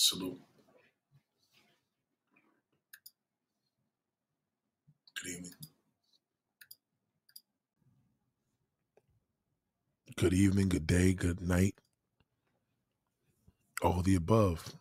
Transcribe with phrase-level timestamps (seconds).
[0.00, 0.38] Salute.
[5.20, 5.52] Good evening.
[10.16, 11.74] Good evening, good day, good night.
[13.82, 14.76] All the above.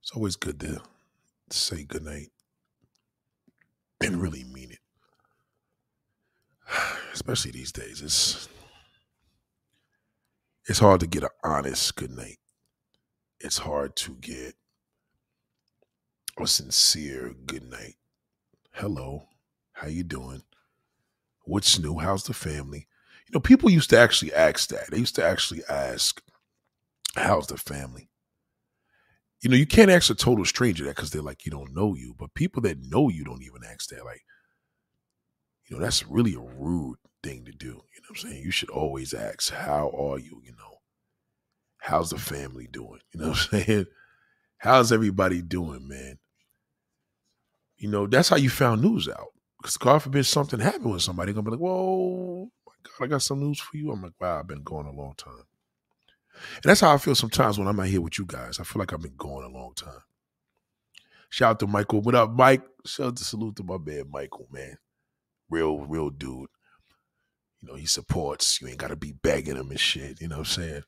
[0.00, 0.82] It's always good to
[1.50, 2.32] say good night
[4.00, 4.80] and really mean it.
[7.12, 8.02] Especially these days.
[8.02, 8.48] It's
[10.68, 12.38] it's hard to get an honest good night.
[13.44, 14.54] It's hard to get
[16.38, 17.96] a sincere good night.
[18.70, 19.26] Hello.
[19.72, 20.44] How you doing?
[21.44, 21.98] What's new?
[21.98, 22.86] How's the family?
[23.26, 24.92] You know, people used to actually ask that.
[24.92, 26.22] They used to actually ask,
[27.16, 28.10] How's the family?
[29.40, 31.96] You know, you can't ask a total stranger that because they're like, you don't know
[31.96, 32.14] you.
[32.16, 34.04] But people that know you don't even ask that.
[34.04, 34.22] Like,
[35.66, 37.66] you know, that's really a rude thing to do.
[37.66, 38.44] You know what I'm saying?
[38.44, 40.40] You should always ask, How are you?
[40.44, 40.71] You know,
[41.82, 43.00] how's the family doing?
[43.12, 43.86] You know what I'm saying?
[44.58, 46.18] How's everybody doing, man?
[47.76, 49.32] You know, that's how you found news out.
[49.60, 53.22] Because God forbid something happened with somebody, gonna be like, Whoa, my God, I got
[53.22, 53.90] some news for you.
[53.90, 55.44] I'm like, wow, I've been going a long time.
[56.54, 58.60] And that's how I feel sometimes when I'm out here with you guys.
[58.60, 60.02] I feel like I've been going a long time.
[61.30, 62.00] Shout out to Michael.
[62.00, 62.62] What up, Mike?
[62.86, 64.76] Shout out to salute to my man, Michael, man.
[65.50, 66.48] Real, real dude.
[67.60, 68.60] You know, he supports.
[68.60, 70.20] You ain't gotta be begging him and shit.
[70.20, 70.82] You know what I'm saying?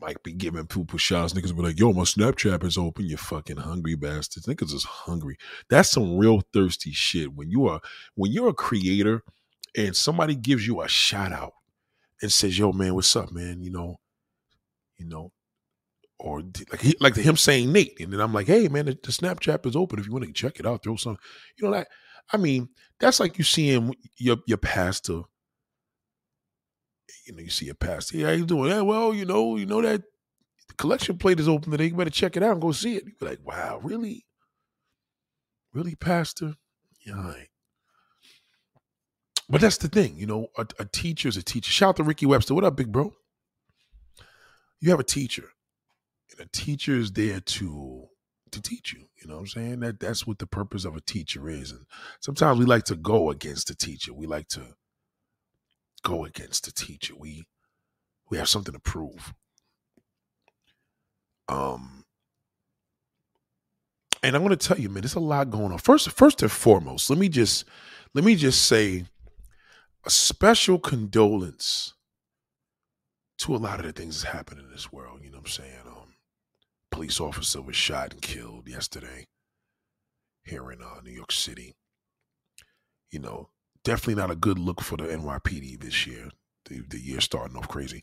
[0.00, 1.32] Mike be giving people shots.
[1.32, 4.46] Niggas be like, yo, my Snapchat is open, you fucking hungry bastards.
[4.46, 5.38] Niggas is hungry.
[5.70, 7.34] That's some real thirsty shit.
[7.34, 7.80] When you are
[8.14, 9.22] when you're a creator
[9.76, 11.54] and somebody gives you a shout out
[12.20, 13.62] and says, yo, man, what's up, man?
[13.62, 13.96] You know,
[14.98, 15.32] you know,
[16.18, 19.12] or like he, like him saying Nate, and then I'm like, hey man, the, the
[19.12, 21.16] Snapchat is open if you want to check it out, throw some,
[21.56, 21.88] you know, like
[22.32, 22.68] I mean,
[23.00, 25.22] that's like you seeing your your pastor.
[27.26, 28.18] You know, you see a pastor.
[28.18, 28.70] Hey, how you doing?
[28.70, 30.02] Yeah, well, you know, you know that
[30.68, 31.86] the collection plate is open today.
[31.86, 33.04] You better check it out and go see it.
[33.04, 34.24] You be like, wow, really,
[35.72, 36.54] really, pastor?
[37.06, 37.48] Yeah, right.
[39.48, 41.70] But that's the thing, you know, a, a teacher is a teacher.
[41.70, 42.54] Shout out to Ricky Webster.
[42.54, 43.12] What up, big bro?
[44.80, 45.50] You have a teacher,
[46.32, 48.08] and a teacher is there to
[48.50, 49.06] to teach you.
[49.20, 49.80] You know what I'm saying?
[49.80, 51.70] That that's what the purpose of a teacher is.
[51.70, 51.86] And
[52.20, 54.12] sometimes we like to go against the teacher.
[54.12, 54.74] We like to
[56.06, 57.14] go against the teacher.
[57.18, 57.46] We
[58.30, 59.34] we have something to prove.
[61.48, 62.04] Um
[64.22, 65.78] and I'm gonna tell you, man, there's a lot going on.
[65.78, 67.64] First, first and foremost, let me just
[68.14, 69.06] let me just say
[70.04, 71.94] a special condolence
[73.38, 75.20] to a lot of the things that's happening in this world.
[75.22, 75.80] You know what I'm saying?
[75.86, 76.14] Um,
[76.90, 79.26] police officer was shot and killed yesterday
[80.44, 81.74] here in uh, New York City.
[83.10, 83.50] You know,
[83.86, 86.28] definitely not a good look for the NYPD this year.
[86.68, 88.02] The, the year starting off crazy.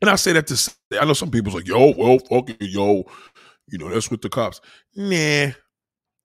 [0.00, 2.56] And I say that to say, I know some people's like, yo, well, fuck it,
[2.60, 3.04] yo,
[3.68, 4.60] you know, that's with the cops.
[4.96, 5.52] Nah,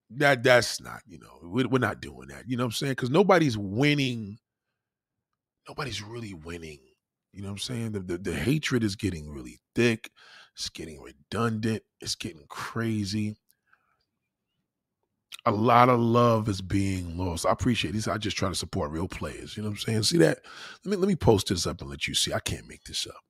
[0.10, 2.46] that that's not, you know, we're, we're not doing that.
[2.48, 2.94] You know what I'm saying?
[2.94, 4.40] Because nobody's winning.
[5.68, 6.80] Nobody's really winning.
[7.34, 7.92] You know what I'm saying?
[7.92, 10.10] The, the, the hatred is getting really thick.
[10.56, 11.84] It's getting redundant.
[12.02, 13.36] It's getting crazy.
[15.46, 17.46] A lot of love is being lost.
[17.46, 18.08] I appreciate this.
[18.08, 19.56] I just try to support real players.
[19.56, 20.04] You know what I'm saying?
[20.04, 20.40] See that?
[20.84, 22.34] Let me let me post this up and let you see.
[22.34, 23.22] I can't make this up.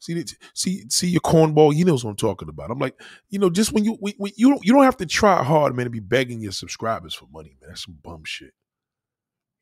[0.00, 0.24] See,
[0.54, 1.74] see, see your cornball.
[1.74, 2.70] You know what I'm talking about.
[2.70, 2.98] I'm like,
[3.28, 5.74] you know, just when you when, when you don't you don't have to try hard,
[5.74, 7.68] man, to be begging your subscribers for money, man.
[7.70, 8.52] That's some bum shit.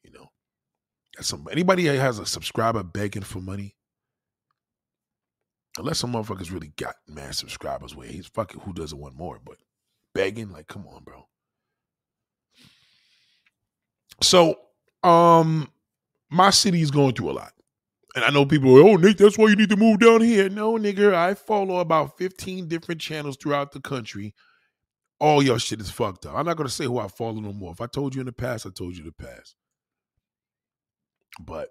[0.02, 0.30] You know,
[1.16, 3.76] that's some anybody that has a subscriber begging for money.
[5.76, 9.58] Unless some motherfuckers really got mad subscribers, where he's fucking who doesn't want more, but
[10.12, 11.27] begging, like, come on, bro.
[14.20, 14.58] So,
[15.02, 15.70] um,
[16.30, 17.52] my city is going through a lot.
[18.14, 20.48] And I know people, oh, Nick, that's why you need to move down here.
[20.48, 24.34] No, nigga, I follow about 15 different channels throughout the country.
[25.20, 26.34] All your shit is fucked up.
[26.34, 27.72] I'm not going to say who I follow no more.
[27.72, 29.56] If I told you in the past, I told you in the past.
[31.40, 31.70] But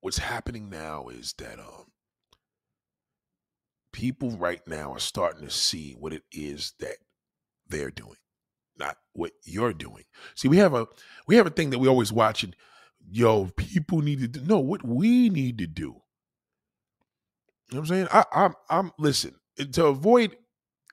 [0.00, 1.86] what's happening now is that um
[3.92, 6.96] people right now are starting to see what it is that
[7.68, 8.16] they're doing,
[8.78, 10.04] not what you're doing.
[10.34, 10.86] See, we have a
[11.26, 12.54] we have a thing that we always watching
[13.10, 16.02] yo, people need to know what we need to do.
[17.70, 18.08] You know what I'm saying?
[18.12, 19.34] I, I'm, I'm, listen,
[19.72, 20.36] to avoid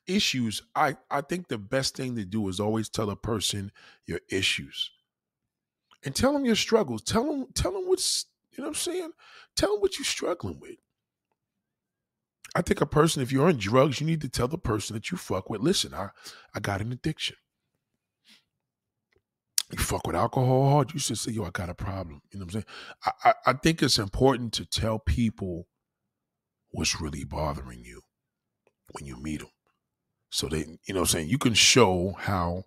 [0.07, 3.71] issues, I, I think the best thing to do is always tell a person
[4.05, 4.91] your issues
[6.03, 7.03] and tell them your struggles.
[7.03, 9.11] Tell them, tell them what's, you know what I'm saying?
[9.55, 10.77] Tell them what you're struggling with.
[12.55, 15.11] I think a person, if you're on drugs, you need to tell the person that
[15.11, 16.09] you fuck with, listen, I,
[16.53, 17.37] I got an addiction
[19.73, 22.21] you fuck with alcohol hard, you should say, yo, I got a problem.
[22.31, 22.65] You know what I'm saying?
[23.05, 25.67] I, I, I think it's important to tell people
[26.71, 28.01] what's really bothering you
[28.91, 29.49] when you meet them.
[30.29, 32.63] So they, you know, what I'm saying you can show how,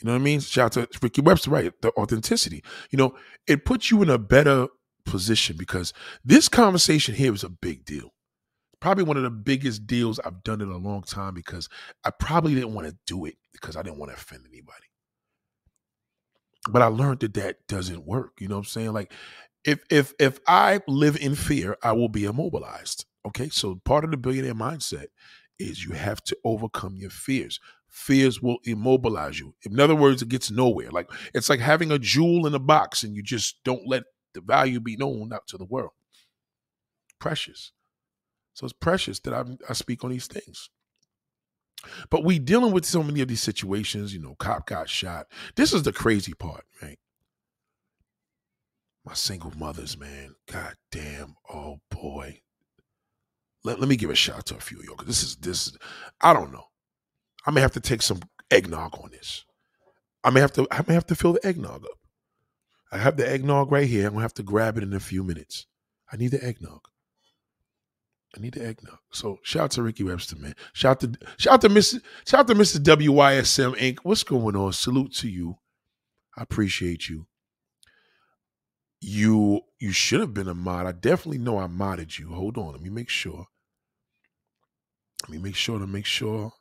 [0.00, 0.40] you know what I mean.
[0.40, 1.72] Shout out to Ricky Webster, right?
[1.82, 2.64] The authenticity.
[2.90, 3.14] You know,
[3.46, 4.68] it puts you in a better
[5.04, 5.92] position because
[6.24, 8.10] this conversation here is a big deal.
[8.80, 11.68] Probably one of the biggest deals I've done in a long time because
[12.04, 14.86] I probably didn't want to do it because I didn't want to offend anybody.
[16.68, 18.32] But I learned that that doesn't work.
[18.40, 18.92] You know what I'm saying?
[18.92, 19.12] Like,
[19.64, 23.06] if if if I live in fear, I will be immobilized.
[23.26, 25.06] Okay, so part of the billionaire mindset
[25.58, 27.60] is you have to overcome your fears.
[27.88, 29.54] Fears will immobilize you.
[29.62, 30.90] In other words, it gets nowhere.
[30.90, 34.40] Like it's like having a jewel in a box and you just don't let the
[34.40, 35.92] value be known out to the world.
[37.18, 37.72] Precious.
[38.54, 40.70] So it's precious that I, I speak on these things.
[42.10, 45.26] But we dealing with so many of these situations, you know, cop got shot.
[45.56, 46.98] This is the crazy part, right?
[49.04, 50.34] My single mothers, man.
[50.50, 51.36] God damn.
[51.52, 52.40] Oh boy.
[53.62, 54.96] Let, let me give a shout out to a few of y'all.
[54.96, 55.76] Cause this is this
[56.20, 56.64] I don't know.
[57.46, 58.20] I may have to take some
[58.50, 59.44] eggnog on this.
[60.22, 61.98] I may have to I may have to fill the eggnog up.
[62.90, 64.06] I have the eggnog right here.
[64.06, 65.66] I'm gonna have to grab it in a few minutes.
[66.10, 66.88] I need the eggnog.
[68.36, 68.98] I need the eggnog.
[69.12, 70.54] So shout out to Ricky Webster, man.
[70.72, 72.00] Shout out to shout out to Mr.
[72.26, 72.78] Shout out to Mr.
[72.78, 73.98] WYSM Inc.
[74.02, 74.72] What's going on?
[74.72, 75.58] Salute to you.
[76.36, 77.26] I appreciate you.
[79.00, 80.86] You you should have been a mod.
[80.86, 82.32] I definitely know I modded you.
[82.32, 82.72] Hold on.
[82.72, 83.46] Let me make sure.
[85.22, 86.52] Let me make sure to make sure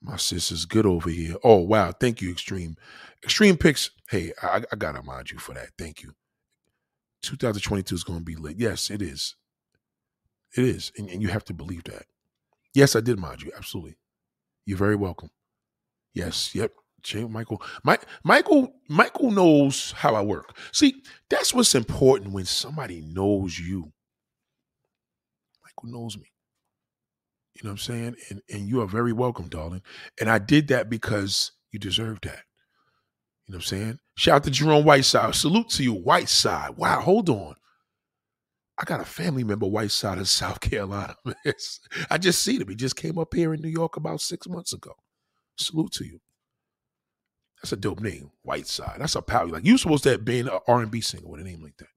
[0.00, 1.36] my sister's good over here.
[1.42, 2.76] Oh wow, thank you, Extreme.
[3.24, 3.90] Extreme picks.
[4.10, 5.70] Hey, I, I gotta mod you for that.
[5.78, 6.14] Thank you.
[7.22, 8.58] 2022 is gonna be lit.
[8.58, 9.34] Yes, it is.
[10.58, 12.06] It is, and, and you have to believe that.
[12.74, 13.52] Yes, I did mod you.
[13.56, 13.96] Absolutely.
[14.66, 15.30] You're very welcome.
[16.14, 16.52] Yes.
[16.52, 16.72] Yep.
[17.30, 20.56] Michael, Mike, Michael, Michael knows how I work.
[20.72, 23.92] See, that's what's important when somebody knows you.
[25.64, 26.26] Michael knows me.
[27.54, 28.16] You know what I'm saying?
[28.28, 29.82] And and you are very welcome, darling.
[30.20, 32.42] And I did that because you deserve that.
[33.46, 33.98] You know what I'm saying?
[34.16, 35.36] Shout out to Jerome Whiteside.
[35.36, 36.76] Salute to you, Whiteside.
[36.76, 37.54] Wow, hold on.
[38.78, 41.16] I got a family member Whiteside of South Carolina.
[42.10, 42.68] I just seen him.
[42.68, 44.94] He just came up here in New York about six months ago.
[45.56, 46.20] Salute to you.
[47.60, 49.00] That's a dope name, Whiteside.
[49.00, 49.48] That's a power.
[49.48, 51.88] Like you supposed to have been an R&B singer with a name like that.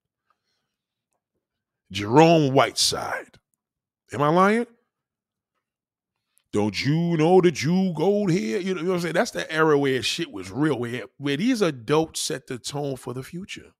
[1.91, 3.37] Jerome Whiteside.
[4.11, 4.65] Am I lying?
[6.51, 8.59] Don't you know that you go here?
[8.59, 9.13] You know, what I'm saying?
[9.13, 13.13] That's the era where shit was real, where, where these adults set the tone for
[13.13, 13.71] the future.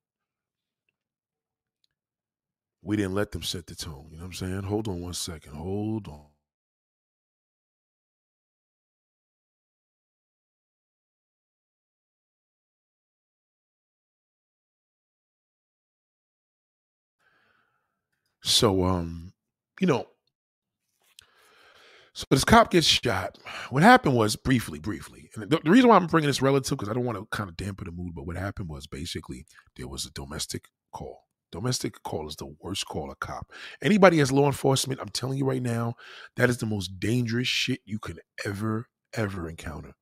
[2.84, 4.08] We didn't let them set the tone.
[4.12, 4.64] You know what I'm saying?
[4.64, 5.54] Hold on one second.
[5.54, 6.28] Hold on.
[18.44, 19.34] So, um,
[19.80, 20.06] you know,
[22.14, 23.38] so this cop gets shot.
[23.70, 26.90] What happened was briefly, briefly, and the, the reason why I'm bringing this relative because
[26.90, 28.14] I don't want to kind of dampen the mood.
[28.16, 29.46] But what happened was basically
[29.78, 31.22] there was a domestic call.
[31.52, 33.52] Domestic call is the worst call a cop.
[33.82, 35.96] Anybody as law enforcement, I'm telling you right now,
[36.36, 39.94] that is the most dangerous shit you can ever, ever encounter.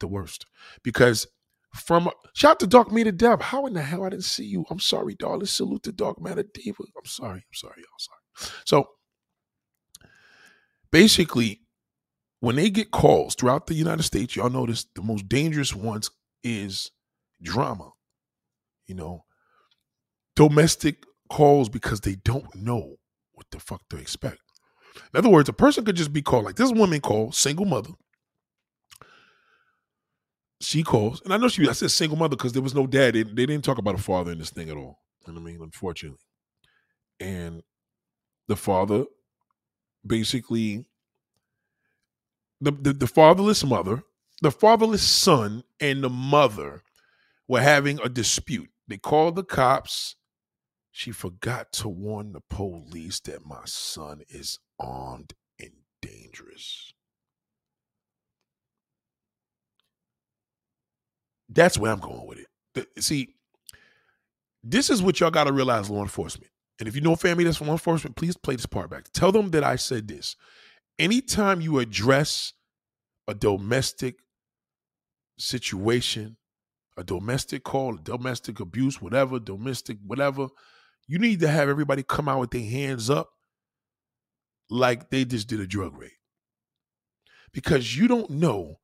[0.00, 0.46] The worst.
[0.82, 1.26] Because
[1.74, 3.40] from shout out to Dark Matter Dev.
[3.40, 4.64] How in the hell I didn't see you?
[4.70, 5.46] I'm sorry, darling.
[5.46, 6.82] Salute to Dark Matter Diva.
[6.82, 7.38] I'm sorry.
[7.38, 7.74] I'm sorry.
[7.76, 8.52] I'm sorry.
[8.64, 8.88] So
[10.90, 11.60] basically,
[12.40, 16.10] when they get calls throughout the United States, y'all notice the most dangerous ones
[16.42, 16.90] is
[17.42, 17.90] drama.
[18.86, 19.24] You know,
[20.38, 22.96] domestic calls because they don't know
[23.32, 24.38] what the fuck to expect.
[25.12, 27.90] In other words, a person could just be called like this woman called single mother.
[30.60, 31.68] She calls, and I know she.
[31.68, 33.14] I said single mother because there was no dad.
[33.14, 34.98] They, they didn't talk about a father in this thing at all.
[35.26, 35.62] You know what I mean?
[35.62, 36.18] Unfortunately,
[37.20, 37.62] and
[38.48, 39.04] the father
[40.06, 40.86] basically
[42.60, 44.02] the, the, the fatherless mother,
[44.42, 46.82] the fatherless son, and the mother
[47.46, 48.68] were having a dispute.
[48.88, 50.16] They called the cops.
[50.98, 55.70] She forgot to warn the police that my son is armed and
[56.02, 56.92] dangerous.
[61.48, 62.88] That's where I'm going with it.
[62.98, 63.36] See,
[64.64, 66.50] this is what y'all got to realize, law enforcement.
[66.80, 69.04] And if you know family that's from law enforcement, please play this part back.
[69.12, 70.34] Tell them that I said this.
[70.98, 72.54] Anytime you address
[73.28, 74.16] a domestic
[75.38, 76.38] situation,
[76.96, 80.48] a domestic call, domestic abuse, whatever, domestic, whatever,
[81.08, 83.30] you need to have everybody come out with their hands up
[84.70, 86.12] like they just did a drug raid.
[87.52, 88.78] Because you don't know,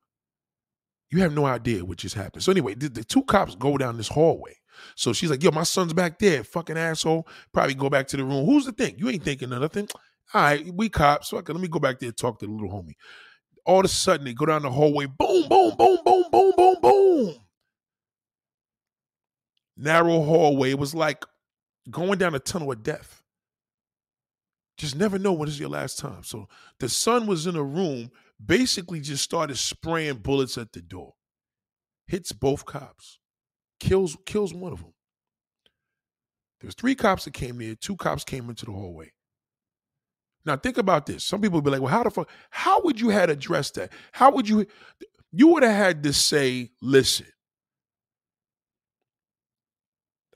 [1.11, 2.43] you have no idea what just happened.
[2.43, 4.55] So, anyway, the, the two cops go down this hallway.
[4.95, 7.27] So she's like, yo, my son's back there, fucking asshole.
[7.53, 8.45] Probably go back to the room.
[8.45, 8.95] Who's the thing?
[8.97, 9.87] You ain't thinking of nothing.
[10.33, 11.29] All right, we cops.
[11.29, 11.53] Fuck it.
[11.53, 12.95] Let me go back there and talk to the little homie.
[13.65, 15.05] All of a sudden, they go down the hallway.
[15.05, 17.35] Boom, boom, boom, boom, boom, boom, boom.
[19.77, 20.71] Narrow hallway.
[20.71, 21.23] It was like
[21.89, 23.21] going down a tunnel of death.
[24.77, 26.23] Just never know when is your last time.
[26.23, 26.47] So
[26.79, 28.11] the son was in a room,
[28.43, 31.13] basically just started spraying bullets at the door.
[32.07, 33.19] Hits both cops.
[33.79, 34.93] Kills kills one of them.
[36.61, 37.75] There's three cops that came there.
[37.75, 39.11] Two cops came into the hallway.
[40.45, 41.23] Now think about this.
[41.23, 42.29] Some people be like, "Well, how the fuck?
[42.49, 43.91] How would you have addressed that?
[44.11, 44.65] How would you?
[45.31, 47.25] You would have had to say, listen,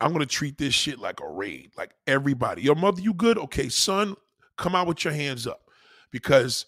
[0.01, 2.61] I'm gonna treat this shit like a raid, like everybody.
[2.61, 3.37] Your mother, you good?
[3.37, 4.15] Okay, son,
[4.57, 5.61] come out with your hands up,
[6.11, 6.65] because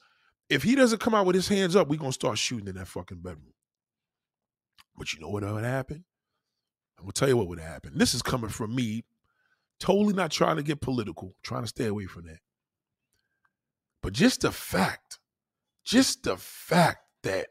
[0.49, 2.87] if he doesn't come out with his hands up, we gonna start shooting in that
[2.87, 3.53] fucking bedroom.
[4.97, 6.03] But you know what would happen?
[6.97, 7.93] I'm gonna tell you what would happen.
[7.95, 9.03] This is coming from me,
[9.79, 12.39] totally not trying to get political, trying to stay away from that.
[14.03, 15.19] But just the fact,
[15.85, 17.47] just the fact that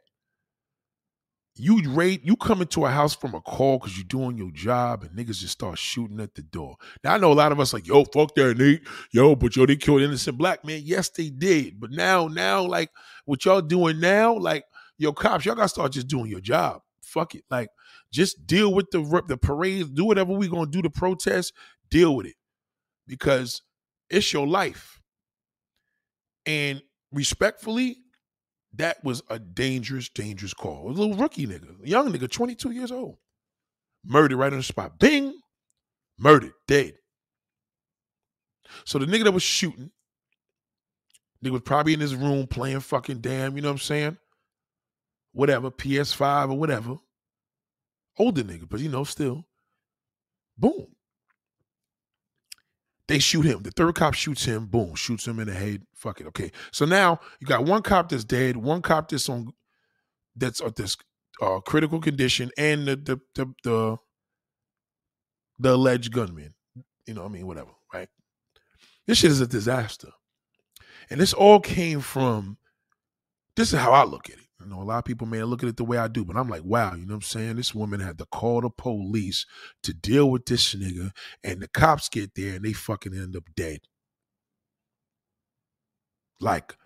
[1.61, 5.03] you rate you come into a house from a call because you're doing your job
[5.03, 6.77] and niggas just start shooting at the door.
[7.05, 8.83] Now I know a lot of us like, yo, fuck that, Nate.
[9.13, 10.83] Yo, but yo, they killed innocent black man.
[10.85, 11.81] Yes, they did.
[11.81, 12.91] But now, now, like
[13.25, 14.65] what y'all doing now, like
[15.01, 16.83] yo, cops, y'all gotta start just doing your job.
[17.03, 17.45] Fuck it.
[17.51, 17.71] Like,
[18.13, 21.53] just deal with the the parades, do whatever we gonna do to protest,
[21.91, 22.37] deal with it.
[23.07, 23.63] Because
[24.09, 25.01] it's your life.
[26.47, 27.99] And respectfully,
[28.75, 30.89] that was a dangerous, dangerous call.
[30.89, 33.17] A little rookie nigga, young nigga, 22 years old.
[34.05, 34.99] Murdered right on the spot.
[34.99, 35.35] Bing!
[36.19, 36.95] Murdered, dead.
[38.85, 39.91] So the nigga that was shooting,
[41.45, 44.19] nigga was probably in his room playing fucking damn, you know what I'm saying?
[45.33, 46.97] Whatever, PS5 or whatever.
[48.19, 49.45] Older nigga, but you know, still.
[50.59, 50.87] Boom.
[53.11, 53.65] They shoot him.
[53.65, 54.67] The third cop shoots him.
[54.67, 55.83] Boom, shoots him in the head.
[55.97, 56.29] Fuck it.
[56.29, 56.53] Okay.
[56.71, 59.53] So now you got one cop that's dead, one cop that's on
[60.37, 60.97] that's at this
[61.43, 63.97] uh, critical condition, and the the the the,
[65.59, 66.55] the alleged gunman.
[67.05, 68.09] You know, I mean, whatever, right?
[69.09, 70.11] This shit is a disaster,
[71.11, 72.59] and this all came from.
[73.57, 74.47] This is how I look at it.
[74.63, 76.37] I know a lot of people may look at it the way I do, but
[76.37, 77.57] I'm like, wow, you know what I'm saying?
[77.57, 79.47] This woman had to call the police
[79.83, 81.13] to deal with this nigga,
[81.43, 83.81] and the cops get there and they fucking end up dead.
[86.41, 86.77] Like,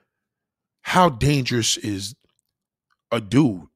[0.82, 2.14] how dangerous is
[3.10, 3.66] a dude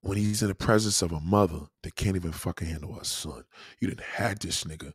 [0.00, 3.44] when he's in the presence of a mother that can't even fucking handle her son?
[3.80, 4.92] You didn't had this nigga.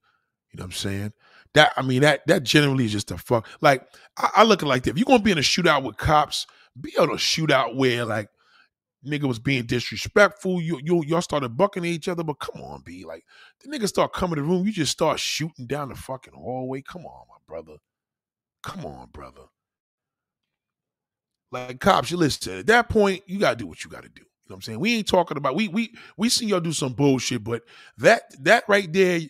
[0.51, 1.13] You know what I'm saying?
[1.56, 3.48] That I mean, that that generally is just a fuck.
[3.62, 3.88] Like,
[4.18, 4.92] I, I look at like that.
[4.92, 6.46] If you're gonna be in a shootout with cops,
[6.80, 8.30] be able to shoot out where like
[9.06, 10.62] nigga was being disrespectful.
[10.62, 13.24] You you y'all started bucking at each other, but come on, be like
[13.62, 14.65] the nigga start coming to the room.
[14.65, 16.82] You just start shooting down the fucking hallway.
[16.82, 17.77] Come on, my brother.
[18.63, 19.44] Come on, brother.
[21.51, 22.60] Like cops, you listen.
[22.60, 24.22] At that point, you gotta do what you gotta do.
[24.22, 24.80] You know what I'm saying?
[24.80, 27.63] We ain't talking about we we we see y'all do some bullshit, but
[27.98, 29.22] that that right there,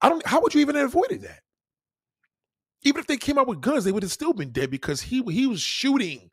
[0.00, 0.24] I don't.
[0.26, 1.40] How would you even have avoided that?
[2.82, 5.22] Even if they came out with guns, they would have still been dead because he
[5.24, 6.30] he was shooting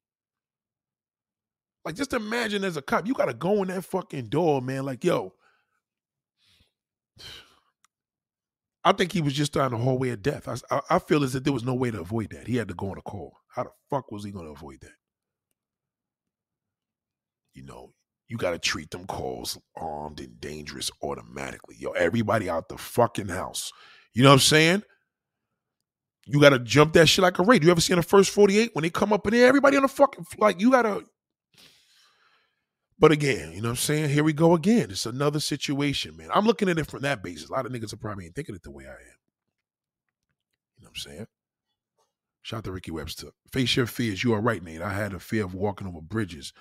[1.86, 4.86] like, just imagine as a cop, you got to go in that fucking door, man.
[4.86, 5.34] Like, yo,
[8.84, 10.48] I think he was just down the hallway of death.
[10.70, 12.48] I, I, feel as if there was no way to avoid that.
[12.48, 13.38] He had to go on a call.
[13.48, 14.92] How the fuck was he going to avoid that?
[17.54, 17.94] You know,
[18.28, 21.76] you got to treat them calls armed and dangerous automatically.
[21.80, 23.72] Yo, everybody out the fucking house.
[24.14, 24.84] You know what I'm saying?
[26.28, 27.64] You got to jump that shit like a raid.
[27.64, 29.48] You ever seen the first 48 when they come up in there?
[29.48, 31.04] Everybody on the fucking, like, you got to,
[32.98, 34.10] but again, you know what I'm saying?
[34.10, 34.90] Here we go again.
[34.90, 36.30] It's another situation, man.
[36.34, 37.50] I'm looking at it from that basis.
[37.50, 39.20] A lot of niggas are probably ain't thinking it the way I am.
[40.78, 41.28] You know what I'm saying?
[42.42, 43.30] Shout out to Ricky Webster.
[43.52, 44.24] Face your fears.
[44.24, 44.82] You are right, Nate.
[44.82, 46.54] I had a fear of walking over bridges.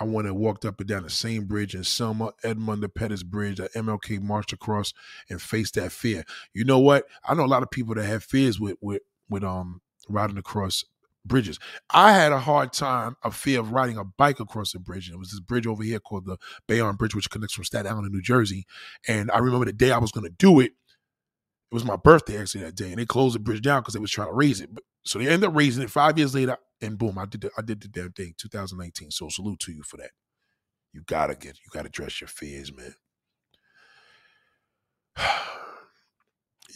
[0.00, 3.22] I went and walked up and down the same bridge in Selma, Edmund the Pettus
[3.22, 4.92] Bridge that MLK marched across
[5.28, 6.24] and faced that fear.
[6.52, 7.04] You know what?
[7.24, 10.84] I know a lot of people that have fears with with with um riding across
[11.28, 11.58] bridges.
[11.90, 15.08] I had a hard time, a fear of riding a bike across the bridge.
[15.08, 17.86] And it was this bridge over here called the Bayonne Bridge, which connects from Staten
[17.86, 18.66] Island to New Jersey.
[19.06, 20.72] And I remember the day I was going to do it.
[21.70, 24.00] It was my birthday actually that day, and they closed the bridge down because they
[24.00, 24.70] was trying to raise it.
[25.04, 27.62] So they ended up raising it five years later, and boom, I did the, I
[27.62, 29.10] did the damn thing, 2019.
[29.10, 30.12] So salute to you for that.
[30.94, 32.94] You gotta get, you gotta dress your fears, man.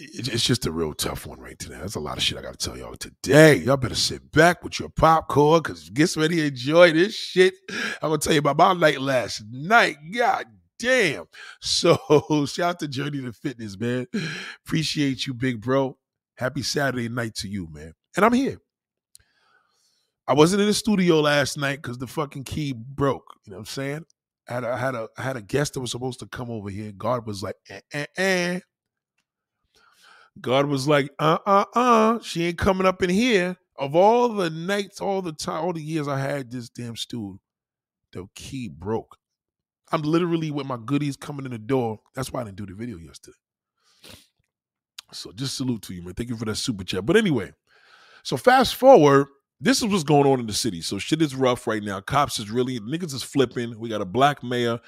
[0.03, 1.77] it's just a real tough one right today.
[1.81, 3.57] That's a lot of shit I got to tell y'all today.
[3.57, 7.55] Y'all better sit back with your popcorn because get ready to enjoy this shit.
[7.71, 9.97] I'm gonna tell you about my night last night.
[10.13, 10.47] God
[10.79, 11.25] damn.
[11.61, 11.97] So
[12.47, 14.07] shout out to Journey to Fitness, man.
[14.67, 15.97] Appreciate you, big bro.
[16.37, 17.93] Happy Saturday night to you, man.
[18.17, 18.59] And I'm here.
[20.27, 23.37] I wasn't in the studio last night because the fucking key broke.
[23.45, 24.05] You know what I'm saying?
[24.49, 26.51] I had a, I had a I had a guest that was supposed to come
[26.51, 26.93] over here.
[26.93, 28.61] God was like, eh, eh, eh.
[30.41, 33.57] God was like, uh, uh, uh, she ain't coming up in here.
[33.79, 37.41] Of all the nights, all the time, all the years I had this damn stool,
[38.13, 39.17] the key broke.
[39.91, 42.01] I'm literally with my goodies coming in the door.
[42.15, 43.37] That's why I didn't do the video yesterday.
[45.13, 46.15] So just salute to you, man.
[46.15, 47.05] Thank you for that super chat.
[47.05, 47.53] But anyway,
[48.23, 49.27] so fast forward,
[49.61, 50.81] this is what's going on in the city.
[50.81, 52.01] So shit is rough right now.
[52.01, 53.79] Cops is really niggas is flipping.
[53.79, 54.81] We got a black mayor.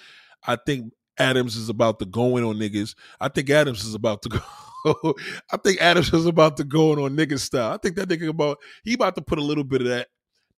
[0.47, 2.95] I think Adams is about to go in on niggas.
[3.21, 4.29] I think Adams is about to
[4.85, 5.15] go.
[5.53, 7.73] I think Adams is about to go in on nigga style.
[7.73, 10.09] I think that nigga about he about to put a little bit of that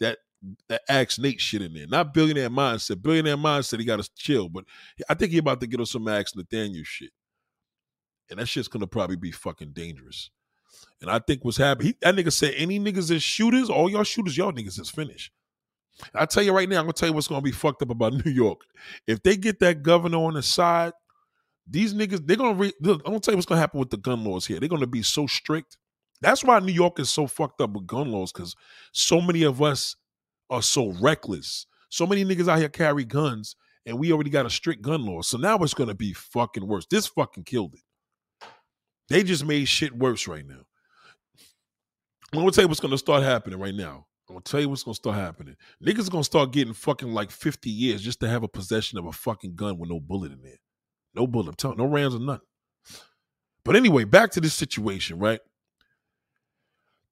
[0.01, 0.19] that
[0.69, 1.87] that Axe Nate shit in there.
[1.87, 3.03] Not billionaire mindset.
[3.03, 4.49] Billionaire mindset, he got to chill.
[4.49, 4.65] But
[5.09, 7.11] I think he about to get on some Axe Nathaniel shit.
[8.31, 10.31] And that shit's gonna probably be fucking dangerous.
[11.01, 14.37] And I think what's happening, that nigga said any niggas is shooters, all y'all shooters,
[14.37, 15.31] y'all niggas is finished.
[16.15, 18.13] I tell you right now, I'm gonna tell you what's gonna be fucked up about
[18.25, 18.61] New York.
[19.07, 20.93] If they get that governor on the side,
[21.69, 24.25] these niggas, they're gonna re- I'm gonna tell you what's gonna happen with the gun
[24.25, 24.61] laws here.
[24.61, 25.77] They're gonna be so strict.
[26.21, 28.55] That's why New York is so fucked up with gun laws, because
[28.93, 29.97] so many of us
[30.49, 31.67] are so reckless.
[31.89, 35.23] So many niggas out here carry guns, and we already got a strict gun law.
[35.23, 36.87] So now it's gonna be fucking worse.
[36.91, 37.81] This fucking killed it.
[39.09, 40.65] They just made shit worse right now.
[42.33, 44.07] I'm gonna tell you what's gonna start happening right now.
[44.29, 45.57] I'm gonna tell you what's gonna start happening.
[45.85, 49.13] Niggas gonna start getting fucking like 50 years just to have a possession of a
[49.13, 50.59] fucking gun with no bullet in there.
[51.15, 51.49] No bullet.
[51.49, 52.47] I'm telling no rounds or nothing.
[53.65, 55.41] But anyway, back to this situation, right?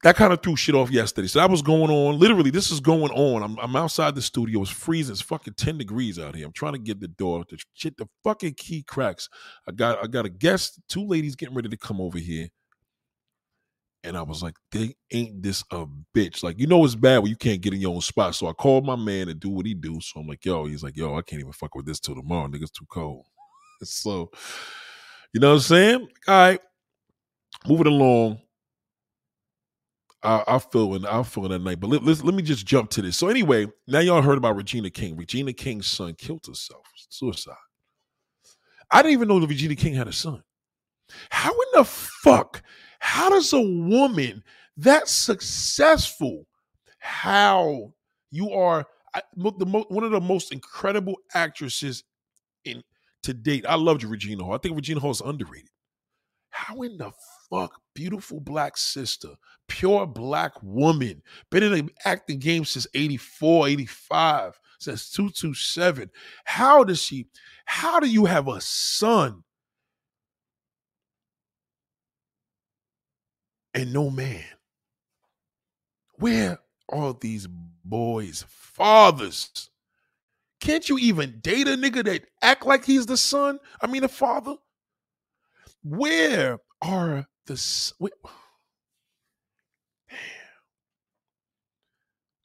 [0.04, 1.28] That kind of threw shit off yesterday.
[1.28, 2.18] So that was going on.
[2.18, 3.42] Literally, this is going on.
[3.42, 4.61] I'm, I'm outside the studio.
[4.61, 5.14] It's freezing.
[5.14, 6.44] It's fucking 10 degrees out here.
[6.44, 7.42] I'm trying to get the door.
[7.49, 9.30] The shit, the fucking key cracks.
[9.66, 12.49] I got I got a guest, two ladies getting ready to come over here.
[14.05, 16.43] And I was like, they ain't this a bitch.
[16.43, 18.35] Like, you know it's bad when you can't get in your own spot.
[18.35, 19.99] So I called my man to do what he do.
[20.03, 22.49] So I'm like, yo, he's like, yo, I can't even fuck with this till tomorrow.
[22.49, 23.25] Nigga's too cold.
[23.83, 24.31] so,
[25.33, 26.09] you know what I'm saying?
[26.29, 26.61] All right.
[27.67, 28.40] Moving along.
[30.23, 31.81] I, I feel I feel that night.
[31.81, 33.17] But let, let, let me just jump to this.
[33.17, 35.17] So anyway, now y'all heard about Regina King.
[35.17, 36.83] Regina King's son killed herself.
[37.09, 37.55] Suicide.
[38.90, 40.43] I didn't even know that Regina King had a son.
[41.31, 42.62] How in the fuck
[43.05, 44.43] how does a woman
[44.79, 46.47] that successful,
[47.01, 47.93] how
[48.31, 48.87] you are
[49.37, 52.03] the one of the most incredible actresses
[52.64, 52.83] in
[53.23, 53.67] to date?
[53.69, 54.55] I loved Regina Hall.
[54.55, 55.69] I think Regina Hall is underrated.
[56.49, 57.12] How in the
[57.51, 59.35] fuck, beautiful black sister,
[59.69, 66.11] pure black woman, been in the acting game since 84, 85, since 227.
[66.45, 67.27] How does she,
[67.67, 69.45] how do you have a son
[73.75, 74.45] and no man.
[76.17, 76.59] Where
[76.89, 77.47] are these
[77.85, 79.71] boys' fathers?
[80.61, 83.59] Can't you even date a nigga that act like he's the son?
[83.81, 84.55] I mean, the father.
[85.83, 88.13] Where are the where,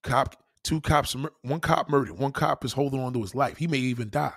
[0.03, 0.43] cop?
[0.63, 1.15] Two cops.
[1.41, 2.17] One cop murdered.
[2.19, 3.57] One cop is holding on to his life.
[3.57, 4.33] He may even die.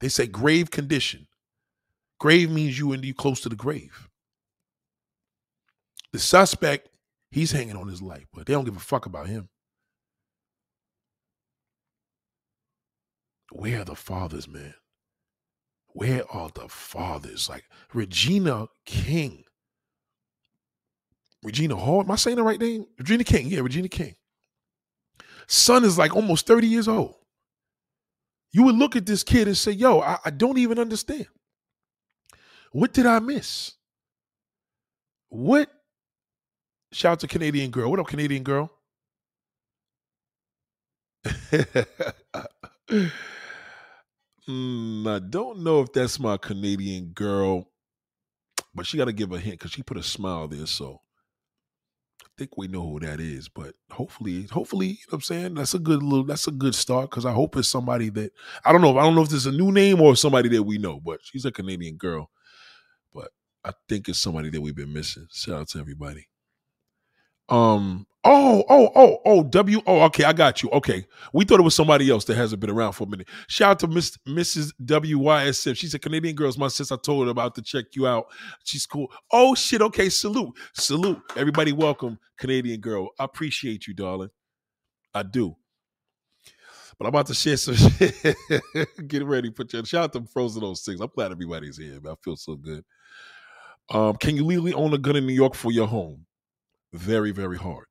[0.00, 1.26] They say grave condition.
[2.20, 4.08] Grave means you and you close to the grave.
[6.12, 6.88] The suspect,
[7.30, 9.48] he's hanging on his life, but they don't give a fuck about him.
[13.50, 14.74] Where are the fathers, man?
[15.88, 17.48] Where are the fathers?
[17.48, 19.44] Like Regina King.
[21.42, 22.86] Regina Hall, am I saying the right name?
[22.98, 24.14] Regina King, yeah, Regina King.
[25.46, 27.14] Son is like almost 30 years old.
[28.52, 31.26] You would look at this kid and say, yo, I, I don't even understand.
[32.70, 33.72] What did I miss?
[35.28, 35.70] What
[36.92, 37.90] Shout out to Canadian Girl.
[37.90, 38.70] What up, Canadian Girl?
[41.24, 41.92] mm,
[45.06, 47.68] I don't know if that's my Canadian girl,
[48.74, 50.66] but she got to give a hint because she put a smile there.
[50.66, 51.00] So
[52.22, 53.48] I think we know who that is.
[53.48, 56.74] But hopefully, hopefully, you know what I'm saying that's a good little, that's a good
[56.74, 58.32] start because I hope it's somebody that
[58.64, 58.98] I don't know.
[58.98, 61.20] I don't know if this is a new name or somebody that we know, but
[61.22, 62.30] she's a Canadian girl.
[63.14, 63.30] But
[63.64, 65.26] I think it's somebody that we've been missing.
[65.32, 66.26] Shout out to everybody.
[67.48, 68.06] Um.
[68.24, 69.80] Oh, oh, oh, oh, W.
[69.84, 70.70] Oh, okay, I got you.
[70.70, 73.26] Okay, we thought it was somebody else that hasn't been around for a minute.
[73.48, 74.72] Shout out to Miss Mrs.
[74.84, 75.76] WYSF.
[75.76, 76.52] She's a Canadian girl.
[76.56, 76.94] My sister.
[76.94, 78.26] I told her about to check you out.
[78.62, 79.10] She's cool.
[79.32, 79.82] Oh shit.
[79.82, 81.20] Okay, salute, salute.
[81.36, 83.08] Everybody, welcome, Canadian girl.
[83.18, 84.30] I appreciate you, darling.
[85.12, 85.56] I do.
[86.98, 88.14] But I'm about to share some shit.
[89.08, 89.50] Get ready.
[89.50, 91.00] Put your shout out to Frozen 06.
[91.00, 92.12] I'm glad everybody's here, man.
[92.12, 92.84] I feel so good.
[93.90, 96.24] Um, can you legally own a gun in New York for your home?
[96.92, 97.86] Very, very hard.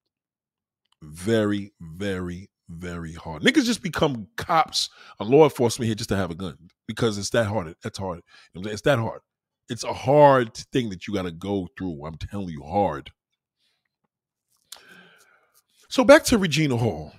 [1.02, 3.42] Very, very, very hard.
[3.42, 7.32] Niggas just become cops and law enforcement here just to have a gun because it's
[7.32, 7.76] that hard.
[7.84, 8.22] That's hard.
[8.54, 9.22] It's that hard.
[9.70, 12.06] It's a hard thing that you got to go through.
[12.06, 13.12] I'm telling you, hard.
[15.90, 17.14] So back to Regina Hall.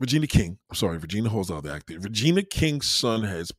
[0.00, 0.58] Regina King.
[0.70, 1.98] I'm sorry, Regina Hall's the other actor.
[1.98, 3.52] Regina King's son has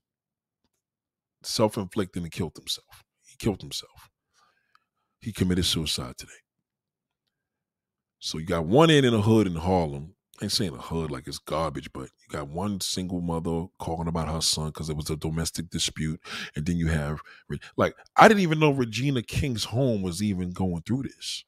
[1.43, 3.03] self-inflicted and killed himself.
[3.25, 4.09] He killed himself.
[5.21, 6.31] He committed suicide today.
[8.19, 10.15] So you got one in in a hood in Harlem.
[10.41, 14.07] I ain't saying a hood like it's garbage, but you got one single mother calling
[14.07, 16.19] about her son because it was a domestic dispute,
[16.55, 17.19] and then you have
[17.75, 21.43] like I didn't even know Regina King's home was even going through this.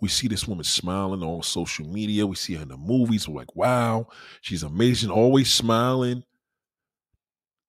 [0.00, 2.26] We see this woman smiling on social media.
[2.26, 3.26] We see her in the movies.
[3.26, 4.08] We're like, wow,
[4.42, 6.22] she's amazing, always smiling.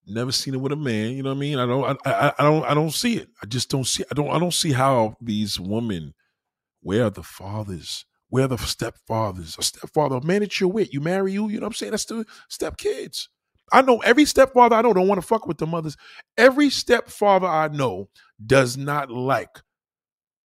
[0.05, 1.11] Never seen her with a man.
[1.11, 1.59] You know what I mean?
[1.59, 1.99] I don't.
[2.05, 2.63] I, I, I don't.
[2.65, 3.29] I don't see it.
[3.41, 4.03] I just don't see.
[4.09, 4.29] I don't.
[4.29, 6.13] I don't see how these women.
[6.81, 8.05] Where are the fathers?
[8.29, 9.57] Where are the stepfathers?
[9.57, 11.47] A stepfather, a man that you're with, you marry you.
[11.47, 11.91] You know what I'm saying?
[11.91, 13.27] That's the stepkids.
[13.71, 15.97] I know every stepfather I know don't want to fuck with the mothers.
[16.37, 18.09] Every stepfather I know
[18.45, 19.61] does not like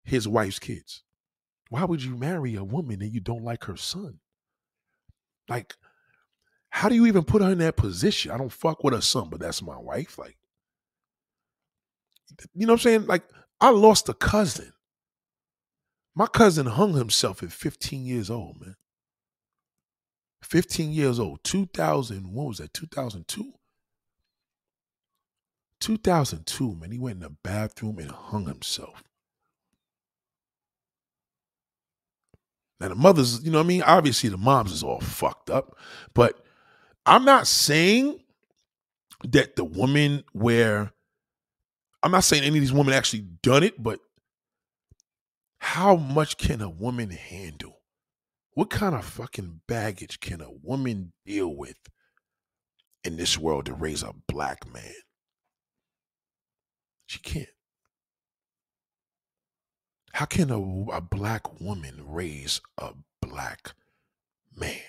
[0.05, 1.03] his wife's kids.
[1.69, 4.19] Why would you marry a woman and you don't like her son?
[5.49, 5.75] Like,
[6.71, 8.33] how do you even put her in that position?
[8.33, 10.19] I don't fuck with her son, but that's my wife.
[10.19, 10.37] Like,
[12.55, 13.07] you know what I'm saying?
[13.07, 13.25] Like,
[13.61, 14.73] I lost a cousin.
[16.15, 18.77] My cousin hung himself at 15 years old, man.
[20.43, 23.53] 15 years old, 2000, what was that, 2002?
[25.81, 26.93] 2002, man.
[26.93, 29.03] He went in the bathroom and hung himself.
[32.79, 33.83] Now the mothers, you know what I mean?
[33.83, 35.77] Obviously the moms is all fucked up,
[36.15, 36.45] but
[37.07, 38.19] I'm not saying
[39.25, 40.93] that the woman where
[42.03, 44.01] I'm not saying any of these women actually done it, but
[45.63, 47.83] how much can a woman handle?
[48.55, 51.79] What kind of fucking baggage can a woman deal with
[53.05, 54.93] in this world to raise a black man?
[57.07, 57.49] She can't.
[60.13, 63.73] How can a, a black woman raise a black
[64.55, 64.81] man?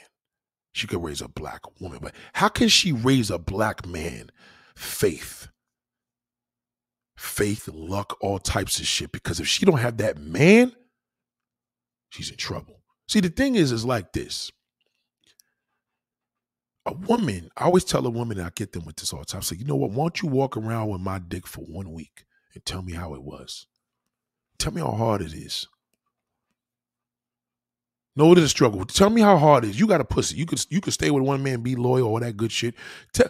[0.74, 4.32] She could raise a black woman, but how can she raise a black man?
[4.76, 5.50] Faith.
[7.24, 9.14] Faith, luck, all types of shit.
[9.14, 10.74] Because if she don't have that man,
[12.10, 12.82] she's in trouble.
[13.08, 14.52] See, the thing is, is like this.
[16.86, 19.40] A woman, I always tell a woman, I get them with this all the time.
[19.40, 19.92] I say, you know what?
[19.92, 23.14] Why don't you walk around with my dick for one week and tell me how
[23.14, 23.68] it was?
[24.60, 25.66] Tell me how hard it is.
[28.18, 28.84] No, it is a struggle.
[28.84, 29.80] Tell me how hard it is.
[29.80, 30.36] You got a pussy.
[30.36, 32.76] You could you could stay with one man, be loyal, all that good shit.
[33.14, 33.30] Tell,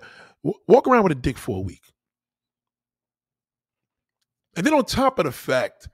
[0.67, 1.92] walk around with a dick for a week.
[4.55, 5.89] And then on top of the fact,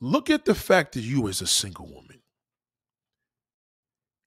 [0.00, 2.20] look at the fact that you as a single woman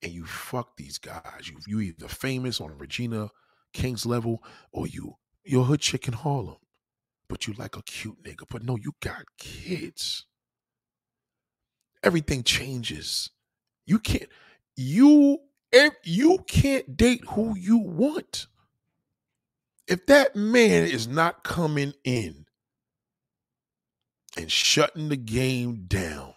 [0.02, 1.50] and you fuck these guys.
[1.50, 3.30] You you either famous on Regina
[3.74, 6.58] King's level or you you're hood chick in Harlem,
[7.28, 8.46] but you like a cute nigga.
[8.50, 10.26] But no, you got kids
[12.06, 13.32] everything changes.
[13.86, 14.30] You can't
[14.78, 15.40] you
[16.04, 18.48] you can't date who you want.
[19.88, 22.45] If that man is not coming in
[24.38, 26.34] and shutting the game down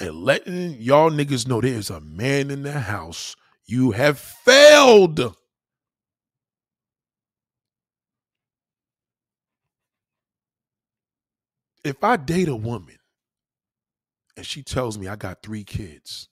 [0.00, 5.36] and letting y'all niggas know there's a man in the house, you have failed.
[11.84, 12.98] If I date a woman
[14.36, 16.28] and she tells me I got three kids.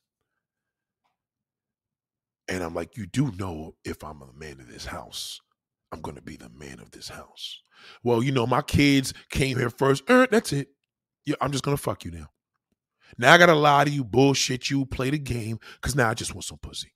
[2.49, 5.40] And I'm like, you do know if I'm a man in this house,
[5.92, 7.61] I'm going to be the man of this house.
[8.03, 10.09] Well, you know, my kids came here first.
[10.11, 10.68] Er, that's it.
[11.24, 12.29] Yeah, I'm just going to fuck you now.
[13.16, 16.14] Now I got to lie to you, bullshit you, play the game, because now I
[16.14, 16.92] just want some pussy.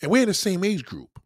[0.00, 1.20] And we're in the same age group.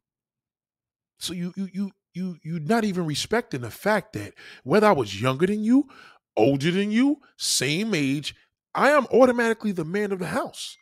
[1.19, 5.21] So you you you you you're not even respecting the fact that whether I was
[5.21, 5.89] younger than you
[6.37, 8.35] older than you, same age,
[8.75, 10.77] I am automatically the man of the house.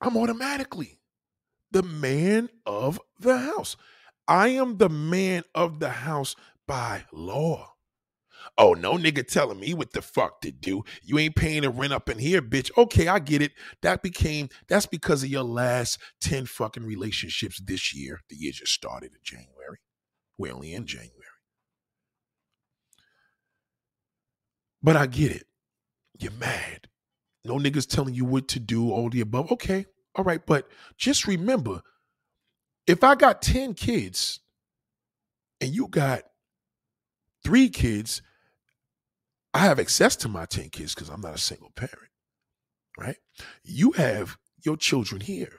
[0.00, 1.00] I'm automatically
[1.70, 3.76] the man of the house.
[4.26, 6.36] I am the man of the house
[6.66, 7.74] by law.
[8.56, 10.82] Oh, no nigga telling me what the fuck to do.
[11.02, 12.70] You ain't paying the rent up in here, bitch.
[12.76, 13.52] Okay, I get it.
[13.82, 18.20] That became, that's because of your last 10 fucking relationships this year.
[18.28, 19.78] The year just started in January.
[20.38, 21.14] We're only in January.
[24.82, 25.46] But I get it.
[26.18, 26.89] You're mad.
[27.50, 29.50] No niggas telling you what to do, all the above.
[29.50, 31.82] Okay, all right, but just remember
[32.86, 34.38] if I got 10 kids
[35.60, 36.22] and you got
[37.42, 38.22] three kids,
[39.52, 42.12] I have access to my 10 kids because I'm not a single parent,
[42.96, 43.16] right?
[43.64, 45.58] You have your children here.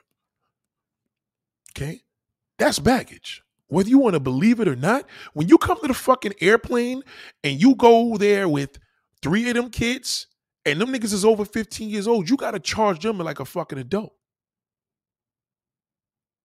[1.76, 2.00] Okay?
[2.58, 3.42] That's baggage.
[3.66, 7.02] Whether you want to believe it or not, when you come to the fucking airplane
[7.44, 8.78] and you go there with
[9.20, 10.26] three of them kids
[10.64, 13.44] and them niggas is over 15 years old, you got to charge them like a
[13.44, 14.14] fucking adult.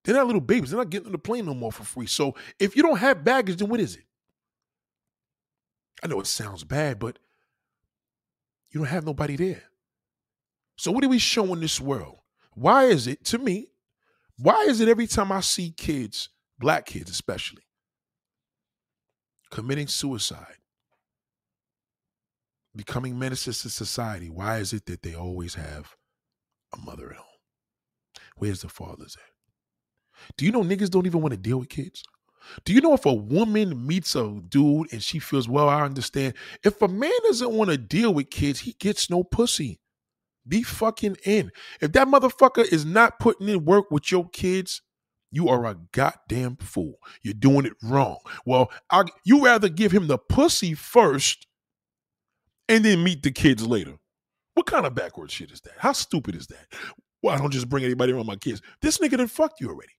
[0.03, 0.71] They're not little babies.
[0.71, 2.07] They're not getting on the plane no more for free.
[2.07, 4.05] So if you don't have baggage, then what is it?
[6.01, 7.19] I know it sounds bad, but
[8.71, 9.63] you don't have nobody there.
[10.77, 12.19] So what are we showing this world?
[12.53, 13.67] Why is it, to me,
[14.37, 17.63] why is it every time I see kids, black kids especially,
[19.51, 20.57] committing suicide,
[22.77, 25.95] becoming menaces to society, why is it that they always have
[26.73, 27.25] a mother at home?
[28.37, 30.31] Where's the fathers at?
[30.37, 32.03] Do you know niggas don't even want to deal with kids?
[32.63, 36.33] Do you know if a woman meets a dude and she feels, well, I understand.
[36.63, 39.79] If a man doesn't want to deal with kids, he gets no pussy.
[40.47, 41.51] Be fucking in.
[41.81, 44.81] If that motherfucker is not putting in work with your kids,
[45.29, 46.95] you are a goddamn fool.
[47.21, 48.19] You're doing it wrong.
[48.45, 51.47] Well, I, you rather give him the pussy first
[52.69, 53.97] and then meet the kids later.
[54.53, 55.73] What kind of backward shit is that?
[55.77, 56.73] How stupid is that?
[57.21, 58.61] Well, I don't just bring anybody around my kids.
[58.81, 59.93] This nigga done fucked you already.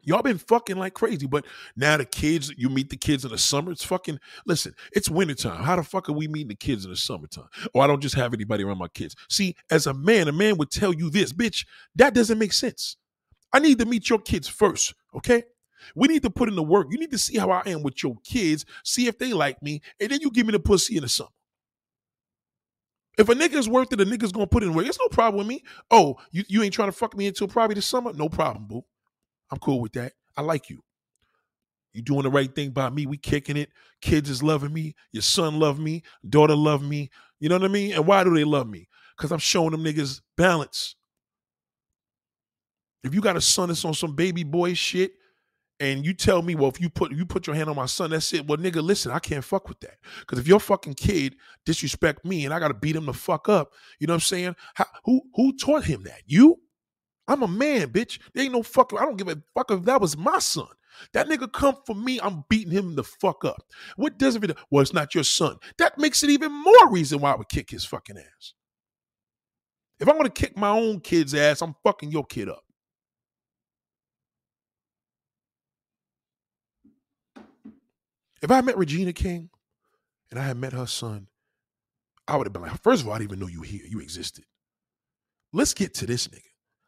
[0.00, 1.44] Y'all been fucking like crazy, but
[1.76, 3.72] now the kids, you meet the kids in the summer.
[3.72, 5.62] It's fucking, listen, it's wintertime.
[5.62, 7.48] How the fuck are we meeting the kids in the summertime?
[7.74, 9.16] Or I don't just have anybody around my kids.
[9.28, 12.96] See, as a man, a man would tell you this, bitch, that doesn't make sense.
[13.52, 15.42] I need to meet your kids first, okay?
[15.94, 16.86] We need to put in the work.
[16.90, 19.82] You need to see how I am with your kids, see if they like me,
[20.00, 21.30] and then you give me the pussy in the summer.
[23.18, 24.86] If a nigga's worth it, a nigga's gonna put in work.
[24.86, 25.64] It's no problem with me.
[25.90, 28.12] Oh, you, you ain't trying to fuck me until probably the summer?
[28.12, 28.84] No problem, boo.
[29.50, 30.12] I'm cool with that.
[30.36, 30.82] I like you.
[31.92, 33.06] You doing the right thing by me.
[33.06, 33.70] We kicking it.
[34.00, 34.94] Kids is loving me.
[35.10, 36.04] Your son love me.
[36.28, 37.10] Daughter love me.
[37.40, 37.92] You know what I mean?
[37.92, 38.88] And why do they love me?
[39.16, 40.94] Because I'm showing them niggas balance.
[43.02, 45.12] If you got a son that's on some baby boy shit,
[45.80, 48.10] and you tell me, well, if you put you put your hand on my son,
[48.10, 48.46] that's it.
[48.46, 49.98] Well, nigga, listen, I can't fuck with that.
[50.20, 53.72] Because if your fucking kid disrespect me and I gotta beat him the fuck up,
[53.98, 54.56] you know what I'm saying?
[54.74, 56.22] How, who who taught him that?
[56.26, 56.60] You?
[57.28, 58.18] I'm a man, bitch.
[58.32, 58.92] There ain't no fuck.
[58.98, 60.68] I don't give a fuck if that was my son.
[61.12, 63.62] That nigga come for me, I'm beating him the fuck up.
[63.96, 64.56] What does it?
[64.70, 65.58] Well, it's not your son.
[65.76, 68.54] That makes it even more reason why I would kick his fucking ass.
[70.00, 72.62] If I'm gonna kick my own kid's ass, I'm fucking your kid up.
[78.42, 79.50] If I met Regina King
[80.30, 81.28] and I had met her son,
[82.26, 83.82] I would have been like, first of all, I didn't even know you here.
[83.88, 84.44] You existed.
[85.52, 86.42] Let's get to this nigga.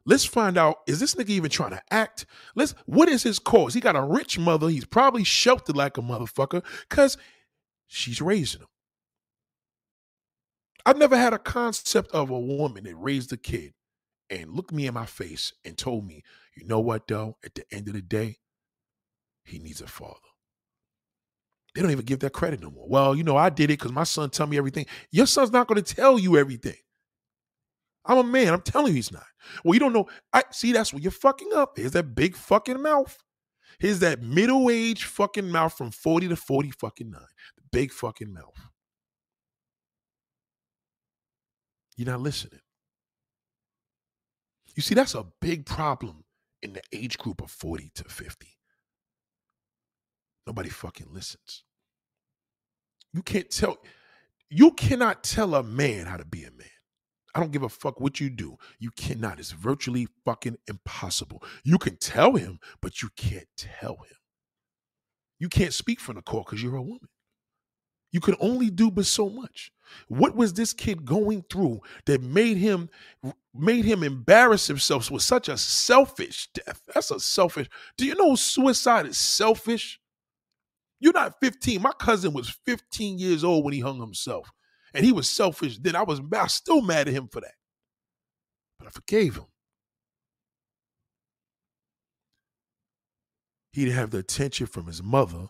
[0.06, 2.26] Let's find out is this nigga even trying to act?
[2.54, 3.74] Let's what is his cause?
[3.74, 4.68] He got a rich mother.
[4.68, 7.16] He's probably sheltered like a motherfucker because
[7.86, 8.68] she's raising him.
[10.86, 13.74] I've never had a concept of a woman that raised a kid
[14.30, 16.22] and looked me in my face and told me,
[16.56, 17.36] you know what, though?
[17.44, 18.38] At the end of the day,
[19.44, 20.29] he needs a father.
[21.80, 22.86] They don't even give that credit no more.
[22.86, 24.84] Well, you know, I did it because my son told me everything.
[25.12, 26.76] Your son's not going to tell you everything.
[28.04, 28.52] I'm a man.
[28.52, 29.24] I'm telling you he's not.
[29.64, 30.06] Well, you don't know.
[30.30, 31.78] I see that's where you're fucking up.
[31.78, 33.16] Here's that big fucking mouth.
[33.78, 37.22] Here's that middle-aged fucking mouth from 40 to 40 fucking nine.
[37.56, 38.68] The big fucking mouth.
[41.96, 42.60] You're not listening.
[44.76, 46.24] You see, that's a big problem
[46.60, 48.48] in the age group of 40 to 50.
[50.46, 51.64] Nobody fucking listens.
[53.12, 53.78] You can't tell,
[54.48, 56.66] you cannot tell a man how to be a man.
[57.34, 58.56] I don't give a fuck what you do.
[58.78, 59.38] You cannot.
[59.38, 61.42] It's virtually fucking impossible.
[61.64, 64.16] You can tell him, but you can't tell him.
[65.38, 67.08] You can't speak for Nicole because you're a woman.
[68.12, 69.70] You can only do but so much.
[70.08, 72.88] What was this kid going through that made him
[73.54, 76.82] made him embarrass himself with such a selfish death?
[76.92, 77.68] That's a selfish.
[77.96, 80.00] Do you know suicide is selfish?
[81.00, 81.82] You're not 15.
[81.82, 84.52] My cousin was 15 years old when he hung himself
[84.94, 87.54] and he was selfish then, I was, I was still mad at him for that.
[88.78, 89.46] But I forgave him.
[93.72, 95.48] He didn't have the attention from his mother,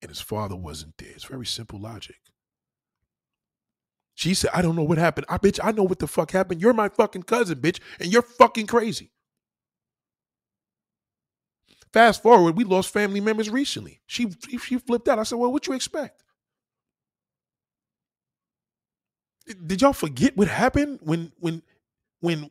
[0.00, 1.10] and his father wasn't there.
[1.10, 2.16] It's very simple logic.
[4.14, 5.26] She said, I don't know what happened.
[5.28, 6.60] I bitch, I know what the fuck happened.
[6.60, 9.10] You're my fucking cousin, bitch, and you're fucking crazy.
[11.94, 14.00] Fast forward, we lost family members recently.
[14.08, 14.26] She
[14.60, 15.20] she flipped out.
[15.20, 16.24] I said, Well, what you expect?
[19.64, 21.62] Did y'all forget what happened when when
[22.18, 22.50] when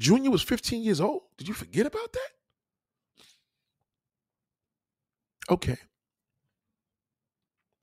[0.00, 1.24] Junior was 15 years old?
[1.36, 2.30] Did you forget about that?
[5.50, 5.76] Okay.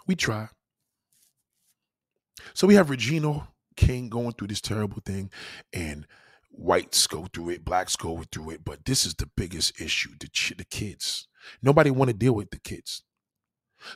[0.07, 0.47] We try.
[2.55, 5.29] So we have Regina King going through this terrible thing,
[5.73, 6.07] and
[6.57, 10.29] whites go through it, blacks go through it, but this is the biggest issue: the
[10.57, 11.27] the kids.
[11.61, 13.03] Nobody want to deal with the kids.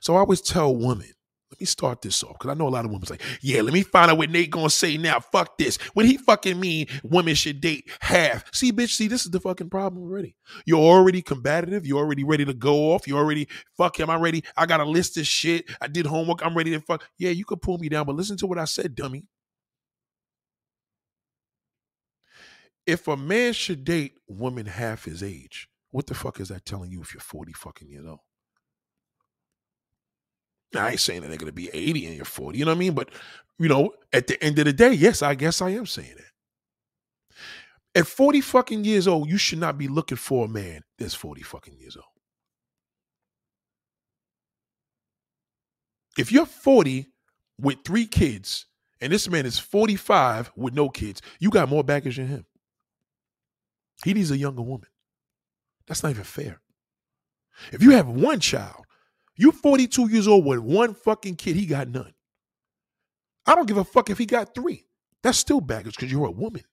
[0.01, 1.11] So I always tell women,
[1.51, 3.73] let me start this off because I know a lot of women like, yeah, let
[3.73, 5.19] me find out what Nate gonna say now.
[5.19, 5.77] Fuck this.
[5.93, 8.45] When he fucking mean women should date half.
[8.53, 10.35] See, bitch, see, this is the fucking problem already.
[10.65, 11.87] You're already combative.
[11.87, 13.07] You're already ready to go off.
[13.07, 14.11] You're already, fuck him.
[14.11, 14.43] I'm ready.
[14.57, 15.65] I got a list of shit.
[15.81, 16.45] I did homework.
[16.45, 17.03] I'm ready to fuck.
[17.17, 19.25] Yeah, you could pull me down, but listen to what I said, dummy.
[22.89, 26.91] If a man should date women half his age, what the fuck is that telling
[26.91, 28.19] you if you're 40 fucking years old?
[30.73, 32.77] Now, I ain't saying that they're to be 80 and you're 40, you know what
[32.77, 32.93] I mean?
[32.93, 33.09] But,
[33.57, 38.01] you know, at the end of the day, yes, I guess I am saying that.
[38.01, 41.41] At 40 fucking years old, you should not be looking for a man that's 40
[41.41, 42.05] fucking years old.
[46.17, 47.07] If you're 40
[47.59, 48.65] with three kids
[48.99, 52.45] and this man is 45 with no kids, you got more baggage than him.
[54.03, 54.89] He needs a younger woman.
[55.87, 56.61] That's not even fair.
[57.71, 58.85] If you have one child
[59.39, 62.11] you're 42 years old with one fucking kid, he got none.
[63.45, 64.85] I don't give a fuck if he got three.
[65.23, 66.63] That's still baggage because you're a woman.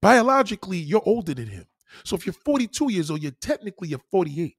[0.00, 1.64] Biologically, you're older than him.
[2.04, 4.56] So if you're 42 years old, you're technically you're 48.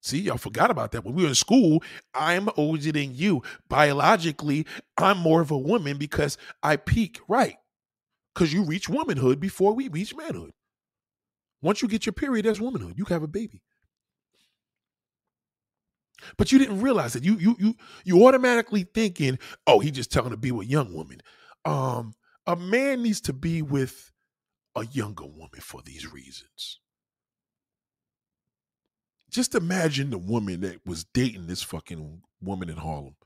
[0.00, 1.04] See, y'all forgot about that.
[1.04, 1.82] When we were in school,
[2.14, 3.42] I'm older than you.
[3.68, 4.64] Biologically,
[4.96, 7.56] I'm more of a woman because I peak right.
[8.38, 10.52] Because you reach womanhood before we reach manhood.
[11.60, 12.94] Once you get your period, that's womanhood.
[12.96, 13.62] You have a baby.
[16.36, 17.74] But you didn't realize that you you you
[18.04, 21.18] you automatically thinking, oh, he just telling to be with young women.
[21.64, 22.12] Um,
[22.46, 24.12] a man needs to be with
[24.76, 26.78] a younger woman for these reasons.
[29.32, 33.16] Just imagine the woman that was dating this fucking woman in Harlem.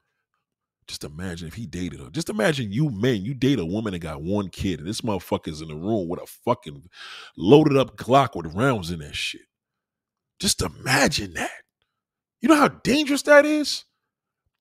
[0.89, 2.11] Just imagine if he dated her.
[2.11, 5.61] Just imagine you men, you date a woman that got one kid, and this motherfucker's
[5.61, 6.89] in the room with a fucking
[7.37, 9.43] loaded up Glock with rounds in that shit.
[10.41, 11.51] Just imagine that.
[12.41, 13.85] You know how dangerous that is?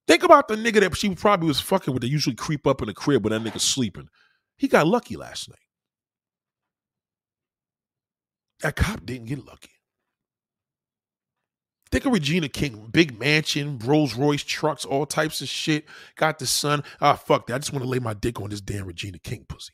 [0.07, 2.87] Think about the nigga that she probably was fucking with that usually creep up in
[2.87, 4.07] the crib when that nigga sleeping.
[4.57, 5.57] He got lucky last night.
[8.61, 9.71] That cop didn't get lucky.
[11.91, 15.85] Think of Regina King, big mansion, Rolls Royce trucks, all types of shit.
[16.15, 16.83] Got the son.
[17.01, 17.55] Ah, fuck that.
[17.55, 19.73] I just want to lay my dick on this damn Regina King pussy.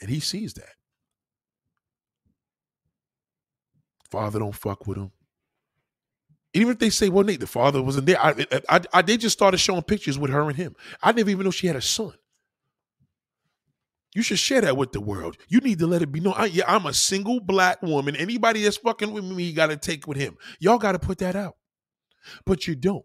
[0.00, 0.74] And he sees that.
[4.10, 5.12] Father don't fuck with him
[6.54, 9.36] even if they say, well, Nate, the father wasn't there, I, I, I, they just
[9.36, 10.76] started showing pictures with her and him.
[11.02, 12.14] I didn't even know she had a son.
[14.14, 15.36] You should share that with the world.
[15.48, 16.34] You need to let it be known.
[16.36, 18.14] I, yeah, I'm a single black woman.
[18.14, 20.36] Anybody that's fucking with me, got to take with him.
[20.60, 21.56] Y'all got to put that out.
[22.46, 23.04] But you don't.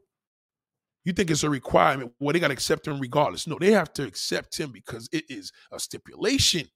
[1.03, 2.13] You think it's a requirement.
[2.19, 3.47] Well, they got to accept him regardless.
[3.47, 6.67] No, they have to accept him because it is a stipulation.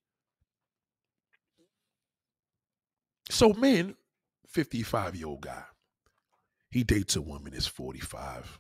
[3.30, 3.96] So, man,
[4.48, 5.63] 55 year old guy
[6.74, 8.60] he dates a woman that's 45.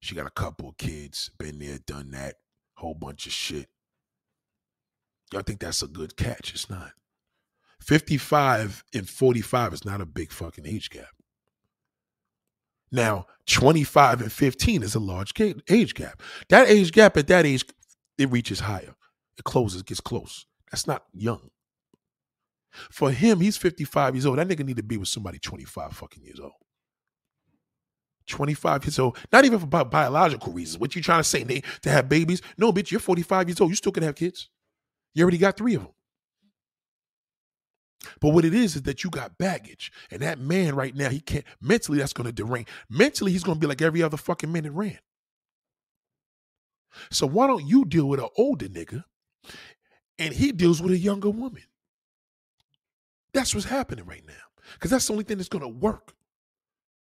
[0.00, 2.34] She got a couple of kids, been there, done that,
[2.74, 3.70] whole bunch of shit.
[5.34, 6.54] Y'all think that's a good catch?
[6.54, 6.92] It's not.
[7.80, 11.08] 55 and 45 is not a big fucking age gap.
[12.92, 15.32] Now, 25 and 15 is a large
[15.68, 16.22] age gap.
[16.50, 17.64] That age gap at that age,
[18.16, 18.94] it reaches higher.
[19.36, 20.46] It closes, gets close.
[20.70, 21.50] That's not young.
[22.92, 24.38] For him, he's 55 years old.
[24.38, 26.52] That nigga need to be with somebody 25 fucking years old.
[28.28, 29.18] 25 years old.
[29.32, 30.78] Not even for bi- biological reasons.
[30.78, 31.64] What you trying to say, Nate?
[31.82, 32.40] To have babies?
[32.56, 33.70] No, bitch, you're 45 years old.
[33.70, 34.48] You still can have kids.
[35.14, 35.92] You already got three of them.
[38.20, 39.90] But what it is is that you got baggage.
[40.10, 42.68] And that man right now, he can't mentally, that's gonna derange.
[42.90, 44.98] Mentally, he's gonna be like every other fucking man that ran.
[47.10, 49.04] So why don't you deal with an older nigga
[50.18, 51.64] and he deals with a younger woman?
[53.32, 54.34] That's what's happening right now.
[54.74, 56.14] Because that's the only thing that's going to work.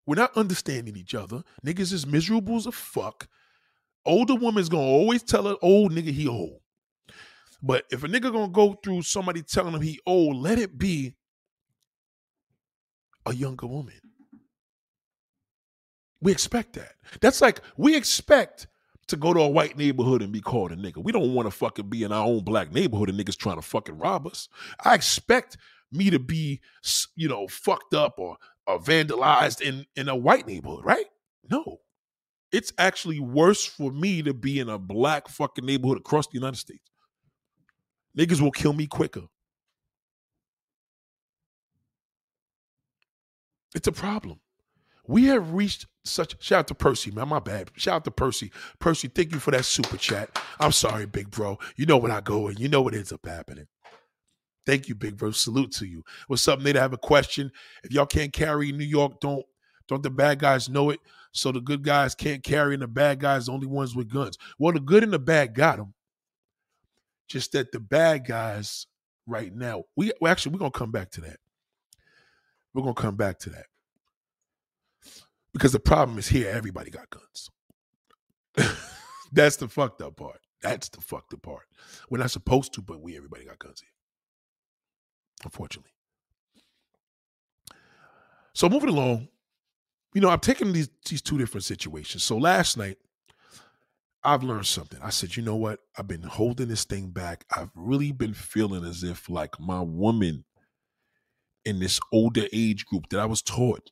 [0.05, 1.43] We're not understanding each other.
[1.65, 3.27] Niggas is miserable as a fuck.
[4.05, 6.59] Older woman's going to always tell an old nigga he old.
[7.61, 11.15] But if a nigga to go through somebody telling him he old, let it be
[13.25, 13.99] a younger woman.
[16.21, 16.93] We expect that.
[17.21, 18.67] That's like we expect
[19.07, 21.03] to go to a white neighborhood and be called a nigga.
[21.03, 23.61] We don't want to fucking be in our own black neighborhood and niggas trying to
[23.61, 24.49] fucking rob us.
[24.83, 25.57] I expect
[25.91, 26.61] me to be,
[27.15, 31.05] you know, fucked up or, or vandalized in in a white neighborhood, right?
[31.49, 31.79] No.
[32.51, 36.57] It's actually worse for me to be in a black fucking neighborhood across the United
[36.57, 36.89] States.
[38.17, 39.23] Niggas will kill me quicker.
[43.75, 44.39] It's a problem.
[45.07, 47.29] We have reached such shout out to Percy, man.
[47.29, 47.71] My bad.
[47.75, 48.51] Shout out to Percy.
[48.79, 50.37] Percy, thank you for that super chat.
[50.59, 51.57] I'm sorry, big bro.
[51.75, 53.67] You know when I go and you know what ends up happening.
[54.65, 55.31] Thank you, big bro.
[55.31, 56.03] Salute to you.
[56.27, 56.75] What's up, Nate?
[56.75, 57.51] I have a question.
[57.83, 59.45] If y'all can't carry New York, don't
[59.87, 60.99] don't the bad guys know it?
[61.31, 64.37] So the good guys can't carry, and the bad guys the only ones with guns.
[64.59, 65.93] Well, the good and the bad got them.
[67.27, 68.87] Just that the bad guys
[69.25, 71.37] right now, we well, actually we're gonna come back to that.
[72.73, 73.65] We're gonna come back to that.
[75.53, 77.49] Because the problem is here, everybody got guns.
[79.31, 80.39] That's the fucked up part.
[80.61, 81.65] That's the fucked up part.
[82.09, 83.89] We're not supposed to, but we everybody got guns here.
[85.43, 85.91] Unfortunately.
[88.53, 89.27] So moving along,
[90.13, 92.23] you know, I'm taking these these two different situations.
[92.23, 92.97] So last night,
[94.23, 94.99] I've learned something.
[95.01, 95.79] I said, you know what?
[95.97, 97.45] I've been holding this thing back.
[97.55, 100.43] I've really been feeling as if like my woman
[101.63, 103.91] in this older age group that I was taught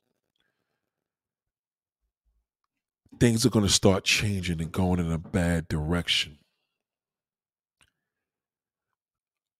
[3.18, 6.38] things are going to start changing and going in a bad direction.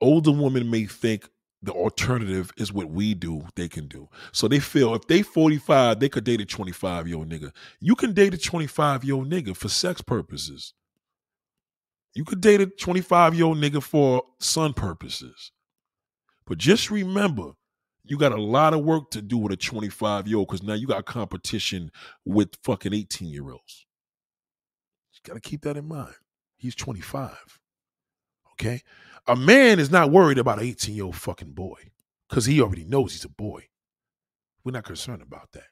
[0.01, 1.29] Older women may think
[1.63, 4.09] the alternative is what we do, they can do.
[4.33, 7.53] So they feel if they 45, they could date a 25 year old nigga.
[7.81, 10.75] You can date a 25 year old nigga for sex purposes.
[12.15, 15.53] You could date a 25 year old nigga for son purposes.
[16.47, 17.53] But just remember,
[18.05, 20.75] you got a lot of work to do with a 25 year old because now
[20.75, 21.91] you got competition
[22.25, 23.87] with fucking 18 year olds.
[25.13, 26.15] You got to keep that in mind.
[26.57, 27.59] He's 25.
[28.53, 28.83] Okay?
[29.29, 31.91] A man is not worried about an 18 year old fucking boy
[32.29, 33.69] because he already knows he's a boy.
[34.65, 35.67] We're not concerned about that.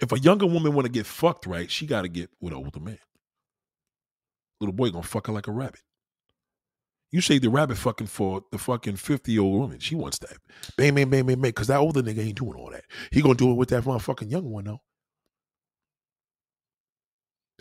[0.00, 2.58] If a younger woman want to get fucked right, she got to get with an
[2.58, 2.98] older man.
[4.60, 5.82] Little boy gonna fuck her like a rabbit.
[7.10, 9.78] You say the rabbit fucking for the fucking 50 year old woman.
[9.78, 10.36] She wants that.
[10.76, 11.50] Bang, bang, bang, bang, bang.
[11.50, 12.84] Because that older nigga ain't doing all that.
[13.10, 14.82] He gonna do it with that motherfucking young one, though.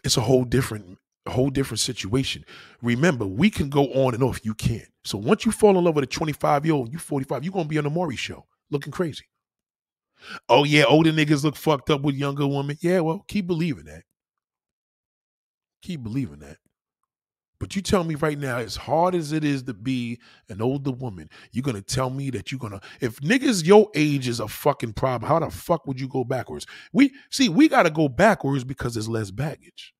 [0.03, 0.97] It's a whole different,
[1.28, 2.43] a whole different situation.
[2.82, 4.43] Remember, we can go on and off.
[4.43, 4.88] You can't.
[5.03, 7.65] So once you fall in love with a 25 year old, you 45, you're gonna
[7.65, 9.25] be on the Maury show looking crazy.
[10.49, 12.78] Oh yeah, older niggas look fucked up with younger women.
[12.82, 14.03] Yeah, well, keep believing that.
[15.82, 16.57] Keep believing that.
[17.59, 20.19] But you tell me right now, as hard as it is to be
[20.49, 24.39] an older woman, you're gonna tell me that you're gonna if niggas your age is
[24.39, 26.67] a fucking problem, how the fuck would you go backwards?
[26.93, 29.93] We see we gotta go backwards because there's less baggage.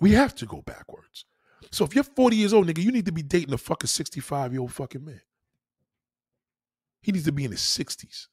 [0.00, 1.24] We have to go backwards.
[1.72, 4.52] So if you're 40 years old, nigga, you need to be dating a fucking 65
[4.52, 5.20] year old fucking man.
[7.02, 8.26] He needs to be in his 60s.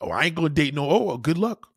[0.00, 0.88] Oh, I ain't gonna date no.
[0.88, 1.72] Oh, well, good luck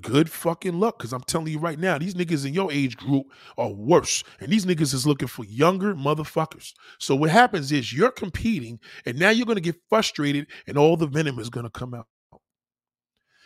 [0.00, 0.98] good fucking luck.
[0.98, 3.26] Cause I'm telling you right now, these niggas in your age group
[3.58, 4.24] are worse.
[4.40, 6.72] And these niggas is looking for younger motherfuckers.
[6.98, 11.06] So what happens is you're competing and now you're gonna get frustrated and all the
[11.06, 12.06] venom is gonna come out.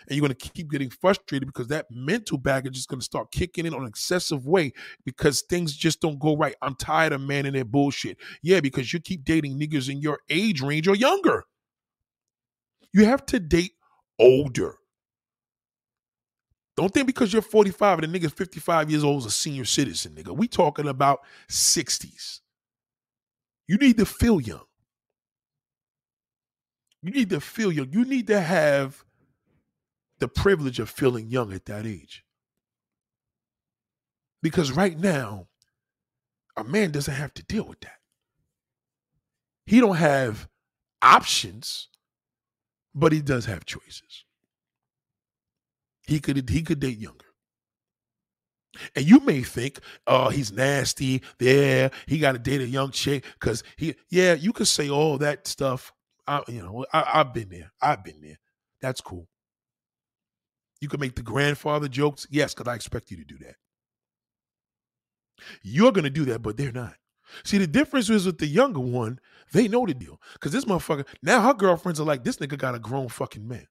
[0.08, 3.74] And you're gonna keep getting frustrated because that mental baggage is gonna start kicking in
[3.74, 4.72] on an excessive way
[5.04, 6.54] because things just don't go right.
[6.62, 8.18] I'm tired of man and their bullshit.
[8.42, 11.44] Yeah, because you keep dating niggas in your age range or younger.
[12.92, 13.72] You have to date
[14.18, 14.76] older.
[16.76, 20.12] Don't think because you're 45 and the nigga's 55 years old is a senior citizen,
[20.14, 20.36] nigga.
[20.36, 22.40] We talking about 60s.
[23.68, 24.64] You need to feel young.
[27.02, 27.92] You need to feel young.
[27.92, 29.04] You need to have
[30.18, 32.24] the privilege of feeling young at that age.
[34.42, 35.48] Because right now,
[36.56, 37.98] a man doesn't have to deal with that.
[39.66, 40.48] He don't have
[41.02, 41.88] options,
[42.94, 44.24] but he does have choices.
[46.06, 47.24] He could he could date younger.
[48.94, 51.22] And you may think, oh, he's nasty.
[51.40, 53.94] Yeah, he got to date a young chick because he.
[54.10, 55.92] Yeah, you could say all that stuff.
[56.26, 57.72] I, you know, I, I've been there.
[57.80, 58.38] I've been there.
[58.80, 59.28] That's cool.
[60.84, 62.26] You can make the grandfather jokes.
[62.28, 63.54] Yes, because I expect you to do that.
[65.62, 66.96] You're gonna do that, but they're not.
[67.42, 69.18] See, the difference is with the younger one,
[69.54, 70.20] they know the deal.
[70.34, 73.66] Because this motherfucker, now her girlfriends are like, this nigga got a grown fucking man.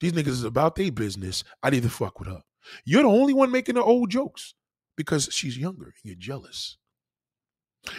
[0.00, 1.44] These niggas is about their business.
[1.62, 2.40] I need to fuck with her.
[2.86, 4.54] You're the only one making the old jokes
[4.96, 6.78] because she's younger and you're jealous.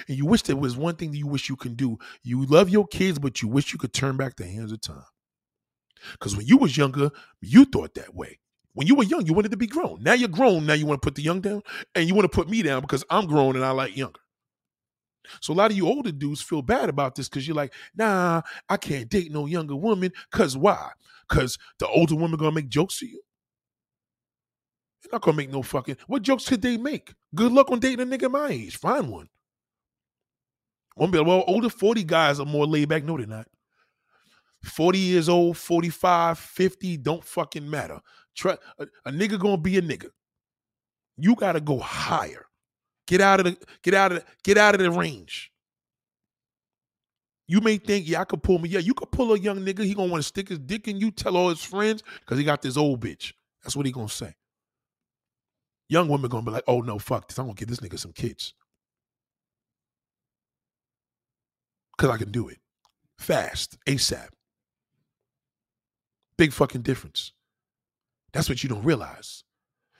[0.07, 1.99] And you wish there was one thing that you wish you can do.
[2.23, 5.03] You love your kids, but you wish you could turn back the hands of time.
[6.13, 8.39] Because when you was younger, you thought that way.
[8.73, 10.03] When you were young, you wanted to be grown.
[10.03, 10.65] Now you're grown.
[10.65, 11.63] Now you want to put the young down,
[11.95, 14.19] and you want to put me down because I'm grown and I like younger.
[15.41, 18.41] So a lot of you older dudes feel bad about this because you're like, nah,
[18.69, 20.11] I can't date no younger woman.
[20.31, 20.91] Cause why?
[21.27, 23.21] Cause the older woman gonna make jokes to you.
[25.03, 25.97] They're not gonna make no fucking.
[26.07, 27.13] What jokes could they make?
[27.35, 28.77] Good luck on dating a nigga my age.
[28.77, 29.27] Find one.
[30.95, 33.03] One be like, well, older 40 guys are more laid back.
[33.03, 33.47] No, they're not.
[34.67, 37.99] 40 years old, 45, 50, don't fucking matter.
[38.35, 40.09] Try, a, a nigga gonna be a nigga.
[41.17, 42.45] You gotta go higher.
[43.07, 45.51] Get out of the get out of the, get out of the range.
[47.47, 48.69] You may think, yeah, I could pull me.
[48.69, 49.83] Yeah, you could pull a young nigga.
[49.85, 52.43] He gonna want to stick his dick in you, tell all his friends, because he
[52.43, 53.33] got this old bitch.
[53.63, 54.35] That's what he gonna say.
[55.89, 57.39] Young women gonna be like, oh no, fuck this.
[57.39, 58.53] I'm gonna give this nigga some kids.
[61.97, 62.59] Cause I can do it.
[63.17, 64.27] Fast, ASAP.
[66.37, 67.33] Big fucking difference.
[68.33, 69.43] That's what you don't realize.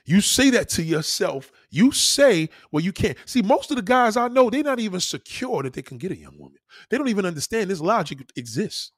[0.06, 1.52] You say that to yourself.
[1.70, 3.18] You say, well, you can't.
[3.26, 6.12] See, most of the guys I know, they're not even secure that they can get
[6.12, 6.60] a young woman.
[6.90, 8.92] They don't even understand this logic exists.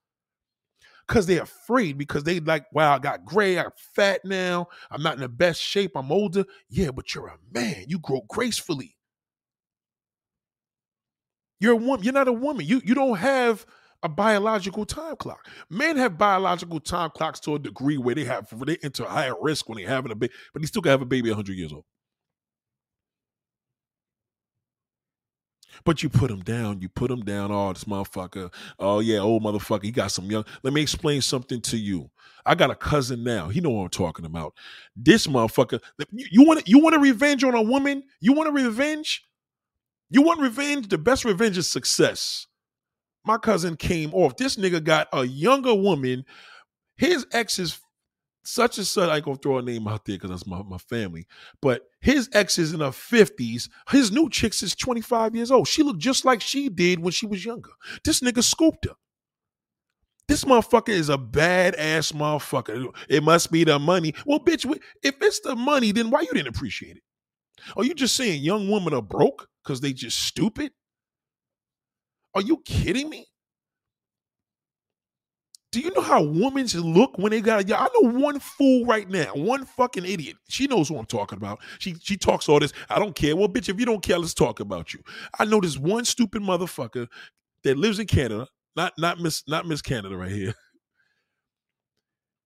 [1.08, 5.16] Because they're afraid, because they like, wow, I got gray, I'm fat now, I'm not
[5.16, 6.46] in the best shape, I'm older.
[6.70, 7.86] Yeah, but you're a man.
[7.88, 8.96] You grow gracefully.
[11.60, 12.04] You're a woman.
[12.04, 12.66] You're not a woman.
[12.66, 13.66] You you don't have
[14.04, 15.48] a biological time clock.
[15.70, 19.68] Men have biological time clocks to a degree where they have they enter higher risk
[19.68, 21.86] when they're having a baby, but they still can have a baby 100 years old.
[25.86, 26.82] But you put him down.
[26.82, 27.52] You put him down.
[27.52, 28.54] Oh, this motherfucker.
[28.80, 29.84] Oh yeah, old motherfucker.
[29.84, 30.46] He got some young.
[30.64, 32.10] Let me explain something to you.
[32.46, 33.50] I got a cousin now.
[33.50, 34.54] He know what I'm talking about.
[34.96, 35.80] This motherfucker.
[36.12, 38.04] You, want you want a revenge on a woman?
[38.20, 39.26] You want a revenge?
[40.10, 40.90] You want revenge?
[40.90, 42.48] The best revenge is success
[43.26, 44.38] my cousin came off.
[44.38, 46.26] This nigga got a younger woman.
[46.98, 47.80] His ex is
[48.44, 49.10] such and such.
[49.10, 51.28] I ain't gonna throw a name out there because that's my, my family.
[51.62, 53.70] But his ex is in her 50s.
[53.90, 55.68] His new chick is 25 years old.
[55.68, 57.72] She looked just like she did when she was younger.
[58.04, 58.96] This nigga scooped her.
[60.28, 62.94] This motherfucker is a badass motherfucker.
[63.10, 64.14] It must be the money.
[64.28, 64.64] Well, bitch,
[65.02, 67.04] if it's the money, then why you didn't appreciate it?
[67.76, 70.72] Are you just saying young women are broke because they just stupid?
[72.36, 73.28] Are you kidding me?
[75.72, 78.86] Do you know how women should look when they got a I know one fool
[78.86, 80.38] right now, one fucking idiot.
[80.48, 81.60] She knows who I'm talking about.
[81.78, 82.74] She she talks all this.
[82.90, 83.36] I don't care.
[83.36, 85.02] Well, bitch, if you don't care, let's talk about you.
[85.38, 87.08] I know this one stupid motherfucker
[87.64, 88.48] that lives in Canada.
[88.76, 90.56] Not not Miss not Miss Canada right here.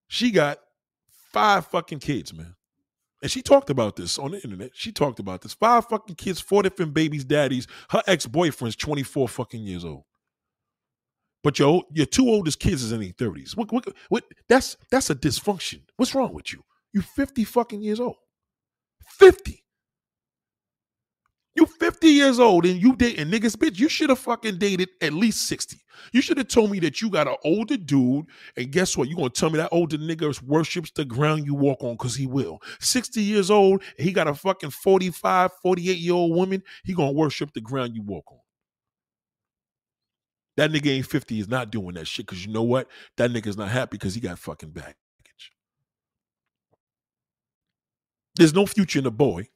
[0.09, 0.59] She got
[1.33, 2.55] five fucking kids, man.
[3.23, 4.71] And she talked about this on the internet.
[4.73, 5.53] She talked about this.
[5.53, 7.67] Five fucking kids, four different babies, daddies.
[7.89, 10.03] Her ex boyfriend's 24 fucking years old.
[11.41, 13.55] But your your two oldest kids is in their 30s.
[13.55, 15.83] What, what, what, that's that's a dysfunction.
[15.95, 16.63] What's wrong with you?
[16.91, 18.17] You're 50 fucking years old.
[19.17, 19.62] 50.
[21.55, 23.79] You 50 years old and you dating niggas, bitch.
[23.79, 25.77] You should have fucking dated at least 60.
[26.11, 28.25] You should have told me that you got an older dude,
[28.57, 29.07] and guess what?
[29.07, 32.25] you gonna tell me that older nigga worships the ground you walk on, cause he
[32.25, 32.59] will.
[32.79, 37.53] 60 years old, he got a fucking 45, 48 year old woman, he gonna worship
[37.53, 38.39] the ground you walk on.
[40.57, 42.87] That nigga ain't 50 is not doing that shit, cause you know what?
[43.17, 44.95] That nigga's not happy because he got fucking baggage.
[48.35, 49.47] There's no future in a boy.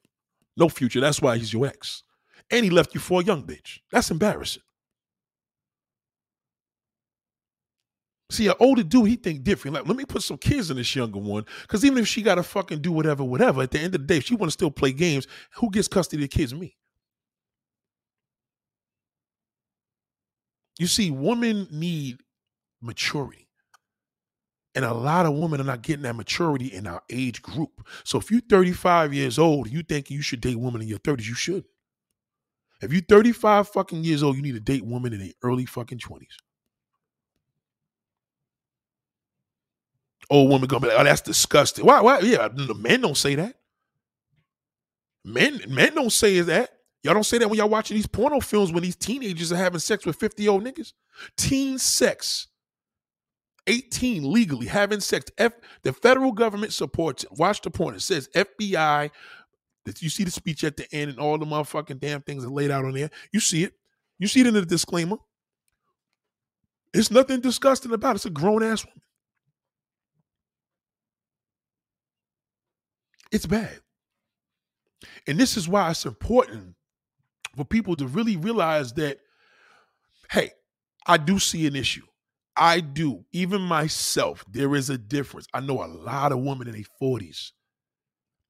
[0.58, 1.00] No future.
[1.00, 2.02] That's why he's your ex.
[2.50, 3.80] And he left you for a young bitch.
[3.92, 4.62] That's embarrassing.
[8.30, 9.74] See, an older dude, he think different.
[9.74, 11.46] Like, let me put some kids in this younger one.
[11.62, 14.06] Because even if she got to fucking do whatever, whatever, at the end of the
[14.06, 16.52] day, if she want to still play games, who gets custody of the kids?
[16.52, 16.76] Me.
[20.78, 22.20] You see, women need
[22.82, 23.47] maturity.
[24.78, 27.84] And a lot of women are not getting that maturity in our age group.
[28.04, 31.26] So if you're 35 years old, you think you should date women in your 30s,
[31.26, 31.64] you should.
[32.80, 35.98] If you're 35 fucking years old, you need to date women in the early fucking
[35.98, 36.26] 20s.
[40.30, 41.84] Old woman gonna be like, oh, that's disgusting.
[41.84, 42.00] Why?
[42.00, 42.20] Why?
[42.20, 43.56] Yeah, the men don't say that.
[45.24, 46.70] Men, men don't say that.
[47.02, 49.80] Y'all don't say that when y'all watching these porno films when these teenagers are having
[49.80, 50.92] sex with 50 old niggas.
[51.36, 52.46] Teen sex
[53.68, 55.30] 18 legally having sex.
[55.38, 55.52] F,
[55.82, 57.32] the federal government supports it.
[57.32, 57.96] Watch the point.
[57.96, 59.10] It says FBI.
[60.00, 62.70] You see the speech at the end and all the motherfucking damn things are laid
[62.70, 63.10] out on there.
[63.32, 63.74] You see it.
[64.18, 65.16] You see it in the disclaimer.
[66.92, 68.16] It's nothing disgusting about it.
[68.16, 69.00] It's a grown ass woman.
[73.30, 73.80] It's bad.
[75.26, 76.74] And this is why it's important
[77.56, 79.18] for people to really realize that,
[80.30, 80.50] hey,
[81.06, 82.06] I do see an issue.
[82.58, 83.24] I do.
[83.32, 85.46] Even myself, there is a difference.
[85.54, 87.52] I know a lot of women in their 40s,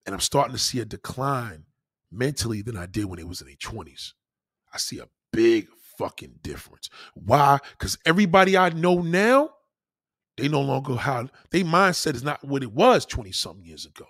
[0.07, 1.67] and I'm starting to see a decline
[2.11, 4.15] mentally than I did when they was in their 20s.
[4.73, 6.89] I see a big fucking difference.
[7.15, 7.59] Why?
[7.73, 9.51] Because everybody I know now,
[10.37, 14.07] they no longer how their mindset is not what it was 20 something years ago.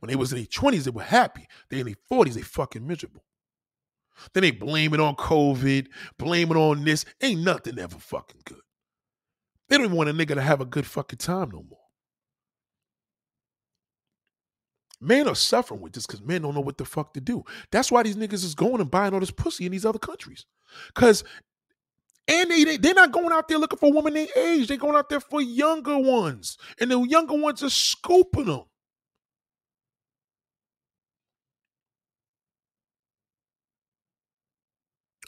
[0.00, 1.46] When they was in their 20s, they were happy.
[1.68, 3.24] They in their 40s, they fucking miserable.
[4.34, 5.88] Then they blame it on COVID,
[6.18, 7.04] blame it on this.
[7.20, 8.60] Ain't nothing ever fucking good.
[9.68, 11.78] They don't want a nigga to have a good fucking time no more.
[15.00, 17.42] Men are suffering with this because men don't know what the fuck to do.
[17.72, 20.46] That's why these niggas is going and buying all this pussy in these other countries.
[20.94, 21.24] Cause
[22.28, 24.68] and they, they they're not going out there looking for women their age.
[24.68, 26.56] They're going out there for younger ones.
[26.78, 28.62] And the younger ones are scooping them.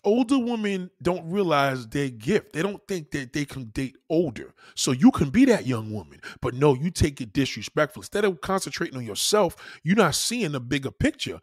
[0.04, 2.52] Older women don't realize their gift.
[2.52, 4.54] They don't think that they can date older.
[4.74, 8.02] So you can be that young woman, but no, you take it disrespectful.
[8.02, 11.40] Instead of concentrating on yourself, you're not seeing the bigger picture.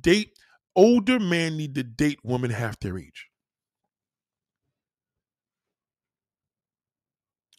[0.00, 0.38] Date
[0.76, 3.28] older men need to date women half their age.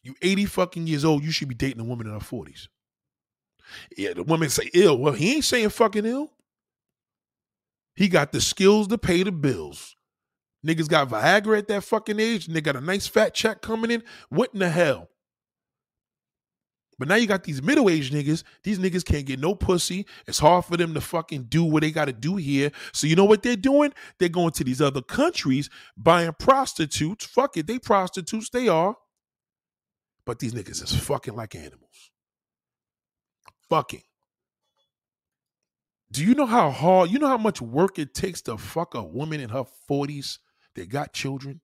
[0.02, 2.68] You 80 fucking years old, you should be dating a woman in her 40s.
[3.96, 4.98] Yeah, the women say ill.
[4.98, 6.32] Well, he ain't saying fucking ill.
[7.96, 9.95] He got the skills to pay the bills.
[10.66, 13.90] Niggas got Viagra at that fucking age and they got a nice fat check coming
[13.90, 14.02] in.
[14.30, 15.08] What in the hell?
[16.98, 18.42] But now you got these middle aged niggas.
[18.64, 20.06] These niggas can't get no pussy.
[20.26, 22.72] It's hard for them to fucking do what they got to do here.
[22.92, 23.92] So you know what they're doing?
[24.18, 27.26] They're going to these other countries buying prostitutes.
[27.26, 28.48] Fuck it, they prostitutes.
[28.48, 28.96] They are.
[30.24, 32.10] But these niggas is fucking like animals.
[33.68, 34.02] Fucking.
[36.10, 39.02] Do you know how hard, you know how much work it takes to fuck a
[39.02, 40.38] woman in her 40s
[40.76, 41.60] that got children.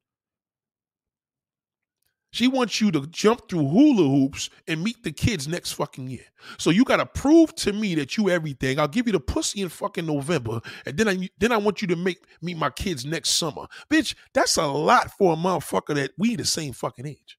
[2.33, 6.25] She wants you to jump through hula hoops and meet the kids next fucking year.
[6.57, 8.81] So you gotta prove to me that you everything.
[8.81, 11.89] I'll give you the pussy in fucking November, and then I then I want you
[11.89, 13.67] to make meet my kids next summer.
[13.91, 17.39] Bitch, that's a lot for a motherfucker that we the same fucking age.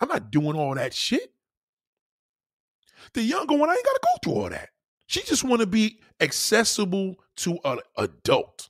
[0.00, 1.30] I'm not doing all that shit.
[3.12, 4.70] The younger one, I ain't gotta go through all that.
[5.08, 8.67] She just want to be accessible to an adult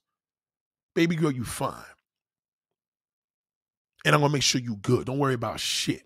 [0.95, 1.85] baby girl, you fine.
[4.05, 5.07] And I'm gonna make sure you good.
[5.07, 6.03] Don't worry about shit.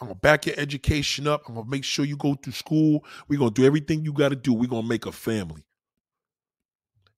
[0.00, 1.42] I'm gonna back your education up.
[1.48, 3.04] I'm gonna make sure you go to school.
[3.28, 4.52] We're gonna do everything you gotta do.
[4.52, 5.64] We're gonna make a family.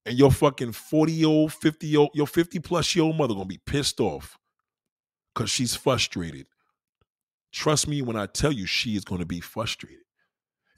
[0.05, 3.35] And your fucking 40 year old, 50 year old, your 50 plus year old mother
[3.35, 4.39] gonna be pissed off
[5.35, 6.47] because she's frustrated.
[7.53, 9.99] Trust me when I tell you she is gonna be frustrated.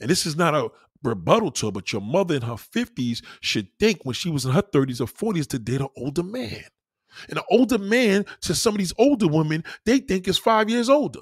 [0.01, 0.68] And this is not a
[1.05, 4.52] rebuttal to her, but your mother in her 50s should think when she was in
[4.52, 6.64] her 30s or 40s to date an older man.
[7.28, 10.88] And an older man to some of these older women, they think is five years
[10.88, 11.20] older.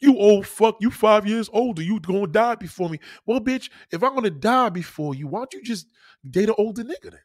[0.00, 1.82] You old fuck, you five years older.
[1.82, 3.00] You gonna die before me.
[3.26, 5.86] Well, bitch, if I'm gonna die before you, why don't you just
[6.28, 7.20] date an older nigga then?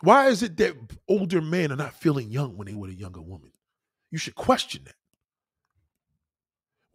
[0.00, 0.74] Why is it that
[1.08, 3.52] older men are not feeling young when they with a younger woman?
[4.10, 4.94] You should question that.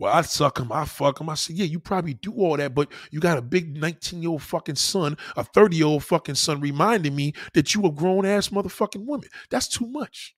[0.01, 1.29] Well, I suck him, I fuck him.
[1.29, 4.31] I said, yeah, you probably do all that, but you got a big 19 year
[4.31, 8.25] old fucking son, a 30 year old fucking son reminding me that you a grown
[8.25, 9.29] ass motherfucking woman.
[9.51, 10.35] That's too much.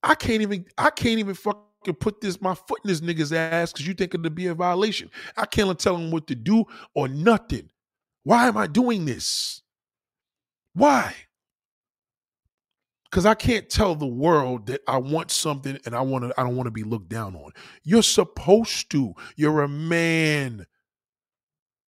[0.00, 3.72] I can't even, I can't even fucking put this, my foot in this nigga's ass
[3.72, 5.10] because you think it'll be a violation.
[5.36, 7.68] I can't tell him what to do or nothing.
[8.22, 9.62] Why am I doing this?
[10.74, 11.16] Why?
[13.10, 16.44] Because I can't tell the world that I want something and I want to I
[16.44, 17.52] don't want to be looked down on.
[17.82, 19.14] You're supposed to.
[19.36, 20.66] You're a man.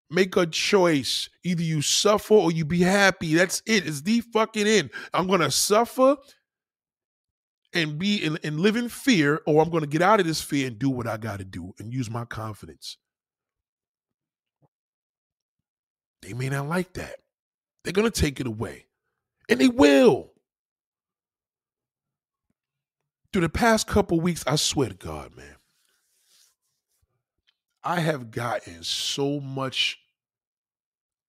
[0.09, 1.29] Make a choice.
[1.43, 3.35] Either you suffer or you be happy.
[3.35, 3.87] That's it.
[3.87, 4.89] It's the fucking end.
[5.13, 6.17] I'm gonna suffer
[7.71, 10.67] and be in, and live in fear, or I'm gonna get out of this fear
[10.67, 12.97] and do what I gotta do and use my confidence.
[16.21, 17.15] They may not like that.
[17.83, 18.87] They're gonna take it away.
[19.49, 20.32] And they will
[23.33, 25.55] through the past couple weeks, I swear to God, man,
[27.83, 29.97] I have gotten so much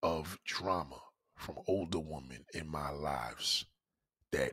[0.03, 1.01] of drama
[1.35, 3.65] from older women in my lives
[4.33, 4.53] that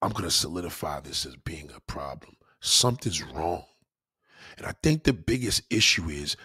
[0.00, 2.36] I'm going to solidify this as being a problem.
[2.60, 3.64] Something's wrong.
[4.56, 6.36] And I think the biggest issue is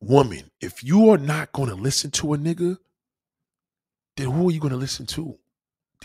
[0.00, 2.78] woman, if you are not going to listen to a nigga,
[4.16, 5.38] then who are you going to listen to?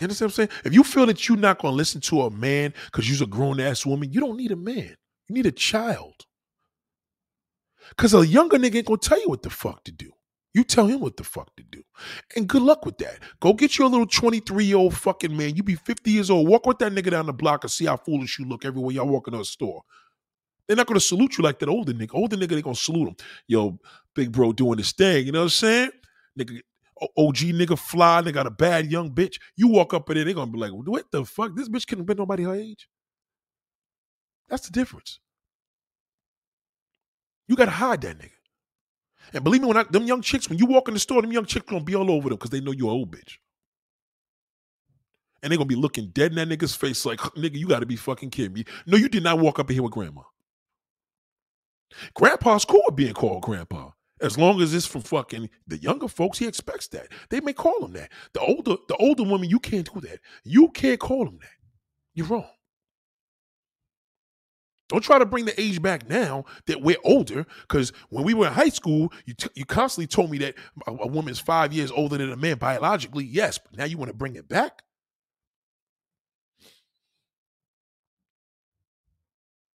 [0.00, 0.60] You understand what I'm saying?
[0.64, 3.60] If you feel that you're not gonna listen to a man because you're a grown
[3.60, 4.96] ass woman, you don't need a man.
[5.28, 6.26] You need a child.
[7.96, 10.10] Cause a younger nigga ain't gonna tell you what the fuck to do.
[10.54, 11.82] You tell him what the fuck to do.
[12.36, 13.18] And good luck with that.
[13.40, 15.56] Go get your little 23 year old fucking man.
[15.56, 16.48] You be 50 years old.
[16.48, 19.06] Walk with that nigga down the block and see how foolish you look everywhere y'all
[19.06, 19.82] walk into a store.
[20.66, 22.14] They're not gonna salute you like that older nigga.
[22.14, 23.16] Older nigga, they gonna salute him.
[23.48, 23.78] Yo,
[24.14, 25.26] Big bro doing his thing.
[25.26, 25.90] You know what I'm saying?
[26.38, 26.60] Nigga,
[27.16, 29.36] OG nigga fly, they got a bad young bitch.
[29.56, 31.54] You walk up in there, they gonna be like, what the fuck?
[31.56, 32.88] This bitch couldn't been nobody her age.
[34.48, 35.20] That's the difference.
[37.48, 38.30] You gotta hide that nigga.
[39.32, 41.32] And believe me, when I, them young chicks, when you walk in the store, them
[41.32, 43.36] young chicks gonna be all over them because they know you're an old bitch.
[45.42, 47.96] And they're gonna be looking dead in that nigga's face like, nigga, you gotta be
[47.96, 48.64] fucking kidding me.
[48.86, 50.22] No, you did not walk up in here with grandma.
[52.14, 53.90] Grandpa's cool with being called grandpa.
[54.24, 57.08] As long as it's from fucking the younger folks, he expects that.
[57.28, 58.10] They may call him that.
[58.32, 60.20] The older, the older woman, you can't do that.
[60.44, 61.50] You can't call him that.
[62.14, 62.48] You're wrong.
[64.88, 67.46] Don't try to bring the age back now that we're older.
[67.68, 70.54] Because when we were in high school, you t- you constantly told me that
[70.86, 73.24] a, a woman's five years older than a man biologically.
[73.24, 74.82] Yes, but now you want to bring it back.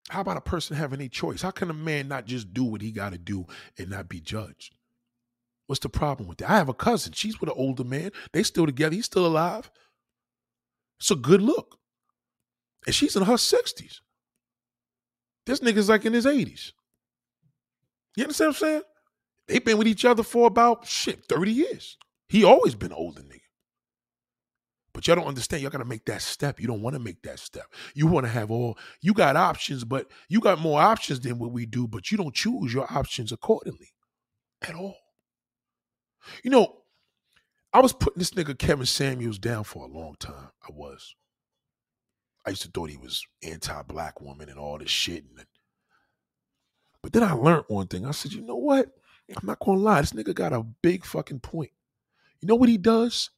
[0.10, 1.41] How about a person having a choice?
[1.41, 3.45] How can a man not just do what he got to do
[3.78, 4.76] and not be judged?
[5.68, 6.49] What's the problem with that?
[6.49, 7.14] I have a cousin.
[7.14, 8.12] She's with an older man.
[8.34, 8.95] They still together.
[8.95, 9.70] He's still alive.
[10.99, 11.78] It's a good look.
[12.88, 13.99] And she's in her 60s.
[15.45, 16.72] This nigga's like in his 80s.
[18.16, 18.82] You understand what I'm saying?
[19.47, 21.97] They've been with each other for about shit, 30 years.
[22.28, 23.39] He always been older nigga.
[25.00, 25.62] But y'all don't understand.
[25.62, 26.60] Y'all gotta make that step.
[26.60, 27.74] You don't want to make that step.
[27.95, 28.78] You want to have all.
[29.02, 31.88] You got options, but you got more options than what we do.
[31.88, 33.93] But you don't choose your options accordingly,
[34.62, 34.97] at all.
[36.43, 36.80] You know,
[37.72, 40.50] I was putting this nigga Kevin Samuels down for a long time.
[40.68, 41.16] I was.
[42.45, 45.24] I used to thought he was anti-black woman and all this shit.
[45.24, 45.45] And,
[47.02, 48.06] but then I learned one thing.
[48.06, 48.89] I said, you know what?
[49.30, 50.02] I'm not gonna lie.
[50.02, 51.72] This nigga got a big fucking point.
[52.41, 53.30] You know what he does?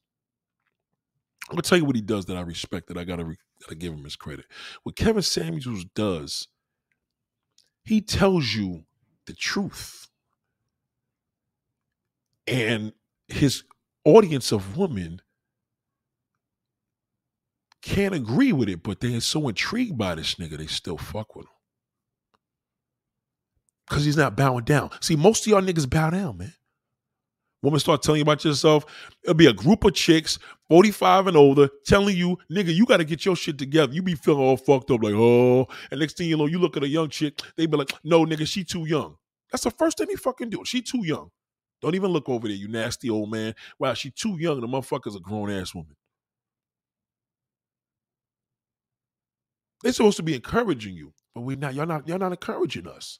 [1.48, 2.88] I'm gonna tell you what he does that I respect.
[2.88, 4.46] That I gotta re- gotta give him his credit.
[4.82, 6.48] What Kevin Samuels does,
[7.84, 8.84] he tells you
[9.26, 10.08] the truth,
[12.46, 12.92] and
[13.28, 13.64] his
[14.04, 15.20] audience of women
[17.82, 21.46] can't agree with it, but they're so intrigued by this nigga, they still fuck with
[21.46, 21.52] him.
[23.90, 24.90] Cause he's not bowing down.
[25.00, 26.54] See, most of y'all niggas bow down, man.
[27.62, 28.84] Women start telling you about yourself.
[29.22, 30.38] It'll be a group of chicks,
[30.68, 33.92] 45 and older, telling you, nigga, you got to get your shit together.
[33.92, 35.68] You be feeling all fucked up, like, oh.
[35.90, 38.24] And next thing you know, you look at a young chick, they be like, no,
[38.24, 39.16] nigga, she too young.
[39.52, 40.62] That's the first thing they fucking do.
[40.64, 41.30] She too young.
[41.82, 43.54] Don't even look over there, you nasty old man.
[43.78, 44.60] Wow, she too young.
[44.60, 45.96] The motherfucker's a grown ass woman.
[49.82, 51.74] They're supposed to be encouraging you, but we not.
[51.74, 52.06] Y'all not.
[52.06, 53.18] Y'all not encouraging us.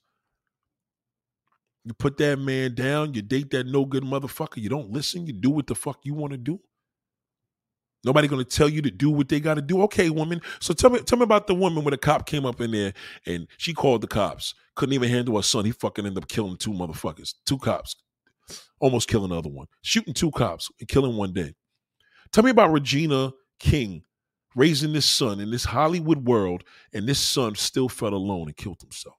[1.84, 3.14] You put that man down.
[3.14, 4.58] You date that no good motherfucker.
[4.58, 5.26] You don't listen.
[5.26, 6.60] You do what the fuck you want to do.
[8.04, 9.82] Nobody gonna tell you to do what they got to do.
[9.82, 10.40] Okay, woman.
[10.60, 12.92] So tell me, tell me about the woman when a cop came up in there
[13.26, 14.54] and she called the cops.
[14.74, 15.64] Couldn't even handle her son.
[15.64, 17.94] He fucking ended up killing two motherfuckers, two cops,
[18.80, 21.54] almost killing another one, shooting two cops and killing one dead.
[22.32, 24.02] Tell me about Regina King
[24.56, 28.80] raising this son in this Hollywood world, and this son still felt alone and killed
[28.80, 29.16] himself.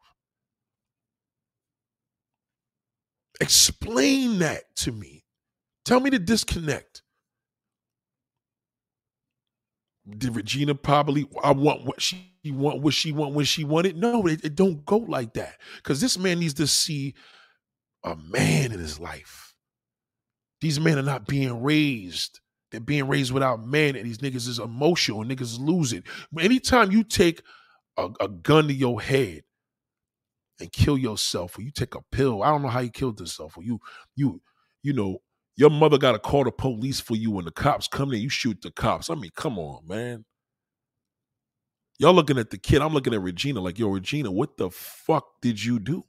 [3.42, 5.24] Explain that to me.
[5.86, 7.02] Tell me to disconnect.
[10.18, 13.98] Did Regina probably I want what she want what she want when she wanted?
[13.98, 15.56] No, it, it don't go like that.
[15.78, 17.16] Because this man needs to see
[18.04, 19.56] a man in his life.
[20.60, 22.42] These men are not being raised
[22.74, 25.24] they're being raised without men, and these niggas is emotional.
[25.24, 26.06] Niggas lose it.
[26.40, 27.44] Anytime you take
[27.98, 29.44] a, a gun to your head
[30.60, 33.58] and kill yourself, or you take a pill, I don't know how you killed yourself,
[33.58, 33.80] or you,
[34.16, 34.42] you,
[34.82, 35.20] you know,
[35.56, 38.30] your mother got to call the police for you when the cops come in, you
[38.30, 39.10] shoot the cops.
[39.10, 40.26] I mean, come on, man.
[42.00, 42.82] Y'all looking at the kid.
[42.82, 46.04] I'm looking at Regina like, yo, Regina, what the fuck did you do?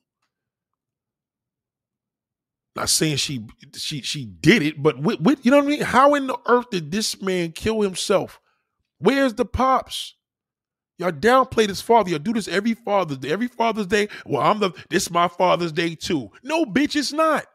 [2.74, 5.80] Not saying she she she did it, but with, with, you know what I mean?
[5.82, 8.40] How in the earth did this man kill himself?
[8.98, 10.16] Where's the pops?
[10.98, 12.10] Y'all downplay this father.
[12.10, 13.30] Y'all do this every Father's Day.
[13.30, 14.08] Every Father's Day.
[14.26, 16.30] Well, I'm the this my Father's Day too.
[16.42, 17.46] No, bitch, it's not.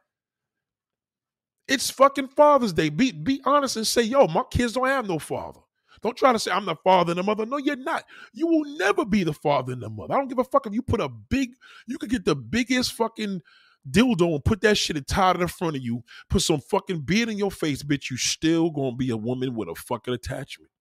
[1.68, 2.90] It's fucking Father's Day.
[2.90, 5.62] Be be honest and say, yo, my kids don't have no father.
[6.02, 7.46] Don't try to say I'm the father and the mother.
[7.46, 8.06] No, you're not.
[8.34, 10.14] You will never be the father and the mother.
[10.14, 11.52] I don't give a fuck if you put a big,
[11.88, 13.42] you could get the biggest fucking
[13.90, 17.02] dildo and put that shit and tie it in front of you, put some fucking
[17.02, 20.72] beard in your face, bitch, you still gonna be a woman with a fucking attachment.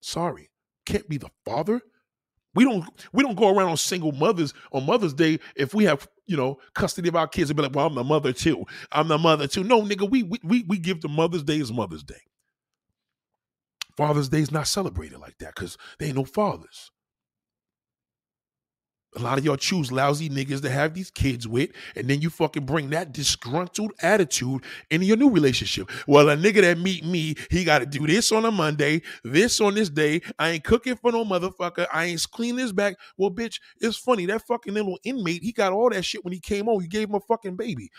[0.00, 0.50] Sorry.
[0.86, 1.80] Can't be the father.
[2.54, 6.06] We don't we don't go around on single mothers on Mother's Day if we have,
[6.26, 8.64] you know, custody of our kids and be like, well, I'm the mother too.
[8.90, 9.64] I'm the mother too.
[9.64, 12.20] No, nigga, we we we give the Mother's Day as Mother's Day.
[13.96, 16.90] Father's Day is not celebrated like that because there ain't no fathers.
[19.14, 22.30] A lot of y'all choose lousy niggas to have these kids with, and then you
[22.30, 25.90] fucking bring that disgruntled attitude into your new relationship.
[26.06, 29.60] Well, a nigga that meet me, he got to do this on a Monday, this
[29.60, 30.22] on this day.
[30.38, 31.86] I ain't cooking for no motherfucker.
[31.92, 32.96] I ain't cleaning his back.
[33.18, 36.40] Well, bitch, it's funny that fucking little inmate, he got all that shit when he
[36.40, 36.80] came home.
[36.80, 37.90] You gave him a fucking baby.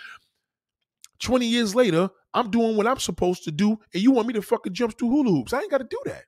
[1.20, 4.42] 20 years later, I'm doing what I'm supposed to do, and you want me to
[4.42, 5.54] fucking jump through hula hoops.
[5.54, 6.24] I ain't got to do that.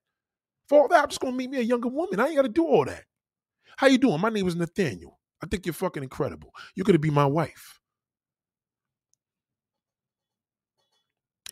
[0.69, 2.19] For all that, I'm just gonna meet me a younger woman.
[2.19, 3.03] I ain't got to do all that.
[3.77, 4.21] How you doing?
[4.21, 5.19] My name is Nathaniel.
[5.43, 6.51] I think you're fucking incredible.
[6.75, 7.79] You're gonna be my wife.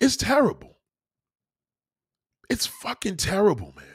[0.01, 0.79] It's terrible.
[2.49, 3.85] It's fucking terrible, man.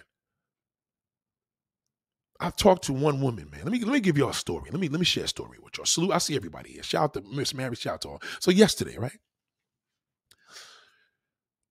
[2.40, 3.62] I've talked to one woman, man.
[3.64, 4.70] Let me let me give y'all a story.
[4.70, 5.86] Let me let me share a story with y'all.
[5.86, 6.12] Salute.
[6.12, 6.82] I see everybody here.
[6.82, 7.74] Shout out to Miss Mary.
[7.76, 8.22] Shout out to all.
[8.40, 9.18] So yesterday, right?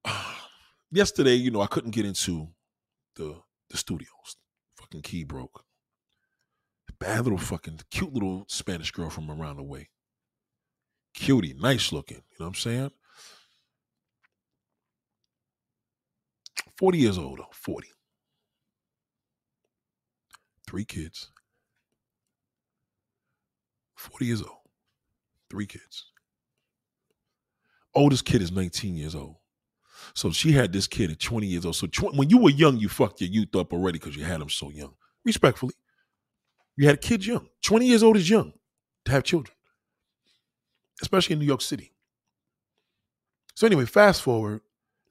[0.91, 2.49] yesterday, you know, I couldn't get into
[3.15, 4.37] the the studios.
[4.77, 5.63] Fucking key broke.
[6.99, 9.89] Bad little fucking cute little Spanish girl from around the way.
[11.13, 12.17] Cutie, nice looking.
[12.17, 12.91] You know what I'm saying?
[16.77, 17.87] 40 years old, 40.
[20.67, 21.31] Three kids.
[23.95, 24.57] 40 years old.
[25.49, 26.11] Three kids.
[27.95, 29.37] Oldest kid is 19 years old.
[30.13, 31.75] So she had this kid at 20 years old.
[31.75, 34.49] So when you were young, you fucked your youth up already because you had them
[34.49, 34.93] so young.
[35.25, 35.73] Respectfully.
[36.77, 37.47] You had kids young.
[37.63, 38.53] 20 years old is young
[39.05, 39.55] to have children,
[41.01, 41.91] especially in New York City.
[43.55, 44.61] So anyway, fast forward,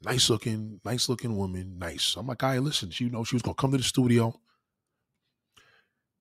[0.03, 2.15] nice looking, nice looking woman, nice.
[2.17, 4.41] I'm like, I listen, you know, she was gonna come to the studio.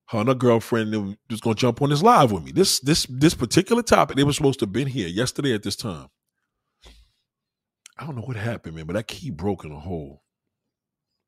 [0.07, 2.51] Her and her girlfriend was gonna jump on this live with me.
[2.51, 5.75] This this this particular topic, they were supposed to have been here yesterday at this
[5.75, 6.07] time.
[7.97, 10.23] I don't know what happened, man, but that key broke in a hole.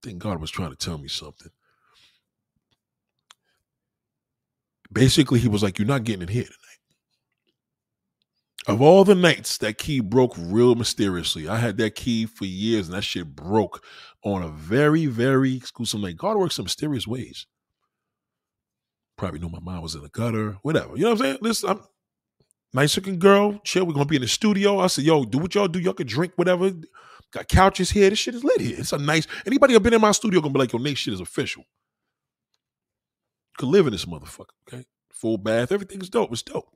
[0.04, 1.52] Think God was trying to tell me something.
[4.92, 6.54] Basically, he was like, You're not getting in here tonight.
[8.68, 11.48] Of all the nights, that key broke real mysteriously.
[11.48, 13.82] I had that key for years, and that shit broke
[14.24, 16.18] on a very, very exclusive night.
[16.18, 17.48] God works in mysterious ways.
[19.18, 20.98] Probably knew my mom was in the gutter, whatever.
[20.98, 21.38] You know what I'm saying?
[21.42, 21.82] Listen, I'm
[22.74, 23.86] nice looking girl, chill.
[23.86, 24.80] We're gonna be in the studio.
[24.80, 25.80] I said, yo, do what y'all do.
[25.80, 26.72] Y'all can drink whatever.
[27.32, 28.10] Got couches here.
[28.10, 28.76] This shit is lit here.
[28.80, 29.28] It's a nice.
[29.46, 31.64] Anybody have been in my studio gonna be like, yo, Nate shit is official
[33.58, 34.56] could live in this motherfucker.
[34.68, 36.32] Okay, full bath, everything's dope.
[36.32, 36.70] It's dope.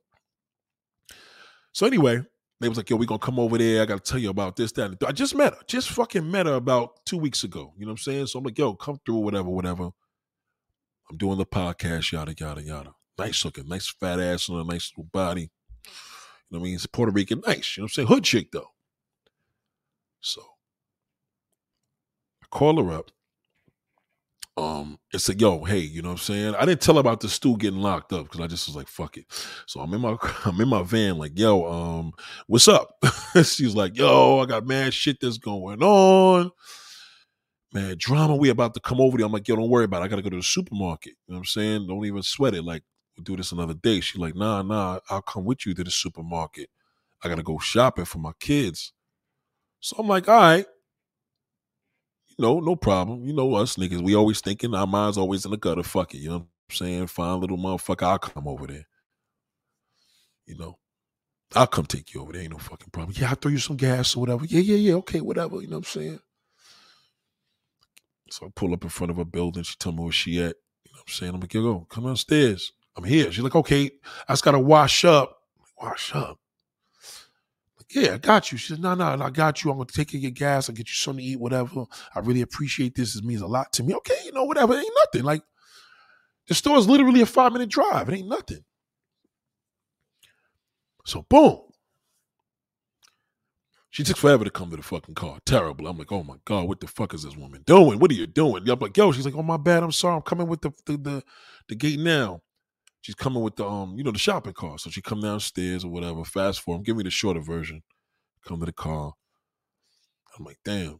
[1.74, 2.22] So anyway,
[2.60, 3.82] they was like, "Yo, we gonna come over there.
[3.82, 6.56] I gotta tell you about this, that." I just met her, just fucking met her
[6.56, 7.74] about two weeks ago.
[7.78, 8.28] You know what I'm saying?
[8.28, 9.92] So I'm like, "Yo, come through, whatever, whatever."
[11.10, 12.94] I'm doing the podcast, yada yada yada.
[13.18, 15.42] Nice looking, nice fat ass and a nice little body.
[15.42, 15.50] You
[16.52, 16.76] know what I mean?
[16.76, 17.78] It's Puerto Rican, nice.
[17.78, 18.08] You know what I'm saying?
[18.08, 18.72] Hood chick though.
[20.22, 20.42] So
[22.44, 23.12] I call her up
[24.58, 26.56] um it said yo hey you know what i'm saying?
[26.56, 29.18] I didn't tell about the stool getting locked up because i just was like fuck
[29.18, 29.26] it.
[29.66, 32.14] So i'm in my i'm in my van like yo um
[32.48, 32.96] what's up?
[33.44, 36.52] She's like yo i got mad shit that's going on.
[37.74, 38.36] Man drama.
[38.36, 39.26] We about to come over there.
[39.26, 40.06] I'm like yo don't worry about it.
[40.06, 41.14] I gotta go to the supermarket.
[41.28, 41.88] You know what i'm saying?
[41.88, 42.64] Don't even sweat it.
[42.64, 42.84] Like
[43.16, 44.02] we'll do this another day.
[44.02, 45.00] She's like nah nah.
[45.10, 46.70] I'll come with you to the supermarket.
[47.24, 48.92] I gotta go shopping for my kids.
[49.80, 50.66] So i'm like all right
[52.40, 53.26] no, no problem.
[53.26, 55.84] You know us niggas, we always thinking our minds always in the gutter.
[55.84, 57.08] Fuck it, you know what I'm saying?
[57.08, 58.88] Fine little motherfucker, I'll come over there.
[60.46, 60.78] You know,
[61.56, 62.42] I'll come take you over there.
[62.42, 63.16] Ain't no fucking problem.
[63.18, 64.46] Yeah, I'll throw you some gas or whatever.
[64.46, 64.94] Yeah, yeah, yeah.
[64.96, 65.62] Okay, whatever.
[65.62, 66.20] You know what I'm saying?
[68.30, 69.64] So I pull up in front of a building.
[69.64, 70.56] She tell me where she at.
[70.86, 71.34] You know what I'm saying?
[71.34, 72.74] I'm like, yo, come downstairs.
[72.96, 73.32] I'm here.
[73.32, 73.92] She's like, okay,
[74.28, 75.38] I just gotta wash up.
[75.82, 76.41] Wash up.
[77.94, 78.58] Yeah, I got you.
[78.58, 79.72] She said, No, no, I got you.
[79.72, 80.70] I'm gonna take care of your gas.
[80.70, 81.86] I'll get you something to eat, whatever.
[82.16, 83.16] I really appreciate this.
[83.16, 83.94] It means a lot to me.
[83.96, 84.74] Okay, you know, whatever.
[84.74, 85.26] It ain't nothing.
[85.26, 85.44] Like
[86.48, 88.10] the store is literally a five minute drive.
[88.10, 88.64] It ain't nothing.
[91.06, 91.60] So boom.
[93.90, 95.40] She took forever to come to the fucking car.
[95.46, 95.86] Terrible.
[95.86, 98.00] I'm like, oh my God, what the fuck is this woman doing?
[98.00, 98.70] What are you doing?
[98.70, 100.16] I'm like, yo, she's like, oh my bad, I'm sorry.
[100.16, 101.24] I'm coming with the the the,
[101.68, 102.42] the gate now.
[103.02, 104.80] She's coming with the um, you know, the shopping cart.
[104.80, 106.24] So she come downstairs or whatever.
[106.24, 107.82] Fast forward, give me the shorter version.
[108.48, 109.14] Come to the car.
[110.38, 111.00] I'm like, damn,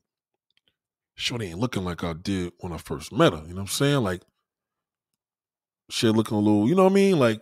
[1.16, 3.40] Shorty ain't looking like I did when I first met her.
[3.40, 4.04] You know what I'm saying?
[4.04, 4.22] Like,
[5.90, 7.20] she looking a little, you know what I mean?
[7.20, 7.42] Like,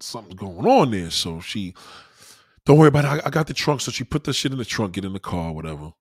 [0.00, 1.10] something's going on there.
[1.10, 1.74] So she,
[2.66, 3.24] don't worry about it.
[3.24, 3.80] I, I got the trunk.
[3.80, 5.92] So she put the shit in the trunk, get in the car, whatever.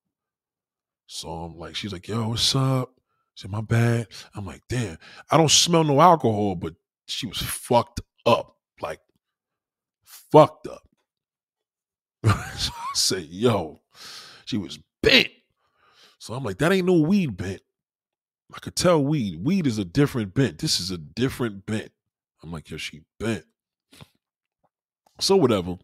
[1.08, 2.94] So I'm like, she's like, yo, what's up?
[3.36, 4.08] She said, my bad.
[4.36, 4.98] I'm like, damn,
[5.32, 6.74] I don't smell no alcohol, but
[7.06, 9.00] she was fucked up, like
[10.04, 10.88] fucked up.
[12.24, 13.82] so I say, yo,
[14.46, 15.30] she was bent.
[16.20, 17.62] So I'm like, that ain't no weed bent.
[18.54, 19.44] I could tell weed.
[19.44, 20.60] Weed is a different bent.
[20.60, 21.92] This is a different bent.
[22.42, 23.46] I'm like, yo, she bent.
[25.20, 25.78] So whatever.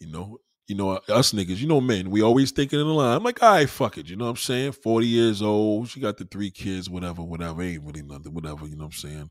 [0.00, 3.16] You know, you know, us niggas, you know, men, we always thinking in the line.
[3.16, 4.08] I'm like, all right, fuck it.
[4.08, 4.72] You know what I'm saying?
[4.72, 5.88] 40 years old.
[5.88, 7.62] She got the three kids, whatever, whatever.
[7.62, 8.66] Ain't really nothing, whatever.
[8.66, 9.30] You know what I'm saying?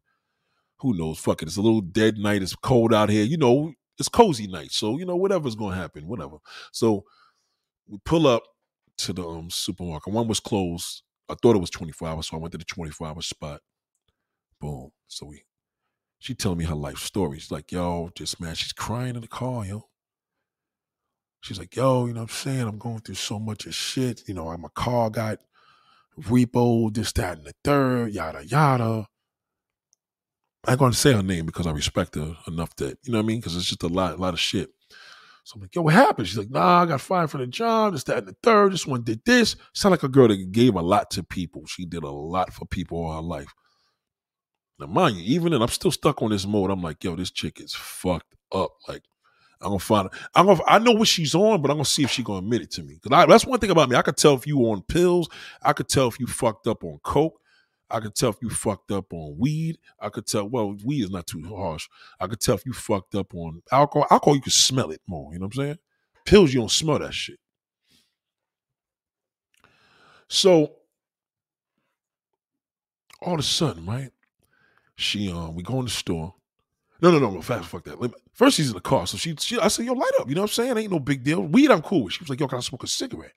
[0.84, 1.18] Who knows?
[1.18, 1.48] Fuck it.
[1.48, 2.42] It's a little dead night.
[2.42, 3.24] It's cold out here.
[3.24, 4.72] You know, it's cozy night.
[4.72, 6.38] So, you know, whatever's going to happen, whatever.
[6.74, 7.06] So
[7.88, 8.44] we pull up
[8.98, 10.14] to the um, supermarket.
[10.14, 11.04] One was closed.
[11.30, 13.62] I thought it was 24 hours, so I went to the 24 hour spot.
[14.60, 14.92] Boom.
[15.08, 15.44] So we,
[16.20, 17.40] she telling me her life story.
[17.40, 19.88] She's like, yo, just man, she's crying in the car, yo.
[21.40, 22.68] She's like, yo, you know what I'm saying?
[22.68, 24.28] I'm going through so much of shit.
[24.28, 25.40] You know, my car got
[26.20, 29.08] repo, this, that, and the third, yada, yada.
[30.66, 33.28] I to say her name because I respect her enough that, you know what I
[33.28, 33.39] mean?
[33.39, 34.70] Because it's just a lot, a lot of shit.
[35.43, 36.28] So I'm like, yo, what happened?
[36.28, 38.72] She's like, nah, I got fired from the job, this, that, and the third.
[38.72, 39.57] This one did this.
[39.74, 41.66] Sound like a girl that gave a lot to people.
[41.66, 43.53] She did a lot for people all her life.
[44.80, 46.72] Now, mind you, even then, I'm still stuck on this mode.
[46.72, 48.72] I'm like, yo, this chick is fucked up.
[48.88, 49.03] Like,
[49.59, 50.09] I'm gonna find.
[50.34, 50.61] I'm gonna.
[50.66, 52.84] I know what she's on, but I'm gonna see if she's gonna admit it to
[52.84, 52.99] me.
[53.01, 53.95] Because that's one thing about me.
[53.95, 55.30] I could tell if you on pills.
[55.61, 57.39] I could tell if you fucked up on coke.
[57.90, 59.78] I could tell if you fucked up on weed.
[60.00, 60.50] I could tell.
[60.50, 61.88] Well, weed is not too harsh.
[62.20, 64.08] I could tell if you fucked up on alcohol.
[64.10, 65.32] Alcohol, you can smell it more.
[65.34, 65.78] You know what I'm saying?
[66.26, 67.40] Pills, you don't smell that shit.
[70.28, 70.72] So
[73.22, 74.12] all of a sudden, right?
[74.96, 76.34] She um, we go in the store.
[77.02, 77.42] No, no, no, no.
[77.42, 78.14] Fast, fuck that.
[78.34, 79.06] First, she's in the car.
[79.06, 80.30] So she, she, I said, yo, light up.
[80.30, 80.78] You know what I'm saying?
[80.78, 81.42] Ain't no big deal.
[81.42, 82.14] Weed, I'm cool with.
[82.14, 83.34] She was like, yo, can I smoke a cigarette?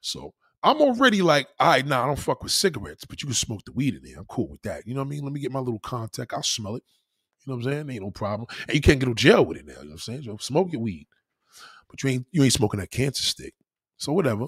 [0.00, 3.34] So I'm already like, all right, nah, I don't fuck with cigarettes, but you can
[3.34, 4.18] smoke the weed in there.
[4.18, 4.86] I'm cool with that.
[4.86, 5.22] You know what I mean?
[5.22, 6.32] Let me get my little contact.
[6.32, 6.82] I'll smell it.
[7.44, 7.90] You know what I'm saying?
[7.90, 8.48] Ain't no problem.
[8.66, 9.74] And you can't get to jail with it now.
[9.74, 10.22] You know what I'm saying?
[10.22, 11.06] So smoke your weed.
[11.88, 13.54] But you ain't you ain't smoking that cancer stick.
[13.96, 14.46] So whatever.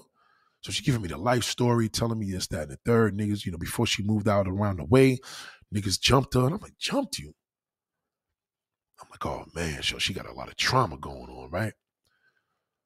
[0.63, 3.17] So she giving me the life story, telling me this, that, and the third.
[3.17, 5.19] Niggas, you know, before she moved out around the way,
[5.73, 6.45] niggas jumped her.
[6.45, 7.35] And I'm like, jumped you?
[9.01, 11.75] I'm like, oh man, so she got a lot of trauma going on, right?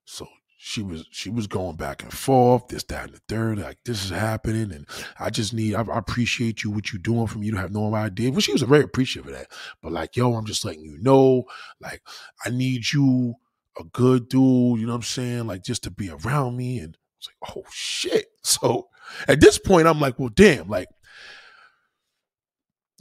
[0.05, 0.27] So
[0.65, 3.59] she was she was going back and forth, this, that, and the third.
[3.59, 4.87] Like this is happening, and
[5.19, 5.75] I just need.
[5.75, 7.49] I, I appreciate you what you doing for me.
[7.49, 8.31] You have no idea.
[8.31, 9.49] Well, she was very appreciative of that.
[9.83, 11.47] But like, yo, I'm just letting you know,
[11.81, 12.01] like,
[12.47, 13.35] I need you,
[13.77, 14.79] a good dude.
[14.79, 15.49] You know what I'm saying?
[15.49, 16.79] Like, just to be around me.
[16.79, 18.27] And it's like, oh shit.
[18.45, 18.89] So
[19.29, 20.89] at this point, I'm like, well, damn, like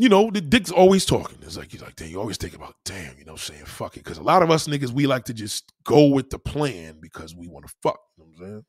[0.02, 1.38] you know, the dick's always talking.
[1.44, 3.98] It's like, he's like, damn, you always think about, damn, you know, what saying fuck
[3.98, 4.04] it.
[4.04, 7.36] Because a lot of us niggas, we like to just go with the plan because
[7.36, 8.00] we want to fuck.
[8.18, 8.66] You know what I'm saying?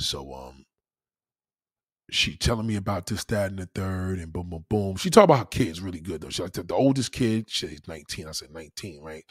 [0.00, 0.64] So, um,
[2.10, 4.96] she telling me about this, that, and the third, and boom, boom, boom.
[4.96, 6.30] She talk about her kids really good though.
[6.30, 8.26] She like the, the oldest kid, she's 19.
[8.26, 9.22] I said 19, right?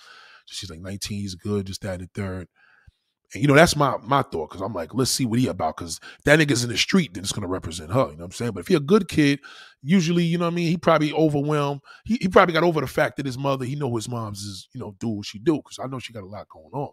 [0.45, 2.47] She's like 19, he's good, just that, and the third.
[3.33, 5.77] And you know, that's my my thought because I'm like, let's see what he about
[5.77, 8.05] because that nigga's in the street, then it's gonna represent her.
[8.05, 8.51] You know what I'm saying?
[8.53, 9.39] But if you're a good kid,
[9.81, 11.81] usually, you know what I mean, he probably overwhelmed.
[12.05, 14.67] He, he probably got over the fact that his mother, he know his mom's is,
[14.73, 16.91] you know, do what she do, because I know she got a lot going on.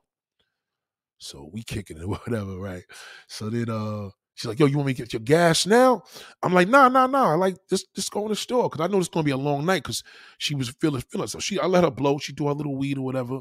[1.19, 2.85] So we kicking it, whatever, right?
[3.29, 6.03] So then uh she's like, yo, you want me to get your gas now?
[6.43, 7.33] I'm like, nah, nah, nah.
[7.33, 9.37] I like just just go in the store because I know it's gonna be a
[9.37, 10.03] long night because
[10.39, 11.29] she was feeling feeling.
[11.29, 13.41] So she I let her blow, she do her little weed or whatever.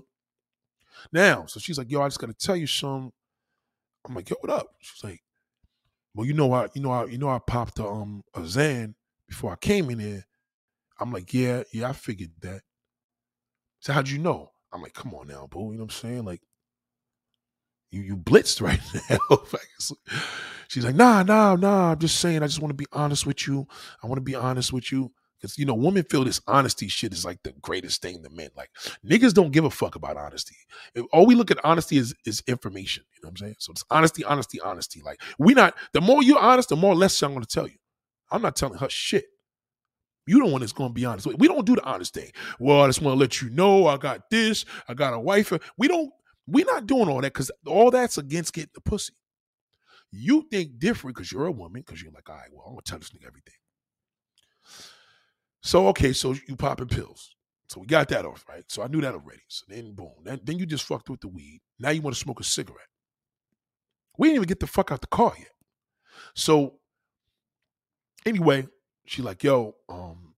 [1.11, 3.11] Now, so she's like, yo, I just gotta tell you something.
[4.07, 4.67] I'm like, yo, what up?
[4.79, 5.21] She's like,
[6.13, 8.95] well, you know I, you know I, you know I popped a, um a Zan
[9.27, 10.25] before I came in here.
[10.99, 12.61] I'm like, yeah, yeah, I figured that.
[13.79, 14.51] So how'd you know?
[14.73, 15.71] I'm like, come on now, boo.
[15.71, 16.25] You know what I'm saying?
[16.25, 16.41] Like,
[17.91, 18.79] you you blitzed right
[19.09, 19.39] now.
[20.67, 21.91] She's like, nah, nah, nah.
[21.91, 22.41] I'm just saying.
[22.43, 23.67] I just want to be honest with you.
[24.03, 25.11] I want to be honest with you.
[25.45, 28.49] Because, you know, women feel this honesty shit is like the greatest thing to men.
[28.57, 28.71] Like,
[29.05, 30.55] niggas don't give a fuck about honesty.
[30.95, 33.03] If, all we look at honesty is, is information.
[33.13, 33.55] You know what I'm saying?
[33.59, 35.03] So it's honesty, honesty, honesty.
[35.05, 37.77] Like, we not, the more you're honest, the more less I'm going to tell you.
[38.31, 39.25] I'm not telling her shit.
[40.25, 41.27] You don't want that's going to be honest.
[41.27, 42.31] We don't do the honest thing.
[42.57, 44.65] Well, I just want to let you know I got this.
[44.89, 45.53] I got a wife.
[45.53, 46.09] Uh, we don't,
[46.47, 49.13] we're not doing all that because all that's against getting the pussy.
[50.11, 52.81] You think different because you're a woman because you're like, all right, well, I'm to
[52.81, 53.53] tell this nigga everything.
[55.65, 57.35] So okay, so you popping pills.
[57.69, 58.63] So we got that off, right?
[58.67, 59.41] So I knew that already.
[59.47, 60.11] So then boom.
[60.23, 61.61] Then, then you just fucked with the weed.
[61.79, 62.85] Now you want to smoke a cigarette.
[64.15, 65.49] We didn't even get the fuck out the car yet.
[66.35, 66.75] So
[68.27, 68.67] anyway,
[69.07, 70.35] she like, yo, um,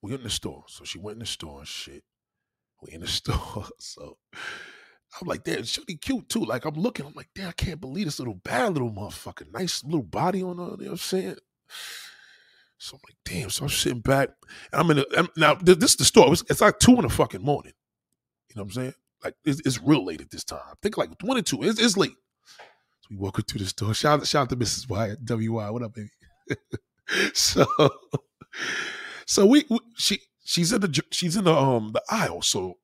[0.00, 0.64] we in the store.
[0.68, 2.04] So she went in the store and shit.
[2.80, 3.66] We in the store.
[3.78, 4.16] So
[5.20, 6.46] I'm like, damn, she'll be cute too.
[6.46, 9.52] Like I'm looking, I'm like, damn, I can't believe this little bad little motherfucker.
[9.52, 11.36] Nice little body on her, you know what I'm saying?
[12.78, 13.50] So I'm like, damn.
[13.50, 14.30] So I'm sitting back,
[14.72, 15.54] and I'm in the I'm, now.
[15.54, 16.32] This is the store.
[16.32, 17.72] It's, like two in the fucking morning.
[18.50, 18.94] You know what I'm saying?
[19.24, 20.60] Like it's, it's real late at this time.
[20.66, 21.62] I think like 22.
[21.62, 22.12] It's, it's late.
[23.00, 23.94] So we walk into the store.
[23.94, 24.88] Shout out, shout out to Mrs.
[24.88, 25.70] Wyatt, WY.
[25.70, 26.10] What up, baby?
[27.34, 27.66] so,
[29.26, 32.74] so we, we, she she's in the she's in the um the aisle, so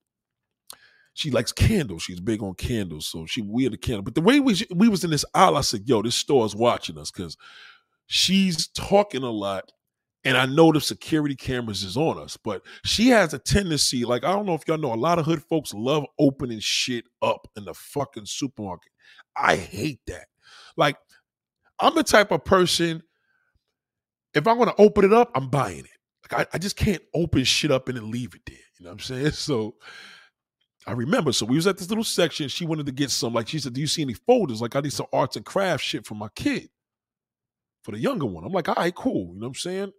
[1.15, 2.03] she likes candles.
[2.03, 4.03] She's big on candles, so she we had a candle.
[4.03, 6.57] But the way we we was in this aisle, I said, "Yo, this store is
[6.57, 7.37] watching us because
[8.07, 9.71] she's talking a lot."
[10.25, 14.25] And I know the security cameras is on us, but she has a tendency, like
[14.25, 17.49] I don't know if y'all know, a lot of hood folks love opening shit up
[17.57, 18.93] in the fucking supermarket.
[19.37, 20.27] I hate that.
[20.77, 20.97] Like,
[21.81, 23.03] I'm the type of person,
[24.35, 26.31] if I'm gonna open it up, I'm buying it.
[26.31, 28.57] Like I, I just can't open shit up and then leave it there.
[28.79, 29.33] You know what I'm saying?
[29.33, 29.75] So
[30.87, 31.33] I remember.
[31.33, 32.49] So we was at this little section.
[32.49, 34.61] She wanted to get some, like she said, Do you see any folders?
[34.61, 36.69] Like I need some arts and crafts shit for my kid.
[37.83, 38.45] For the younger one.
[38.45, 39.35] I'm like, all right, cool.
[39.35, 39.93] You know what I'm saying?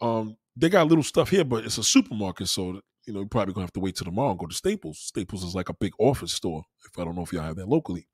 [0.00, 3.54] Um, they got little stuff here, but it's a supermarket, so you know, you're probably
[3.54, 4.98] gonna have to wait till tomorrow and go to Staples.
[4.98, 6.64] Staples is like a big office store.
[6.84, 8.08] If I don't know if y'all have that locally.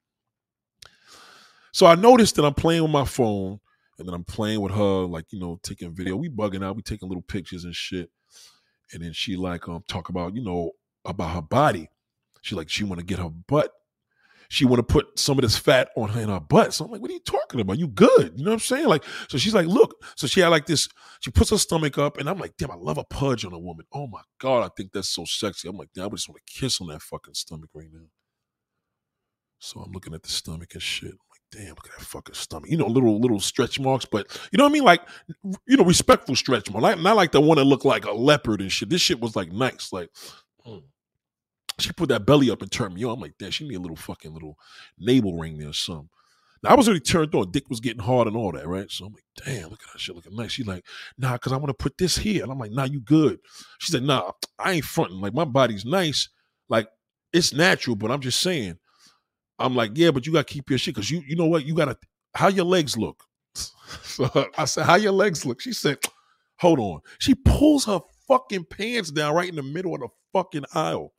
[1.73, 3.59] So I noticed that I'm playing with my phone
[3.99, 6.17] and then I'm playing with her, like, you know, taking video.
[6.17, 8.11] We bugging out, we taking little pictures and shit.
[8.93, 10.73] And then she like um talk about, you know,
[11.05, 11.89] about her body.
[12.43, 13.73] She like she want to get her butt.
[14.53, 16.75] She want to put some of this fat on her in her butt.
[16.75, 17.79] So I'm like, what are you talking about?
[17.79, 18.35] You good?
[18.37, 18.87] You know what I'm saying?
[18.87, 19.95] Like, so she's like, look.
[20.15, 20.91] So she had like this.
[21.21, 23.59] She puts her stomach up, and I'm like, damn, I love a pudge on a
[23.59, 23.87] woman.
[23.95, 25.69] Oh my god, I think that's so sexy.
[25.69, 28.09] I'm like, damn, I just want to kiss on that fucking stomach right now.
[29.59, 31.13] So I'm looking at the stomach and shit.
[31.13, 32.71] I'm like, damn, look at that fucking stomach.
[32.71, 34.85] You know, little little stretch marks, but you know what I mean?
[34.85, 35.01] Like,
[35.67, 36.83] you know, respectful stretch marks.
[36.83, 38.91] Like, not like the one that looked like a leopard and shit.
[38.91, 39.95] This shit was like nice.
[39.95, 40.11] Like,
[40.67, 40.83] mm
[41.83, 43.15] she put that belly up and turned me on.
[43.15, 44.59] I'm like, damn, she need a little fucking little
[44.99, 46.09] navel ring there or something.
[46.63, 47.51] Now I was already turned on.
[47.51, 48.91] Dick was getting hard and all that, right?
[48.91, 50.53] So I'm like, damn, look at that shit looking nice.
[50.53, 50.85] She's like,
[51.19, 52.45] nah, cause I want to put this here.
[52.45, 53.41] And I'm like, nah, you good.
[53.79, 55.21] She said, nah, I ain't fronting.
[55.21, 56.29] Like my body's nice.
[56.69, 56.89] Like
[57.33, 58.79] it's natural, but I'm just saying.
[59.59, 60.95] I'm like, yeah, but you gotta keep your shit.
[60.95, 61.65] Cause you, you know what?
[61.65, 61.97] You gotta
[62.35, 63.25] how your legs look.
[64.05, 65.61] So I said, how your legs look?
[65.61, 65.99] She said,
[66.57, 67.01] hold on.
[67.19, 71.13] She pulls her fucking pants down right in the middle of the fucking aisle.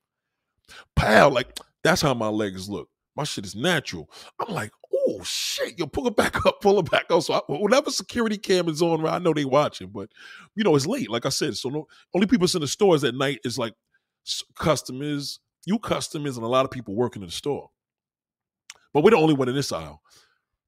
[0.95, 2.89] Pow, like that's how my legs look.
[3.15, 4.09] My shit is natural.
[4.39, 4.71] I'm like,
[5.07, 7.23] oh shit, yo, pull it back up, pull it back up.
[7.23, 10.09] So I, whenever security cam is on, I know they watching, but
[10.55, 11.09] you know it's late.
[11.09, 13.73] Like I said, so no, only people in the stores at night is like
[14.55, 17.69] customers, you customers, and a lot of people working in the store.
[18.93, 20.01] But we're the only one in this aisle.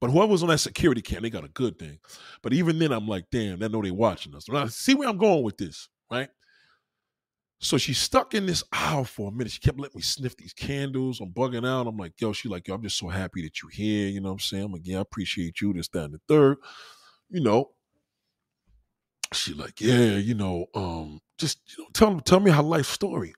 [0.02, 2.00] But whoever's on that security cam, they got a good thing.
[2.42, 4.48] But even then, I'm like, damn, they know they watching us.
[4.50, 6.30] Now, see where I'm going with this, right?
[7.60, 9.52] So she's stuck in this aisle for a minute.
[9.52, 11.20] She kept letting me sniff these candles.
[11.20, 11.88] I'm bugging out.
[11.88, 14.08] I'm like, yo, she like, yo, I'm just so happy that you're here.
[14.10, 14.64] You know what I'm saying?
[14.66, 16.58] I'm like, yeah, I appreciate you, this, that, and the third.
[17.30, 17.72] You know.
[19.34, 23.34] She like, yeah, you know, um, just you know, tell tell me her life story.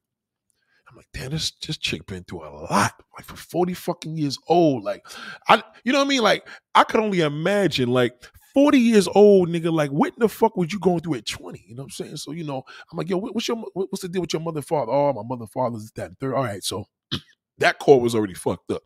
[0.89, 2.93] I'm like, damn, this this chick been through a lot.
[3.17, 4.83] Like for 40 fucking years old.
[4.83, 5.05] Like,
[5.47, 6.21] I you know what I mean?
[6.21, 8.13] Like, I could only imagine like
[8.57, 11.63] 40 years old, nigga, like what the fuck was you going through at 20?
[11.67, 12.17] You know what I'm saying?
[12.17, 14.91] So, you know, I'm like, yo, what's your what's the deal with your mother father?
[14.91, 16.33] Oh, my mother father's that and third.
[16.33, 16.85] All right, so
[17.59, 18.81] that core was already fucked up.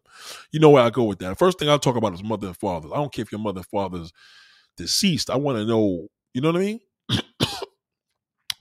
[0.51, 1.39] You know where I go with that.
[1.39, 2.89] First thing I'll talk about is mother and father.
[2.91, 4.11] I don't care if your mother and father's
[4.75, 5.29] deceased.
[5.29, 6.79] I want to know, you know what I mean?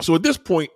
[0.02, 0.70] so at this point,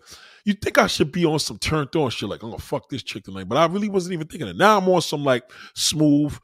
[0.45, 3.05] you think I should be on some turned on shit, like I'm gonna fuck this
[3.05, 4.57] chick tonight, but I really wasn't even thinking it.
[4.57, 5.45] Now I'm on some like
[5.77, 6.37] smooth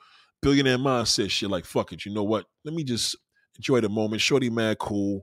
[0.42, 2.04] billionaire mindset shit, like fuck it.
[2.06, 2.46] You know what?
[2.64, 3.16] Let me just
[3.60, 4.22] enjoy the moment.
[4.22, 5.22] Shorty mad cool.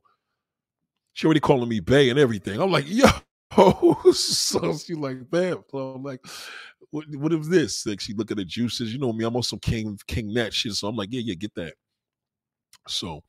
[1.14, 2.62] She already calling me bae and everything.
[2.62, 3.08] I'm like, yo.
[4.14, 5.64] so she like, bam.
[5.72, 6.24] So I'm like,
[6.92, 7.88] what, what is this?
[7.88, 8.94] Like she look at the juices.
[8.94, 10.74] You know me, I'm some king king nat shit.
[10.74, 11.74] So I'm like, yeah, yeah, get that.
[12.88, 13.24] So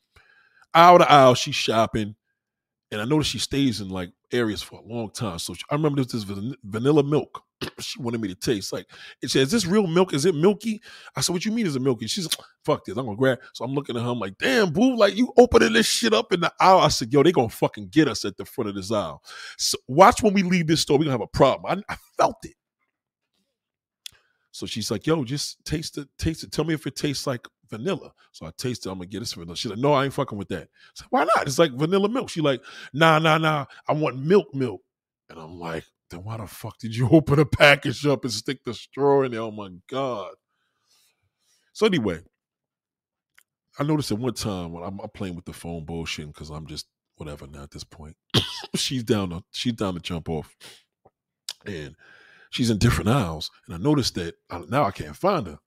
[0.74, 2.14] aisle to aisle, she's shopping.
[2.90, 5.38] And I noticed she stays in like areas for a long time.
[5.38, 7.42] So I remember there's this vanilla milk.
[7.80, 8.72] she wanted me to taste.
[8.72, 8.86] Like
[9.22, 10.14] it says, "Is this real milk?
[10.14, 10.80] Is it milky?"
[11.16, 13.38] I said, "What you mean is it milky?" She's like, "Fuck this, I'm gonna grab."
[13.52, 14.08] So I'm looking at her.
[14.08, 14.96] I'm like, "Damn, boo!
[14.96, 17.88] Like you opening this shit up in the aisle." I said, "Yo, they gonna fucking
[17.88, 19.22] get us at the front of this aisle."
[19.56, 21.82] So watch when we leave this store, we gonna have a problem.
[21.88, 22.54] I, I felt it.
[24.52, 26.08] So she's like, "Yo, just taste it.
[26.18, 26.52] Taste it.
[26.52, 28.90] Tell me if it tastes like vanilla." So I taste it.
[28.90, 29.56] I'm gonna get this vanilla.
[29.56, 30.68] She's like, "No, I ain't fucking with that."
[31.10, 31.46] "Why not?
[31.46, 32.62] It's like vanilla milk." She like,
[32.92, 33.66] "Nah, nah, nah.
[33.88, 34.82] I want milk, milk."
[35.30, 38.64] And I'm like, then why the fuck did you open a package up and stick
[38.64, 39.42] the straw in there?
[39.42, 40.32] Oh my God.
[41.72, 42.20] So anyway,
[43.78, 46.66] I noticed at one time when I'm, I'm playing with the phone bullshit because I'm
[46.66, 46.86] just
[47.16, 48.16] whatever now at this point.
[48.74, 50.56] she's down to she's down to jump off.
[51.66, 51.94] And
[52.50, 53.50] she's in different aisles.
[53.66, 55.58] And I noticed that I, now I can't find her.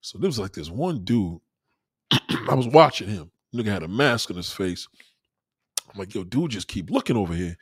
[0.00, 1.38] So there was like this one dude.
[2.10, 3.30] I was watching him.
[3.54, 4.88] Nigga had a mask on his face.
[5.92, 7.56] I'm like, yo, dude, just keep looking over here.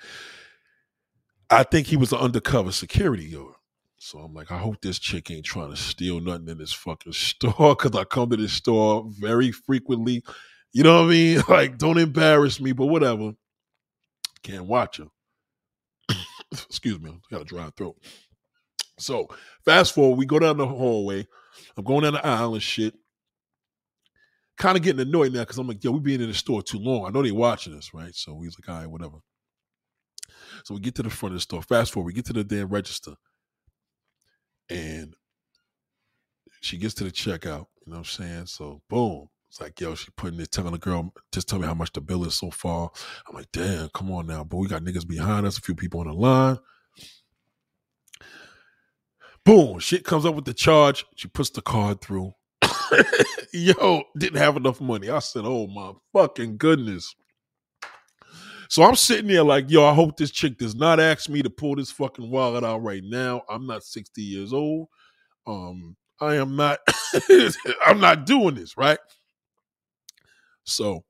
[1.51, 3.55] I think he was an undercover security guard.
[3.99, 7.13] So I'm like, I hope this chick ain't trying to steal nothing in this fucking
[7.15, 10.23] store because I come to this store very frequently.
[10.73, 11.43] You know what I mean?
[11.49, 13.33] Like, don't embarrass me, but whatever.
[14.43, 15.09] Can't watch her.
[16.53, 17.97] Excuse me, I got a dry throat.
[18.99, 19.29] So
[19.65, 21.27] fast forward, we go down the hallway.
[21.77, 22.95] I'm going down the aisle and shit.
[24.59, 26.79] Kind of getting annoyed now because I'm like, yo, we been in the store too
[26.79, 27.07] long.
[27.07, 28.15] I know they watching us, right?
[28.15, 29.19] So he's like, all right, whatever.
[30.69, 31.63] So we get to the front of the store.
[31.63, 33.15] Fast forward, we get to the damn register.
[34.69, 35.17] And
[36.61, 38.47] she gets to the checkout, you know what I'm saying?
[38.47, 39.31] So boom.
[39.49, 42.03] It's like, yo, she putting it, telling the girl, just tell me how much the
[42.03, 42.91] bill is so far.
[43.27, 46.01] I'm like, damn, come on now, but we got niggas behind us, a few people
[46.01, 46.59] on the line.
[49.47, 51.07] Boom, shit comes up with the charge.
[51.17, 52.35] She puts the card through.
[53.55, 55.09] yo, didn't have enough money.
[55.09, 57.15] I said, oh my fucking goodness.
[58.69, 61.49] So I'm sitting there like, yo, I hope this chick does not ask me to
[61.51, 63.43] pull this fucking wallet out right now.
[63.49, 64.89] I'm not 60 years old.
[65.47, 66.79] Um, I am not,
[67.87, 68.99] I'm not doing this, right?
[70.65, 71.03] So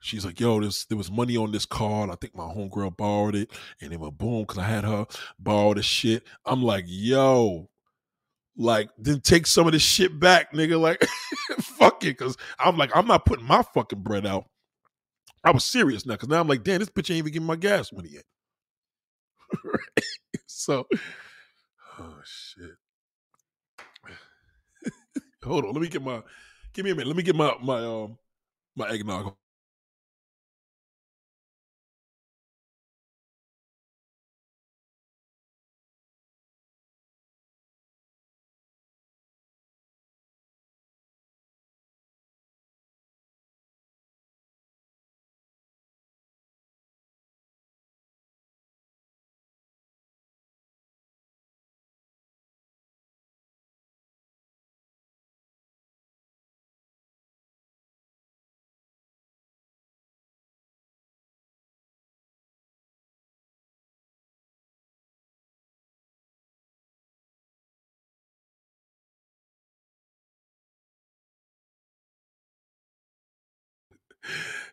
[0.00, 2.08] she's like, yo, this there was money on this card.
[2.08, 3.50] I think my homegirl borrowed it.
[3.82, 5.06] And it went boom, because I had her
[5.38, 6.22] borrow the shit.
[6.46, 7.68] I'm like, yo,
[8.56, 10.80] like, then take some of this shit back, nigga.
[10.80, 11.06] Like,
[11.60, 12.16] fuck it.
[12.16, 14.46] Cause I'm like, I'm not putting my fucking bread out.
[15.44, 17.56] I was serious now, because now I'm like, damn, this bitch ain't even giving my
[17.56, 18.24] gas money yet.
[20.46, 20.86] so,
[21.98, 22.76] oh shit.
[25.44, 26.22] Hold on, let me get my
[26.72, 27.08] Give me a minute.
[27.08, 28.18] Let me get my my um
[28.76, 29.34] my eggnog.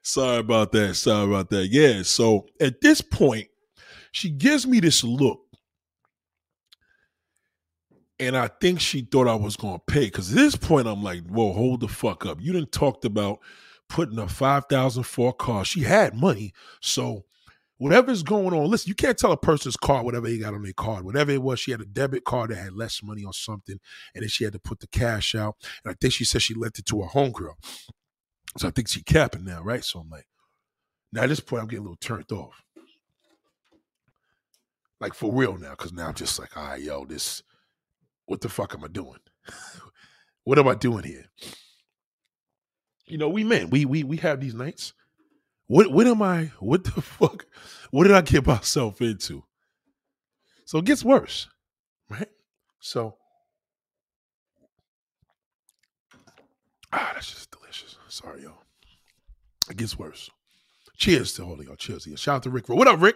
[0.07, 0.95] Sorry about that.
[0.95, 1.67] Sorry about that.
[1.67, 2.01] Yeah.
[2.03, 3.49] So at this point,
[4.13, 5.41] she gives me this look.
[8.17, 10.05] And I think she thought I was going to pay.
[10.05, 12.37] Because at this point, I'm like, whoa, hold the fuck up.
[12.39, 13.39] You didn't talked about
[13.89, 15.65] putting a 5000 for a car.
[15.65, 16.53] She had money.
[16.79, 17.25] So
[17.77, 20.71] whatever's going on, listen, you can't tell a person's card, whatever they got on their
[20.71, 21.59] card, whatever it was.
[21.59, 23.77] She had a debit card that had less money or something.
[24.15, 25.57] And then she had to put the cash out.
[25.83, 27.55] And I think she said she lent it to her homegirl.
[28.57, 29.83] So I think she capping now, right?
[29.83, 30.25] So I'm like,
[31.11, 32.63] now at this point, I'm getting a little turned off.
[34.99, 37.43] Like for real now, because now I'm just like, all right, yo, this,
[38.25, 39.19] what the fuck am I doing?
[40.43, 41.25] what am I doing here?
[43.07, 44.93] You know, we men, we we we have these nights.
[45.67, 46.51] What what am I?
[46.59, 47.45] What the fuck?
[47.91, 49.43] What did I get myself into?
[50.65, 51.47] So it gets worse,
[52.09, 52.29] right?
[52.79, 53.17] So
[56.93, 57.56] ah, that's just.
[58.09, 58.63] Sorry, y'all.
[59.69, 60.29] It gets worse.
[60.97, 61.75] Cheers to all of y'all.
[61.75, 62.17] Cheers to you.
[62.17, 62.69] Shout out to Rick.
[62.69, 63.15] What up, Rick?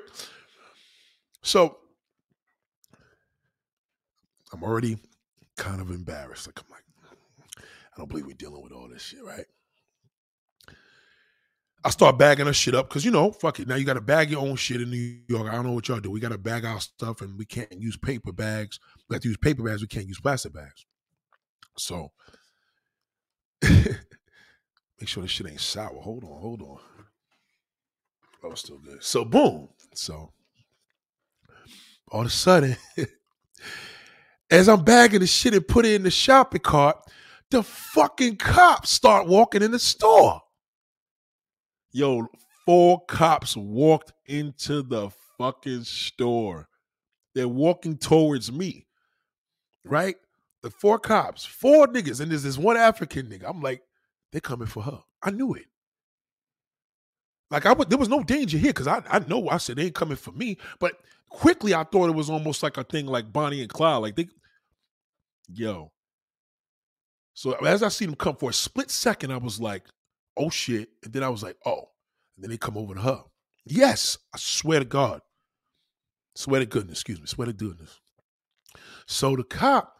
[1.42, 1.78] So
[4.54, 4.98] I'm already
[5.58, 6.48] kind of embarrassed.
[6.48, 6.84] Like I'm like,
[7.58, 9.46] I don't believe we're dealing with all this shit, right?
[11.84, 13.68] I start bagging her shit up because you know, fuck it.
[13.68, 15.48] Now you got to bag your own shit in New York.
[15.48, 16.12] I don't know what y'all do.
[16.12, 18.80] We got to bag our stuff, and we can't use paper bags.
[19.10, 19.82] We have to use paper bags.
[19.82, 20.86] We can't use plastic bags.
[21.78, 22.12] So
[25.02, 26.00] make sure this shit ain't sour.
[26.00, 26.78] Hold on, hold on.
[28.44, 29.04] Oh, still good.
[29.04, 29.70] So boom.
[29.96, 30.32] So
[32.10, 32.78] all of a sudden,
[34.52, 36.98] as I'm bagging the shit and put it in the shopping cart,
[37.50, 40.42] the fucking cops start walking in the store.
[41.92, 42.28] Yo,
[42.66, 46.68] four cops walked into the fucking store.
[47.34, 48.86] They're walking towards me.
[49.84, 50.16] Right?
[50.62, 53.46] The four cops, four niggas, and there's this one African nigga.
[53.48, 53.82] I'm like,
[54.32, 55.00] they're coming for her.
[55.22, 55.66] I knew it.
[57.50, 59.86] Like I would, there was no danger here because I, I know I said they
[59.86, 60.58] ain't coming for me.
[60.80, 60.94] But
[61.30, 64.02] quickly, I thought it was almost like a thing like Bonnie and Clyde.
[64.02, 64.28] Like they,
[65.52, 65.92] yo.
[67.34, 69.84] So as I see them come for a split second, I was like,
[70.38, 70.90] oh shit.
[71.04, 71.90] And then I was like, oh.
[72.36, 73.24] And then they come over to her.
[73.66, 75.22] Yes, I swear to God.
[76.36, 78.00] Swear to goodness, excuse me, swear to goodness.
[79.06, 79.94] So the cop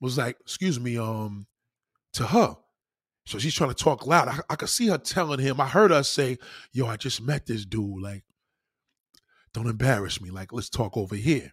[0.00, 1.46] was like, excuse me, um,
[2.14, 2.56] to her.
[3.26, 4.28] So she's trying to talk loud.
[4.28, 5.60] I, I could see her telling him.
[5.60, 6.38] I heard her say,
[6.72, 8.00] Yo, I just met this dude.
[8.00, 8.24] Like,
[9.52, 10.30] don't embarrass me.
[10.30, 11.52] Like, let's talk over here.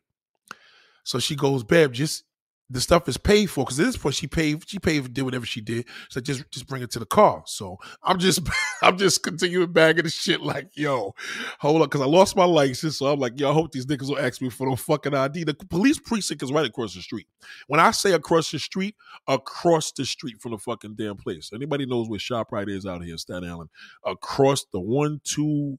[1.04, 2.24] So she goes, Babe, just
[2.70, 5.46] the stuff is paid for because at this point she paid she paid did whatever
[5.46, 5.86] she did.
[6.10, 7.44] So just just bring it to the car.
[7.46, 8.42] So i'm just
[8.82, 11.14] i'm just continuing bagging the shit like yo
[11.60, 12.98] hold up because i lost my license.
[12.98, 15.44] So i'm like yo i hope these niggas will ask me for no fucking id
[15.44, 17.28] the police precinct is right across the street.
[17.68, 18.96] When i say across the street
[19.28, 21.52] across the street from the fucking damn place.
[21.54, 23.70] Anybody knows where shoprite is out here in staten island?
[24.06, 25.78] Across the one two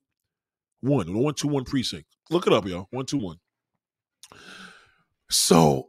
[0.80, 2.06] one the one two one precinct.
[2.30, 2.86] Look it up yo.
[2.90, 3.38] One two one.
[5.30, 5.88] So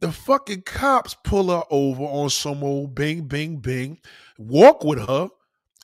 [0.00, 3.98] the fucking cops pull her over on some old bing, bing, bing,
[4.38, 5.28] walk with her.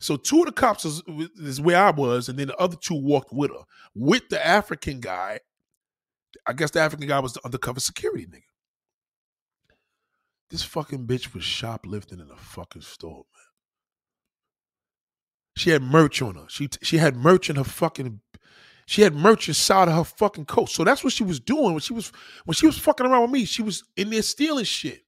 [0.01, 1.03] So two of the cops is,
[1.37, 3.65] is where I was, and then the other two walked with her,
[3.95, 5.41] with the African guy.
[6.47, 8.43] I guess the African guy was the undercover security nigga.
[10.51, 13.43] This fucking bitch was shoplifting in a fucking store, man.
[15.57, 16.45] She had merch on her.
[16.49, 18.21] She she had merch in her fucking
[18.87, 20.71] she had merch inside of her fucking coat.
[20.71, 22.13] So that's what she was doing when she was
[22.45, 23.45] when she was fucking around with me.
[23.45, 25.03] She was in there stealing shit.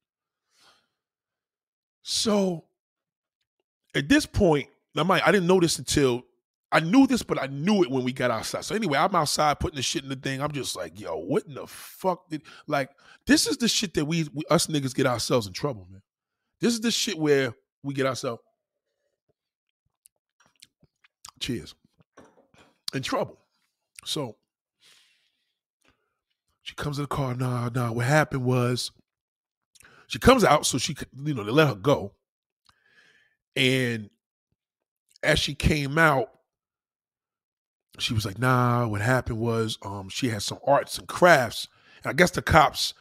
[2.02, 2.64] So
[3.94, 6.24] at this point, I might I didn't know this until
[6.72, 8.64] I knew this, but I knew it when we got outside.
[8.64, 10.42] So anyway, I'm outside putting the shit in the thing.
[10.42, 12.90] I'm just like, yo, what in the fuck did like
[13.26, 16.02] this is the shit that we, we us niggas get ourselves in trouble, man.
[16.60, 18.42] This is the shit where we get ourselves
[21.38, 21.76] cheers
[22.92, 23.38] in trouble.
[24.08, 24.36] So
[26.62, 27.34] she comes to the car.
[27.34, 27.92] Nah, nah.
[27.92, 28.90] What happened was
[30.06, 32.12] she comes out, so she you know they let her go,
[33.54, 34.08] and
[35.22, 36.30] as she came out,
[37.98, 41.68] she was like, "Nah." What happened was um she had some arts and crafts,
[42.02, 42.94] and I guess the cops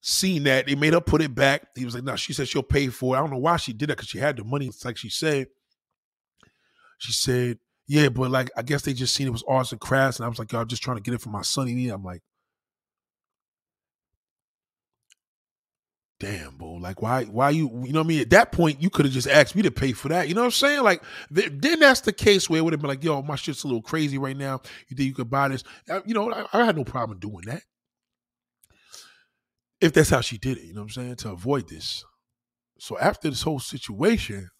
[0.00, 1.66] seen that they made her put it back.
[1.76, 2.04] He was like.
[2.04, 2.16] Nah.
[2.16, 3.18] She said she'll pay for it.
[3.18, 4.68] I don't know why she did that because she had the money.
[4.68, 5.48] It's like she said.
[6.98, 10.18] She said yeah, but like I guess they just seen it was arts and crafts,
[10.18, 11.68] and I was like, yo, I'm just trying to get it for my son.
[11.68, 12.22] And I'm like,
[16.18, 16.74] damn, bro.
[16.74, 18.20] Like, why, why you, you know what I mean?
[18.20, 20.28] At that point, you could have just asked me to pay for that.
[20.28, 20.82] You know what I'm saying?
[20.82, 21.02] Like,
[21.34, 23.66] th- then that's the case where it would have been like, yo, my shit's a
[23.66, 24.60] little crazy right now.
[24.88, 25.64] You think you could buy this?
[26.04, 27.62] You know, I, I had no problem doing that.
[29.80, 31.16] If that's how she did it, you know what I'm saying?
[31.16, 32.04] To avoid this.
[32.78, 34.50] So after this whole situation,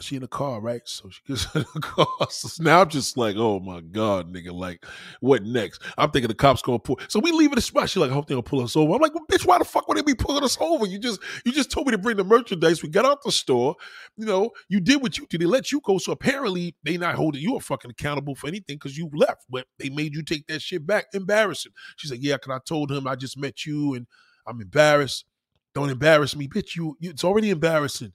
[0.00, 0.82] she in the car, right?
[0.84, 2.06] So she gets in the car.
[2.30, 4.84] So now I'm just like, oh my God, nigga, like,
[5.20, 5.82] what next?
[5.98, 7.00] I'm thinking the cops gonna pull.
[7.08, 7.90] So we leaving the spot.
[7.90, 8.94] She like, I hope they gonna pull us over.
[8.94, 10.86] I'm like, well, bitch, why the fuck would they be pulling us over?
[10.86, 12.82] You just you just told me to bring the merchandise.
[12.82, 13.76] We got out the store.
[14.16, 15.40] You know, you did what you did.
[15.40, 15.98] They let you go.
[15.98, 19.44] So apparently they not holding you fucking accountable for anything because you left.
[19.48, 21.06] But they made you take that shit back.
[21.14, 21.72] Embarrassing.
[21.96, 24.06] She's like, yeah, because I told him I just met you and
[24.46, 25.24] I'm embarrassed.
[25.74, 26.76] Don't embarrass me, bitch.
[26.76, 28.12] You, you it's already embarrassing.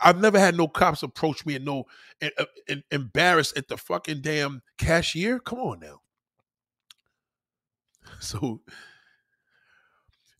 [0.00, 1.84] I've never had no cops approach me and no
[2.20, 5.38] and, uh, and embarrassed at the fucking damn cashier.
[5.38, 6.00] Come on now.
[8.20, 8.60] So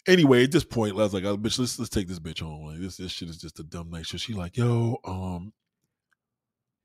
[0.06, 2.66] anyway, at this point, I was like, oh, bitch, let's let's take this bitch home.
[2.66, 4.06] Like this this shit is just a dumb night.
[4.06, 5.52] So she like, yo, um,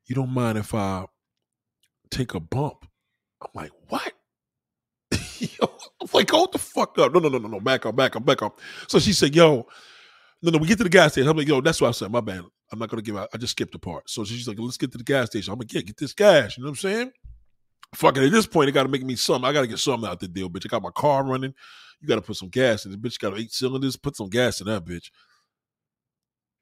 [0.05, 1.05] you don't mind if I
[2.09, 2.85] take a bump?
[3.41, 4.13] I'm like, what?
[5.11, 7.13] I'm like, hold the fuck up.
[7.13, 7.59] No, no, no, no, no.
[7.59, 8.59] Back up, back up, back up.
[8.87, 9.67] So she said, yo,
[10.41, 11.29] no, no, we get to the gas station.
[11.29, 12.11] I'm like, yo, that's what I said.
[12.11, 12.43] My bad.
[12.71, 13.29] I'm not gonna give out.
[13.33, 14.09] I just skipped a part.
[14.09, 15.53] So she's like, let's get to the gas station.
[15.53, 16.57] I'm like, yeah, get this gas.
[16.57, 17.11] You know what I'm saying?
[17.95, 19.49] Fucking at this point, it gotta make me something.
[19.49, 20.65] I gotta get something out the deal, bitch.
[20.65, 21.53] I got my car running.
[21.99, 23.19] You gotta put some gas in this bitch.
[23.19, 23.95] Got eight cylinders.
[23.95, 25.09] Put some gas in that bitch.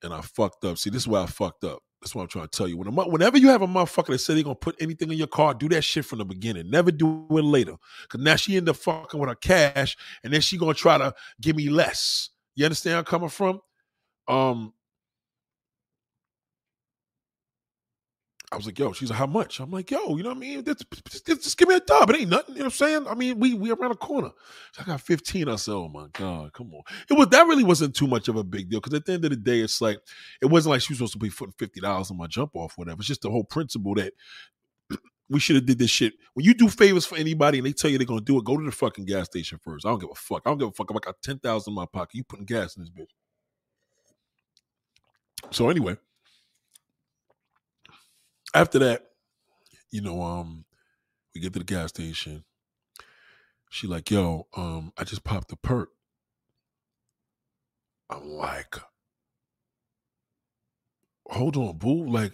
[0.04, 0.78] And I fucked up.
[0.78, 1.80] See, this is why I fucked up.
[2.02, 2.78] That's what I'm trying to tell you.
[2.78, 5.28] When a, whenever you have a motherfucker that said they gonna put anything in your
[5.28, 6.70] car, do that shit from the beginning.
[6.70, 7.76] Never do it later.
[8.08, 11.14] Cause now she end up fucking with her cash, and then she gonna try to
[11.42, 12.30] give me less.
[12.56, 13.60] You understand where I'm coming from?
[14.28, 14.74] Um,
[18.50, 19.60] I was like, yo, she's like, how much?
[19.60, 20.64] I'm like, yo, you know what I mean?
[20.64, 20.86] Just,
[21.26, 22.10] just, give me a dub.
[22.10, 22.56] It ain't nothing.
[22.56, 23.08] You know what I'm saying?
[23.08, 24.30] I mean, we we around the corner.
[24.72, 25.50] So I got 15.
[25.50, 26.82] I said, oh my God, come on.
[27.10, 28.80] It was that really wasn't too much of a big deal.
[28.80, 30.00] Cause at the end of the day, it's like,
[30.42, 33.00] it wasn't like she was supposed to be putting $50 on my jump off, whatever.
[33.00, 34.14] It's just the whole principle that
[35.30, 36.14] we should have did this shit.
[36.34, 38.56] When you do favors for anybody and they tell you they're gonna do it, go
[38.56, 39.86] to the fucking gas station first.
[39.86, 40.44] I don't give a fuck.
[40.46, 40.90] I don't give a fuck.
[40.90, 42.16] I got 10,000 in my pocket.
[42.16, 43.12] You putting gas in this bitch.
[45.52, 45.98] So anyway,
[48.58, 49.08] after that,
[49.92, 50.66] you know, um,
[51.36, 52.44] we get to the gas station.
[53.70, 55.90] She like, yo, um, I just popped a perk.
[58.10, 58.76] I'm like,
[61.30, 62.08] hold on, boo.
[62.08, 62.34] Like,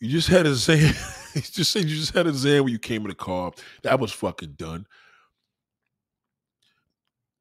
[0.00, 0.78] you just had a Zan.
[1.34, 3.52] you just said you just had a Zan when you came in the car.
[3.82, 4.86] That was fucking done.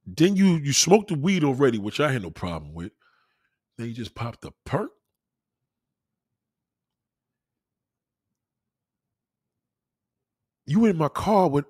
[0.06, 2.92] Then you you smoked the weed already, which I had no problem with.
[3.78, 4.92] Then you just popped a perk.
[10.66, 11.66] You in my car with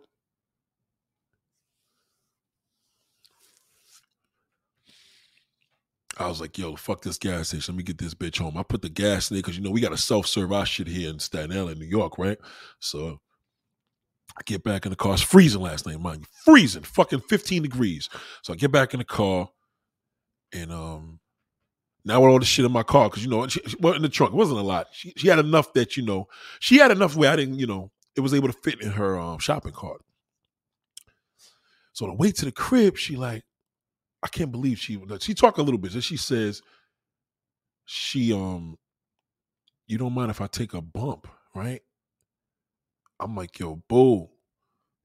[6.18, 7.74] I was like, yo, fuck this gas station.
[7.74, 8.58] Let me get this bitch home.
[8.58, 10.88] I put the gas in there because you know we got to self-serve our shit
[10.88, 12.38] here in Staten Island, New York, right?
[12.80, 13.20] So
[14.38, 15.14] I get back in the car.
[15.14, 16.28] It's freezing last night, mind you.
[16.46, 18.10] Freezing, fucking 15 degrees.
[18.44, 19.50] So I get back in the car
[20.54, 21.20] and um
[22.06, 24.04] now with all the shit in my car, because you know, she, she, well, in
[24.04, 24.88] the trunk, it wasn't a lot.
[24.92, 26.28] She, she had enough that, you know,
[26.60, 29.20] she had enough where I didn't, you know, it was able to fit in her
[29.20, 30.02] um, shopping cart.
[31.94, 33.44] So on the way to the crib, she like,
[34.24, 35.94] I can't believe she she talked a little bit.
[35.94, 36.62] And she says,
[37.86, 38.78] she um,
[39.88, 41.82] you don't mind if I take a bump, right?
[43.20, 44.30] I'm like, yo, boo,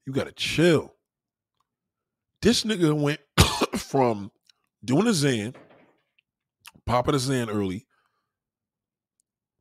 [0.05, 0.93] you gotta chill.
[2.41, 3.19] This nigga went
[3.77, 4.31] from
[4.83, 5.53] doing a Zan,
[6.85, 7.85] popping a Zan early,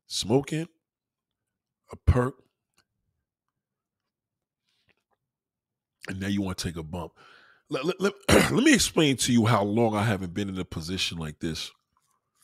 [0.06, 0.66] smoking,
[1.93, 2.35] a perk,
[6.09, 7.12] and now you want to take a bump.
[7.68, 10.64] Let, let, let, let, me explain to you how long I haven't been in a
[10.64, 11.70] position like this.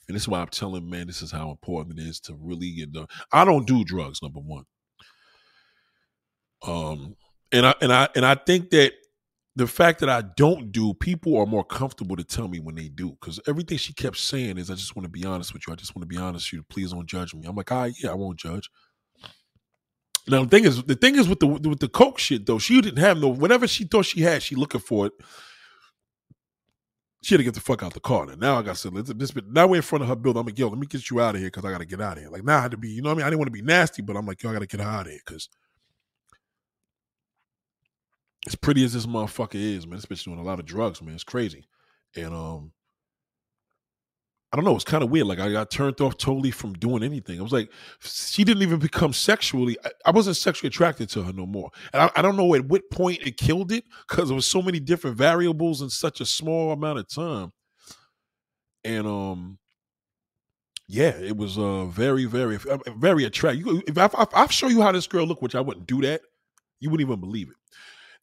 [0.09, 2.71] And this is why I'm telling man, this is how important it is to really
[2.73, 3.07] get done.
[3.33, 4.65] I don't do drugs, number one.
[6.63, 7.17] Um,
[7.53, 8.93] and I and I and I think that
[9.57, 12.89] the fact that I don't do, people are more comfortable to tell me when they
[12.89, 13.17] do.
[13.19, 15.73] Because everything she kept saying is, I just want to be honest with you.
[15.73, 16.65] I just want to be honest with you.
[16.69, 17.47] Please don't judge me.
[17.47, 18.71] I'm like, ah, yeah, I won't judge.
[20.29, 22.81] Now the thing is, the thing is with the with the coke shit though, she
[22.81, 23.29] didn't have no.
[23.29, 25.13] Whatever she thought she had, she looking for it.
[27.23, 28.29] She had to get the fuck out the car.
[28.31, 29.33] And now I got to this.
[29.49, 30.41] Now we're in front of her building.
[30.41, 32.01] I'm like, yo, let me get you out of here because I got to get
[32.01, 32.31] out of here.
[32.31, 33.27] Like now I had to be, you know what I mean?
[33.27, 35.07] I didn't want to be nasty, but I'm like, yo, I got to get out
[35.07, 35.49] of here because
[38.47, 41.15] as pretty as this motherfucker is, man, this bitch doing a lot of drugs, man.
[41.15, 41.69] It's crazy.
[42.15, 42.73] And um,
[44.57, 44.75] I don't know.
[44.75, 45.27] It's kind of weird.
[45.27, 47.39] Like I got turned off totally from doing anything.
[47.39, 47.71] I was like,
[48.01, 49.77] she didn't even become sexually.
[49.85, 51.69] I, I wasn't sexually attracted to her no more.
[51.93, 54.63] And I, I don't know at what point it killed it because there was so
[54.63, 57.53] many different variables in such a small amount of time.
[58.83, 59.59] And um,
[60.89, 63.83] yeah, it was uh very, very, uh, very attractive.
[63.87, 66.23] If I, if I show you how this girl looked, which I wouldn't do that,
[66.81, 67.57] you wouldn't even believe it.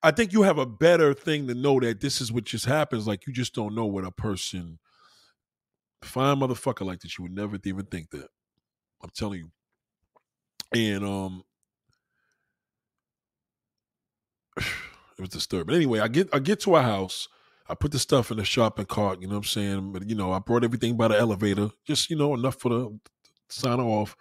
[0.02, 3.06] I think you have a better thing to know that this is what just happens.
[3.06, 4.80] Like you just don't know what a person,
[6.04, 8.28] fine motherfucker like that, you would never even think that.
[9.02, 9.52] I'm telling you.
[10.74, 11.44] And um,
[14.58, 15.76] it was disturbing.
[15.76, 17.28] Anyway, I get I get to our house.
[17.68, 19.22] I put the stuff in the shopping cart.
[19.22, 19.92] You know what I'm saying?
[19.94, 23.00] But you know, I brought everything by the elevator, just you know enough for the
[23.50, 24.16] sign off,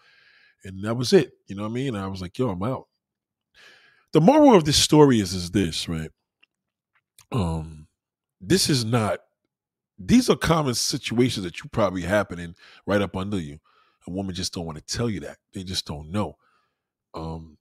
[0.64, 1.32] and that was it.
[1.46, 1.96] You know what I mean?
[1.96, 2.86] I was like, yo, I'm out
[4.12, 6.10] the moral of this story is is this, right?
[7.32, 7.88] Um,
[8.40, 9.20] this is not.
[10.06, 12.54] These are common situations that you probably happening
[12.86, 13.58] right up under you.
[14.06, 15.38] A woman just don't want to tell you that.
[15.52, 16.36] They just don't know.
[17.14, 17.56] Um,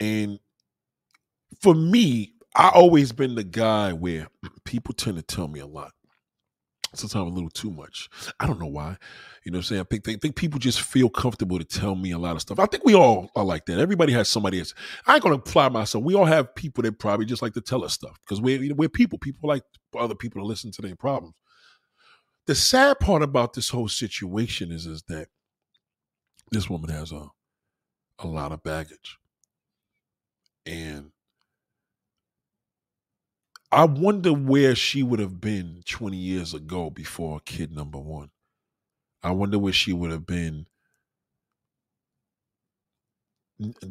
[0.00, 0.38] and
[1.60, 4.28] for me, I always been the guy where
[4.64, 5.92] people tend to tell me a lot
[6.94, 8.08] sometimes a little too much.
[8.38, 8.96] I don't know why.
[9.44, 9.80] You know what I'm saying?
[9.80, 12.58] I think, think, think, people just feel comfortable to tell me a lot of stuff.
[12.58, 13.78] I think we all are like that.
[13.78, 14.74] Everybody has somebody else.
[15.06, 16.04] I ain't gonna apply myself.
[16.04, 18.88] We all have people that probably just like to tell us stuff because we're we're
[18.88, 19.18] people.
[19.18, 19.62] People like
[20.00, 21.34] other people to listen to their problems.
[22.46, 25.28] The sad part about this whole situation is is that
[26.50, 27.28] this woman has a
[28.20, 29.18] a lot of baggage.
[30.66, 31.12] And
[33.72, 38.30] I wonder where she would have been 20 years ago before kid number one.
[39.22, 40.66] I wonder where she would have been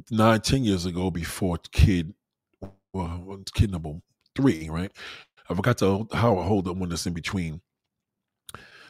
[0.10, 2.14] nine, ten years ago before kid,
[2.94, 3.94] well, kid number
[4.36, 4.92] three, right?
[5.50, 7.62] I forgot to how I hold up when that's in between.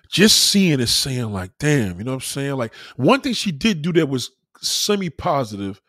[0.10, 2.56] Just seeing it saying like, damn, you know what I'm saying?
[2.58, 5.82] Like one thing she did do that was semi-positive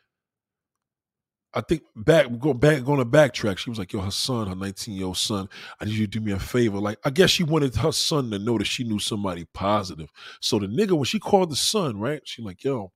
[1.55, 3.59] I think back go back going to backtrack.
[3.59, 5.49] She was like, "Yo, her son, her 19 year old son,
[5.81, 8.31] I need you to do me a favor." Like, I guess she wanted her son
[8.31, 10.11] to know that she knew somebody positive.
[10.41, 12.23] So the nigga, when she called the son, right?
[12.25, 12.93] She like, "Yo,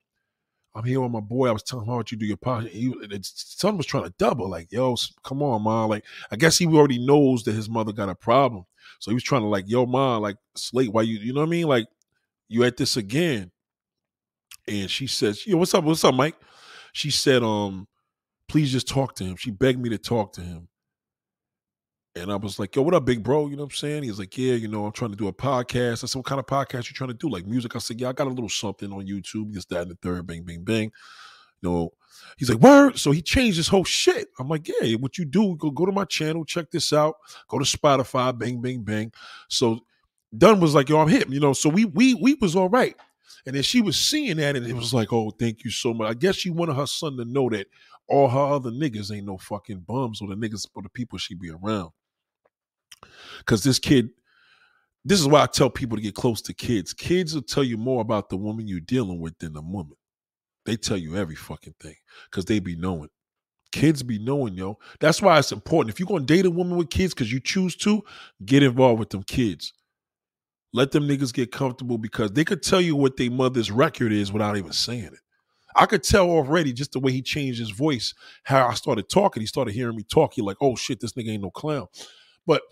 [0.76, 1.48] I'm here with my boy.
[1.48, 4.48] I was telling him how you do your podcast." He, son was trying to double,
[4.48, 8.08] like, "Yo, come on, mom." Like, I guess he already knows that his mother got
[8.08, 8.64] a problem,
[9.00, 11.48] so he was trying to like, "Yo, mom, like, Slate, why you, you know what
[11.48, 11.66] I mean?
[11.66, 11.86] Like,
[12.48, 13.50] you at this again?"
[14.68, 15.84] And she says, "Yo, what's up?
[15.84, 16.36] What's up, Mike?"
[16.92, 17.88] She said, "Um."
[18.48, 19.36] please just talk to him.
[19.36, 20.68] She begged me to talk to him.
[22.16, 23.46] And I was like, yo, what up, big bro?
[23.46, 24.04] You know what I'm saying?
[24.04, 26.02] He's like, yeah, you know, I'm trying to do a podcast.
[26.02, 27.28] I said, what kind of podcast you trying to do?
[27.28, 27.76] Like music?
[27.76, 30.26] I said, yeah, I got a little something on YouTube, this, that, and the third,
[30.26, 30.90] bang, bang, bang.
[31.60, 31.92] You know,
[32.38, 32.98] he's like, word.
[32.98, 34.28] So he changed his whole shit.
[34.38, 37.16] I'm like, yeah, what you do, go, go to my channel, check this out,
[37.48, 39.12] go to Spotify, bang, bang, bang.
[39.48, 39.80] So
[40.36, 41.52] Dunn was like, yo, I'm hip, you know.
[41.52, 42.96] So we we we was all right.
[43.44, 46.10] And then she was seeing that and it was like, oh, thank you so much.
[46.10, 47.66] I guess she wanted her son to know that
[48.08, 51.34] all her other niggas ain't no fucking bums or the niggas or the people she
[51.34, 51.90] be around.
[53.46, 54.10] Cause this kid,
[55.04, 56.92] this is why I tell people to get close to kids.
[56.92, 59.96] Kids will tell you more about the woman you're dealing with than the woman.
[60.64, 61.94] They tell you every fucking thing
[62.30, 63.08] because they be knowing.
[63.72, 64.78] Kids be knowing, yo.
[65.00, 65.94] That's why it's important.
[65.94, 68.02] If you're gonna date a woman with kids because you choose to,
[68.44, 69.72] get involved with them kids.
[70.72, 74.32] Let them niggas get comfortable because they could tell you what their mother's record is
[74.32, 75.20] without even saying it.
[75.76, 78.14] I could tell already just the way he changed his voice,
[78.44, 79.42] how I started talking.
[79.42, 80.34] He started hearing me talk.
[80.34, 81.86] He like, oh shit, this nigga ain't no clown.
[82.46, 82.62] But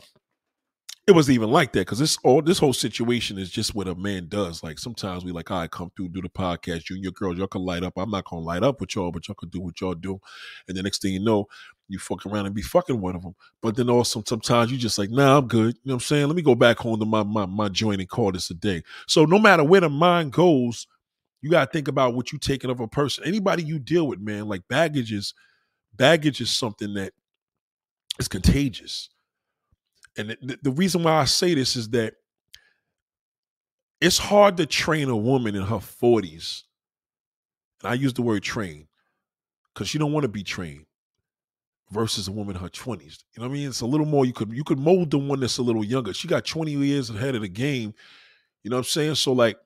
[1.06, 3.94] it wasn't even like that because this all this whole situation is just what a
[3.94, 4.62] man does.
[4.62, 6.88] Like sometimes we like, I come through, do the podcast.
[6.88, 7.92] You and your girls, y'all can light up.
[7.98, 10.18] I'm not gonna light up with y'all, but y'all can do what y'all do.
[10.66, 11.46] And the next thing you know,
[11.88, 13.34] you fuck around and be fucking one of them.
[13.60, 15.74] But then also sometimes you just like, nah, I'm good.
[15.74, 16.26] You know what I'm saying?
[16.26, 18.82] Let me go back home to my my my joint and call this a day.
[19.06, 20.86] So no matter where the mind goes,
[21.42, 23.24] you gotta think about what you taking of a person.
[23.24, 25.34] Anybody you deal with, man, like baggage is
[25.94, 27.12] baggage is something that
[28.18, 29.10] is contagious
[30.16, 32.14] and the, the reason why I say this is that
[34.00, 36.62] it's hard to train a woman in her 40s.
[37.82, 38.86] And I use the word train
[39.72, 40.86] because she don't want to be trained
[41.90, 43.24] versus a woman in her 20s.
[43.32, 43.68] You know what I mean?
[43.68, 46.12] It's a little more you could you could mold the one that's a little younger.
[46.12, 47.94] She got 20 years ahead of the game.
[48.62, 49.14] You know what I'm saying?
[49.16, 49.56] So like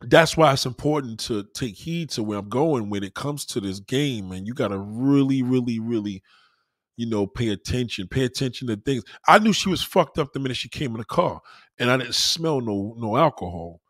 [0.00, 3.60] that's why it's important to take heed to where I'm going when it comes to
[3.60, 4.30] this game.
[4.32, 6.22] And you gotta really, really, really
[6.98, 9.04] you know, pay attention, pay attention to things.
[9.28, 11.40] I knew she was fucked up the minute she came in the car,
[11.78, 13.80] and I didn't smell no no alcohol.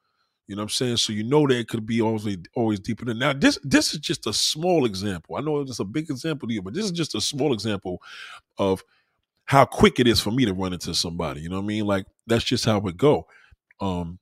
[0.46, 0.98] You know what I'm saying?
[0.98, 3.32] So you know that it could be always always deeper than now.
[3.32, 5.36] This this is just a small example.
[5.36, 8.02] I know it's a big example to you, but this is just a small example
[8.58, 8.84] of
[9.46, 11.40] how quick it is for me to run into somebody.
[11.40, 11.86] You know what I mean?
[11.86, 13.26] Like that's just how it go.
[13.80, 14.18] Um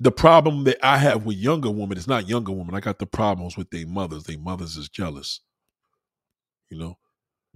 [0.00, 2.74] the problem that I have with younger women is not younger women.
[2.74, 4.24] I got the problems with their mothers.
[4.24, 5.40] Their mothers is jealous.
[6.70, 6.98] You know,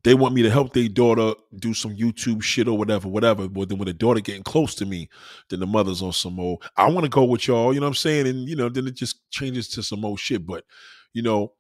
[0.05, 3.49] they want me to help their daughter do some YouTube shit or whatever, whatever.
[3.49, 5.09] But then when the daughter getting close to me,
[5.51, 7.91] then the mother's on some old, I want to go with y'all, you know what
[7.91, 8.27] I'm saying?
[8.27, 10.47] And, you know, then it just changes to some old shit.
[10.47, 10.65] But,
[11.13, 11.55] you know,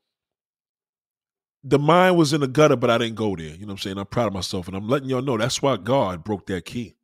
[1.64, 3.46] the mind was in the gutter, but I didn't go there.
[3.46, 3.98] You know what I'm saying?
[3.98, 4.68] I'm proud of myself.
[4.68, 6.96] And I'm letting y'all know that's why God broke that key.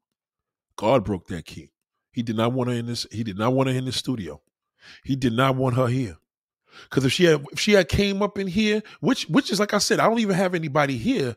[0.77, 1.73] God broke that key.
[2.13, 4.41] He did not want her in this, he did not want her in the studio.
[5.03, 6.19] He did not want her here.
[6.85, 9.74] Because if she had if she had came up in here, which which is like
[9.74, 11.36] I said, I don't even have anybody here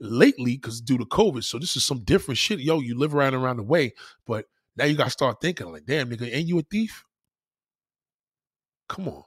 [0.00, 1.44] lately because due to COVID.
[1.44, 2.60] So this is some different shit.
[2.60, 3.94] Yo, you live around around the way,
[4.26, 4.46] but
[4.76, 7.04] now you gotta start thinking like, damn nigga, ain't you a thief?
[8.88, 9.22] Come on.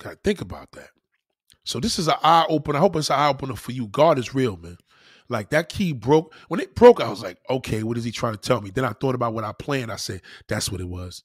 [0.00, 0.90] Gotta think about that.
[1.64, 2.78] So this is an eye opener.
[2.78, 3.88] I hope it's an eye opener for you.
[3.88, 4.78] God is real, man.
[5.28, 6.34] Like that key broke.
[6.48, 8.70] When it broke, I was like, okay, what is he trying to tell me?
[8.70, 9.92] Then I thought about what I planned.
[9.92, 11.22] I said, that's what it was.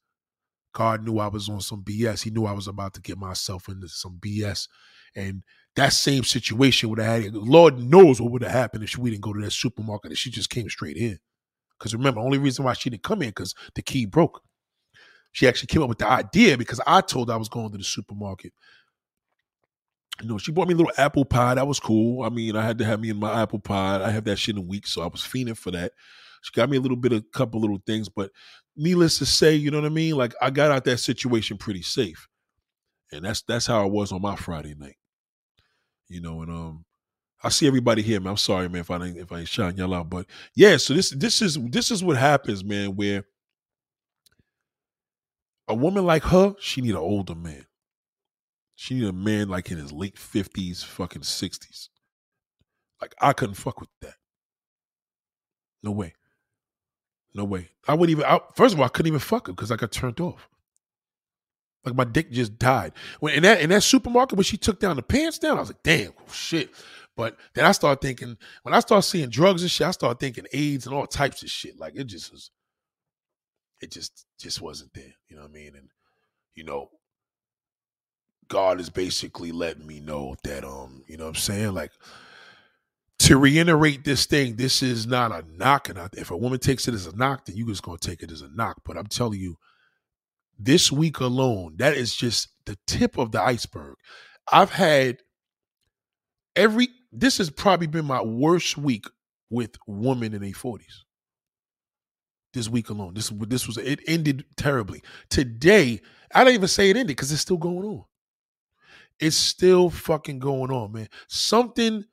[0.74, 2.24] God knew I was on some BS.
[2.24, 4.68] He knew I was about to get myself into some BS.
[5.16, 5.44] And
[5.76, 9.24] that same situation would have had, Lord knows what would have happened if we didn't
[9.24, 11.20] go to that supermarket and she just came straight in.
[11.78, 14.42] Because remember, the only reason why she didn't come in because the key broke.
[15.32, 17.78] She actually came up with the idea because I told her I was going to
[17.78, 18.54] the supermarket.
[20.22, 21.56] You know, she bought me a little apple pie.
[21.56, 22.24] That was cool.
[22.24, 24.04] I mean, I had to have me in my apple pie.
[24.04, 25.92] I have that shit in a week, so I was fiending for that.
[26.44, 28.30] She got me a little bit of a couple little things, but
[28.76, 30.16] needless to say, you know what I mean?
[30.16, 32.28] Like I got out that situation pretty safe.
[33.14, 34.98] And that's that's how it was on my Friday night.
[36.10, 36.86] You know, and um
[37.42, 38.32] I see everybody here, man.
[38.32, 40.10] I'm sorry, man, if I didn't if I ain't shouting y'all out.
[40.10, 43.26] But yeah, so this this is this is what happens, man, where
[45.70, 47.66] a woman like her, she need an older man.
[48.76, 51.88] She need a man like in his late 50s, fucking 60s.
[53.00, 54.16] Like I couldn't fuck with that.
[55.84, 56.16] No way.
[57.34, 57.70] No way.
[57.88, 58.30] I wouldn't even.
[58.30, 60.48] I, first of all, I couldn't even fuck her because I got turned off.
[61.86, 62.94] Like my dick just died.
[63.20, 65.70] When in that in that supermarket when she took down the pants down, I was
[65.70, 66.72] like, damn, oh, shit.
[67.16, 70.46] But then I started thinking, when I started seeing drugs and shit, I started thinking
[70.52, 71.78] AIDS and all types of shit.
[71.78, 72.52] Like it just was,
[73.82, 75.14] it just just wasn't there.
[75.28, 75.74] You know what I mean?
[75.76, 75.90] And
[76.56, 76.90] you know,
[78.48, 81.74] God is basically letting me know that um, you know what I'm saying?
[81.74, 81.92] Like
[83.20, 85.90] to reiterate this thing, this is not a knock.
[85.90, 88.32] And if a woman takes it as a knock, then you're just gonna take it
[88.32, 88.82] as a knock.
[88.86, 89.58] But I'm telling you,
[90.60, 93.96] this week alone, that is just the tip of the iceberg.
[94.52, 95.20] I've had
[96.56, 99.06] every this has probably been my worst week
[99.50, 101.04] with women in their 40s.
[102.54, 103.14] This week alone.
[103.14, 105.02] This this was it ended terribly.
[105.30, 106.02] Today,
[106.34, 108.06] I don't even say it ended because it's still going on.
[109.20, 111.08] It's still fucking going on, man.
[111.28, 112.06] Something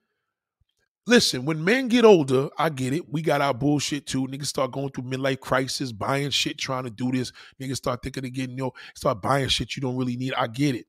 [1.10, 3.12] Listen, when men get older, I get it.
[3.12, 4.28] We got our bullshit too.
[4.28, 7.32] Niggas start going through midlife crisis, buying shit, trying to do this.
[7.60, 10.34] Niggas start thinking getting, you know, start buying shit you don't really need.
[10.34, 10.86] I get it.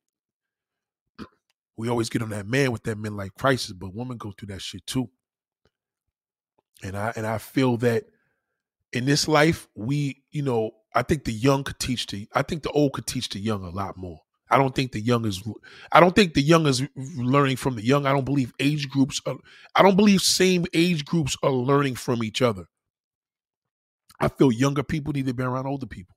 [1.76, 4.62] We always get on that man with that midlife crisis, but women go through that
[4.62, 5.10] shit too.
[6.84, 8.04] And I and I feel that
[8.94, 12.62] in this life, we, you know, I think the young could teach the I think
[12.62, 14.20] the old could teach the young a lot more.
[14.52, 15.44] I don't think the young is
[15.94, 16.84] I don't think the young is
[17.18, 18.06] learning from the young.
[18.08, 19.38] I don't believe age groups are,
[19.76, 22.66] I don't believe same age groups are learning from each other.
[24.20, 26.16] I feel younger people need to be around older people.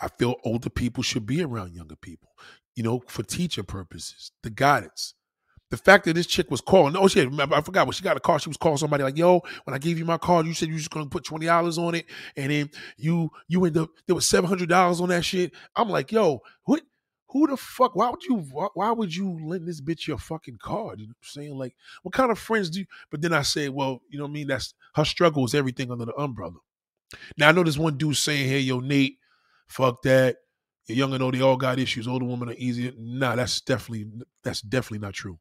[0.00, 2.30] I feel older people should be around younger people,
[2.76, 5.14] you know, for teaching purposes, the guidance.
[5.70, 8.20] The fact that this chick was calling, oh shit, I forgot when she got a
[8.20, 10.68] car, she was calling somebody like, yo, when I gave you my card, you said
[10.68, 12.06] you was gonna put $20 on it,
[12.36, 15.52] and then you you end up there was $700 on that shit.
[15.76, 16.82] I'm like, yo, what
[17.30, 17.94] who the fuck?
[17.94, 18.38] Why would you?
[18.74, 21.00] Why, would you lend this bitch your fucking card?
[21.00, 21.56] You know I'm saying?
[21.56, 22.86] Like, what kind of friends do you?
[23.10, 24.48] But then I say, well, you know what I mean?
[24.48, 26.56] That's her struggle is everything under the umbrella.
[27.36, 29.18] Now I know there's one dude saying, hey, yo, Nate,
[29.68, 30.36] fuck that.
[30.86, 32.08] You're young and old, they all got issues.
[32.08, 32.92] Older women are easier.
[32.98, 34.10] Nah, that's definitely
[34.42, 35.38] that's definitely not true.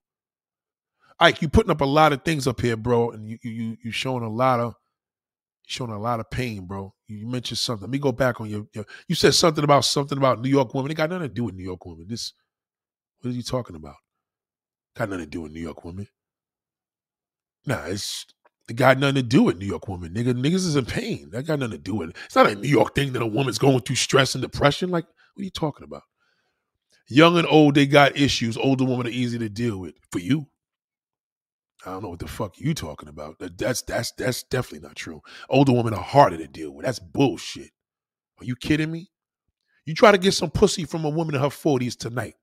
[1.20, 3.92] Ike, you putting up a lot of things up here, bro, and you you you
[3.92, 4.76] showing a lot of
[5.68, 6.94] showing a lot of pain, bro.
[7.08, 7.84] You mentioned something.
[7.84, 10.74] Let me go back on your, your, You said something about something about New York
[10.74, 10.92] women.
[10.92, 12.08] It got nothing to do with New York women.
[12.08, 12.34] This,
[13.20, 13.96] what are you talking about?
[14.96, 16.08] Got nothing to do with New York women.
[17.66, 18.26] Nah, it's
[18.68, 20.14] it got nothing to do with New York women.
[20.14, 21.30] Nigga, niggas is in pain.
[21.32, 22.18] That got nothing to do with it.
[22.26, 24.90] It's not a New York thing that a woman's going through stress and depression.
[24.90, 26.04] Like, what are you talking about?
[27.08, 28.58] Young and old, they got issues.
[28.58, 29.96] Older women are easy to deal with.
[30.12, 30.48] For you,
[31.86, 33.38] I don't know what the fuck you talking about.
[33.40, 35.22] That's that's that's definitely not true.
[35.50, 36.86] Older women are harder to deal with.
[36.86, 37.72] That's bullshit.
[38.40, 39.10] Are you kidding me?
[39.86, 42.36] You try to get some pussy from a woman in her forties tonight,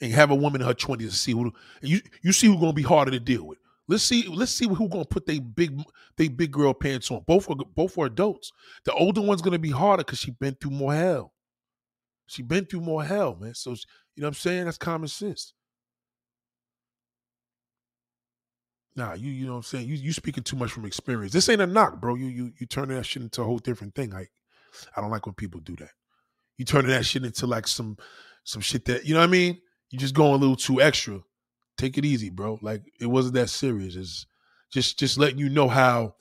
[0.00, 2.72] and have a woman in her twenties to see who you you see who's gonna
[2.72, 3.58] be harder to deal with.
[3.86, 5.80] Let's see let's see who's gonna put they big
[6.16, 7.22] they big girl pants on.
[7.26, 8.52] Both are both are adults.
[8.84, 11.32] The older one's gonna be harder because she been through more hell.
[12.26, 13.54] She been through more hell, man.
[13.54, 13.76] So you
[14.18, 14.64] know what I'm saying?
[14.64, 15.54] That's common sense.
[18.98, 19.86] Nah, you you know what I'm saying?
[19.86, 21.32] You you speaking too much from experience.
[21.32, 22.16] This ain't a knock, bro.
[22.16, 24.10] You you you turning that shit into a whole different thing.
[24.10, 24.32] Like
[24.96, 25.90] I don't like when people do that.
[26.56, 27.96] You turning that shit into like some
[28.42, 29.60] some shit that you know what I mean?
[29.90, 31.20] You just going a little too extra.
[31.76, 32.58] Take it easy, bro.
[32.60, 33.94] Like it wasn't that serious.
[33.94, 34.26] It's
[34.72, 36.16] just just letting you know how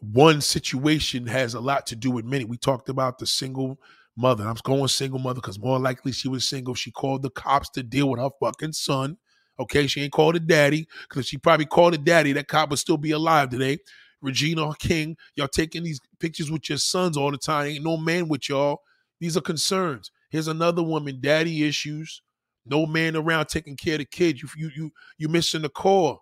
[0.00, 2.44] one situation has a lot to do with many.
[2.44, 3.78] We talked about the single
[4.16, 4.44] mother.
[4.44, 6.74] I'm going single mother because more likely she was single.
[6.74, 9.18] She called the cops to deal with her fucking son.
[9.60, 12.32] Okay, she ain't called a daddy because she probably called a daddy.
[12.32, 13.78] That cop would still be alive today.
[14.20, 17.66] Regina King, y'all taking these pictures with your sons all the time.
[17.66, 18.82] Ain't no man with y'all.
[19.20, 20.10] These are concerns.
[20.30, 22.22] Here's another woman, daddy issues.
[22.66, 24.42] No man around taking care of the kids.
[24.42, 26.20] You you you you missing the core.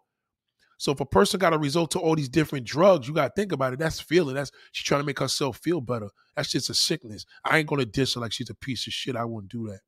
[0.79, 3.53] So if a person got a result to all these different drugs, you gotta think
[3.53, 3.79] about it.
[3.79, 4.35] That's feeling.
[4.35, 6.09] That's she's trying to make herself feel better.
[6.37, 7.25] That's just a sickness.
[7.45, 9.17] I ain't gonna diss her like she's a piece of shit.
[9.17, 9.81] I wouldn't do that.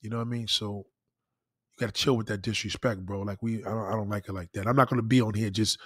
[0.00, 0.46] You know what I mean?
[0.46, 0.84] So
[1.78, 3.22] gotta chill with that disrespect, bro.
[3.22, 4.66] Like we, I don't, I don't like it like that.
[4.66, 5.78] I'm not gonna be on here just,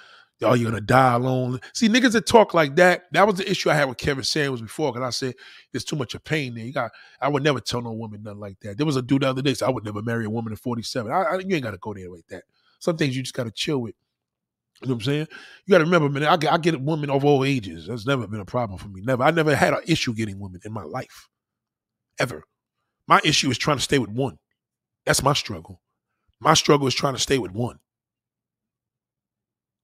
[0.43, 1.60] oh, you're gonna die alone.
[1.74, 4.62] See, niggas that talk like that, that was the issue I had with Kevin Samuels
[4.62, 5.35] before, because I said
[5.73, 6.64] there's too much of pain there.
[6.64, 6.90] You got,
[7.20, 8.77] I would never tell no woman nothing like that.
[8.77, 10.59] There was a dude the other day, so I would never marry a woman at
[10.59, 11.10] 47.
[11.12, 12.44] I, I, you ain't gotta go there like that.
[12.78, 13.94] Some things you just gotta chill with.
[14.81, 15.28] You know what I'm saying?
[15.64, 16.24] You got to remember, man.
[16.24, 17.86] I I get women of all ages.
[17.86, 19.01] That's never been a problem for me.
[19.01, 19.23] Never.
[19.23, 21.28] I never had an issue getting women in my life,
[22.19, 22.43] ever.
[23.06, 24.39] My issue is trying to stay with one.
[25.06, 25.80] That's my struggle.
[26.40, 27.78] My struggle is trying to stay with one.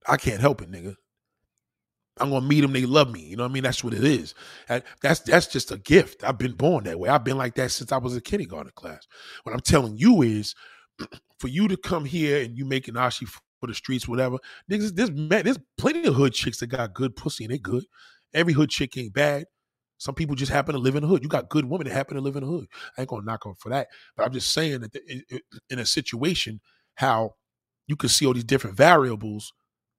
[0.07, 0.95] I can't help it, nigga.
[2.21, 2.73] I'm gonna meet them.
[2.73, 3.21] They love me.
[3.21, 3.63] You know what I mean?
[3.63, 4.35] That's what it is.
[5.03, 6.25] That's that's just a gift.
[6.25, 7.09] I've been born that way.
[7.09, 9.07] I've been like that since I was a kindergarten class.
[9.45, 10.55] What I'm telling you is,
[11.39, 13.29] for you to come here and you making ashi
[13.61, 14.39] for the streets, whatever.
[14.71, 17.85] Niggas, there's man, there's plenty of hood chicks that got good pussy and they good.
[18.35, 19.47] Every hood chick ain't bad.
[19.99, 21.23] Some people just happen to live in the hood.
[21.23, 22.67] You got good women that happen to live in the hood.
[22.97, 26.61] I ain't gonna knock on for that, but I'm just saying that in a situation,
[26.95, 27.35] how
[27.87, 29.53] you can see all these different variables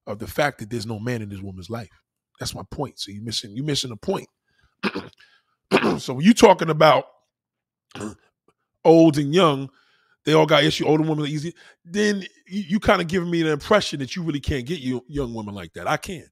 [0.08, 1.90] of the fact that there's no man in this woman's life.
[2.40, 3.00] That's my point.
[3.00, 4.28] So you missing you missing the point.
[6.00, 7.06] so when you talking about
[8.86, 9.70] old and young,
[10.26, 10.86] they all got issue.
[10.86, 11.54] Older women are easy.
[11.84, 15.04] Then you, you kind of giving me the impression that you really can't get you
[15.08, 15.88] young women like that.
[15.88, 16.28] I can.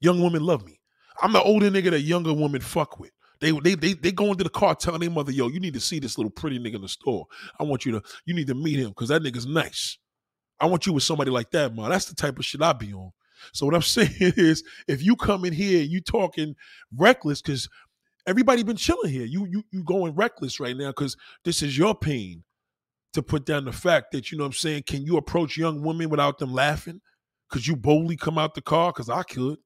[0.00, 0.77] Young women love me.
[1.20, 3.10] I'm the older nigga that younger women fuck with.
[3.40, 5.80] They they they they go into the car telling their mother, yo, you need to
[5.80, 7.26] see this little pretty nigga in the store.
[7.58, 9.98] I want you to you need to meet him because that nigga's nice.
[10.60, 11.90] I want you with somebody like that, man.
[11.90, 13.12] That's the type of shit I be on.
[13.52, 16.56] So what I'm saying is, if you come in here, you talking
[16.96, 17.68] reckless because
[18.26, 19.24] everybody been chilling here.
[19.24, 22.42] You you you going reckless right now because this is your pain
[23.12, 24.82] to put down the fact that you know what I'm saying.
[24.86, 27.00] Can you approach young women without them laughing?
[27.50, 28.92] Could you boldly come out the car?
[28.92, 29.58] Because I could.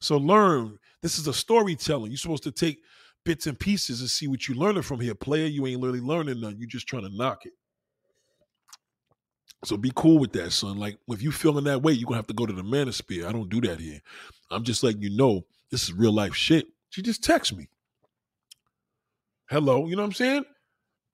[0.00, 0.78] So learn.
[1.02, 2.10] This is a storytelling.
[2.10, 2.80] You're supposed to take
[3.24, 5.14] bits and pieces and see what you're learning from here.
[5.14, 6.56] Player, you ain't really learning none.
[6.58, 7.52] You're just trying to knock it.
[9.64, 10.78] So be cool with that, son.
[10.78, 13.26] Like if you feeling that way, you're gonna have to go to the manosphere.
[13.26, 14.00] I don't do that here.
[14.50, 16.68] I'm just letting you know this is real life shit.
[16.90, 17.68] She just text me.
[19.50, 20.44] Hello, you know what I'm saying?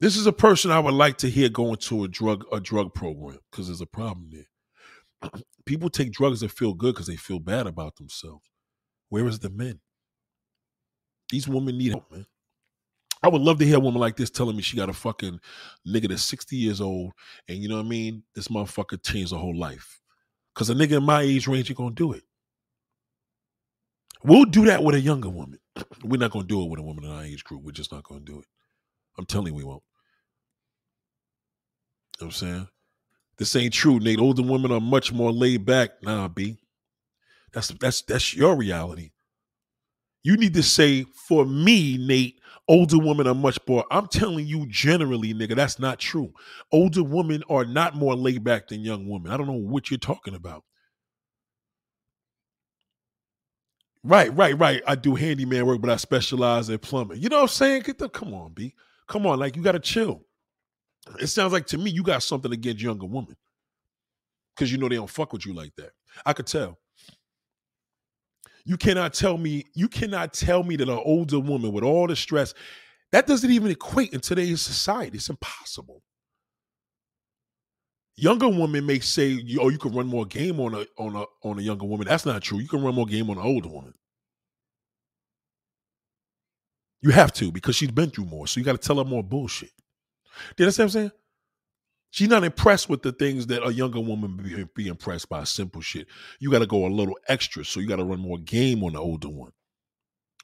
[0.01, 2.93] This is a person I would like to hear going to a drug a drug
[2.93, 5.31] program because there's a problem there.
[5.65, 8.45] People take drugs that feel good because they feel bad about themselves.
[9.13, 9.79] Where is the men?
[11.31, 12.25] These women need help, man.
[13.23, 15.39] I would love to hear a woman like this telling me she got a fucking
[15.87, 17.13] nigga that's 60 years old,
[17.47, 18.23] and you know what I mean?
[18.35, 20.01] This motherfucker changed her whole life.
[20.55, 22.23] Cause a nigga in my age range ain't gonna do it.
[24.25, 25.59] We'll do that with a younger woman.
[26.05, 27.65] We're not gonna do it with a woman in our age group.
[27.65, 28.47] We're just not gonna do it.
[29.19, 29.83] I'm telling you, we won't.
[32.19, 32.69] You know what I'm saying?
[33.37, 34.21] This ain't true, Nate.
[34.21, 36.03] Older women are much more laid back.
[36.03, 36.62] Nah, B.
[37.53, 39.11] That's that's that's your reality.
[40.25, 43.85] You need to say, for me, Nate, older women are much more.
[43.91, 46.33] I'm telling you generally, nigga, that's not true.
[46.71, 49.33] Older women are not more laid back than young women.
[49.33, 50.65] I don't know what you're talking about.
[54.05, 54.83] Right, right, right.
[54.87, 57.21] I do handyman work, but I specialize in plumbing.
[57.21, 57.83] You know what I'm saying?
[57.83, 58.75] Get the come on, B.
[59.09, 60.25] Come on, like you gotta chill.
[61.21, 63.37] It sounds like to me you got something against younger women.
[64.57, 65.93] Cause you know they don't fuck with you like that.
[66.27, 66.79] I could tell.
[68.65, 72.17] You cannot tell me, you cannot tell me that an older woman with all the
[72.17, 72.55] stress,
[73.11, 75.17] that doesn't even equate in today's society.
[75.19, 76.03] It's impossible.
[78.17, 81.59] Younger women may say, "Oh, you can run more game on a on a on
[81.59, 82.59] a younger woman." That's not true.
[82.59, 83.95] You can run more game on an older woman.
[87.03, 88.47] You have to because she's been through more.
[88.47, 89.71] So you got to tell her more bullshit.
[90.57, 91.22] Do you understand what I'm saying?
[92.13, 95.45] She's not impressed with the things that a younger woman be, be impressed by.
[95.45, 96.07] Simple shit.
[96.41, 98.93] You got to go a little extra, so you got to run more game on
[98.93, 99.53] the older one.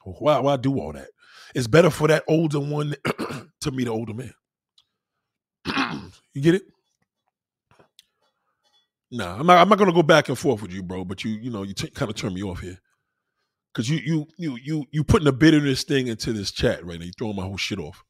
[0.03, 1.09] Why, why do all that?
[1.53, 2.95] It's better for that older one
[3.61, 4.33] to meet an older man.
[6.33, 6.63] you get it?
[9.11, 9.59] Nah, I'm not.
[9.59, 11.05] I'm not gonna go back and forth with you, bro.
[11.05, 12.79] But you, you know, you t- kind of turn me off here
[13.73, 17.05] because you, you, you, you, you putting a bitterness thing into this chat right now.
[17.05, 18.03] You throwing my whole shit off.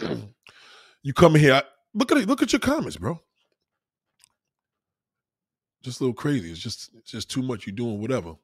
[1.02, 1.54] you come here.
[1.54, 1.62] I,
[1.94, 2.28] look at it.
[2.28, 3.20] Look at your comments, bro.
[5.82, 6.50] Just a little crazy.
[6.50, 7.66] It's just it's just too much.
[7.66, 8.34] You doing whatever.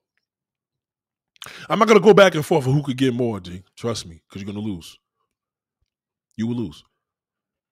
[1.68, 3.62] I'm not gonna go back and forth for who could get more, G.
[3.76, 4.98] Trust me, because you're gonna lose.
[6.36, 6.84] You will lose.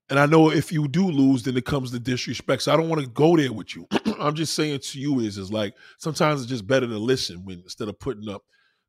[0.09, 2.63] And I know if you do lose, then it comes to disrespect.
[2.63, 3.89] So I don't want to go there with you.
[4.21, 7.61] I'm just saying to you is is like sometimes it's just better to listen when
[7.61, 8.43] instead of putting up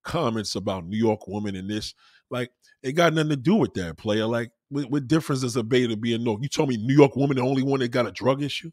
[0.04, 1.96] comments about New York woman and this.
[2.30, 2.52] Like
[2.84, 4.28] it got nothing to do with that player.
[4.28, 6.40] Like what, what difference does a beta be New York?
[6.42, 8.72] You told me New York woman the only one that got a drug issue?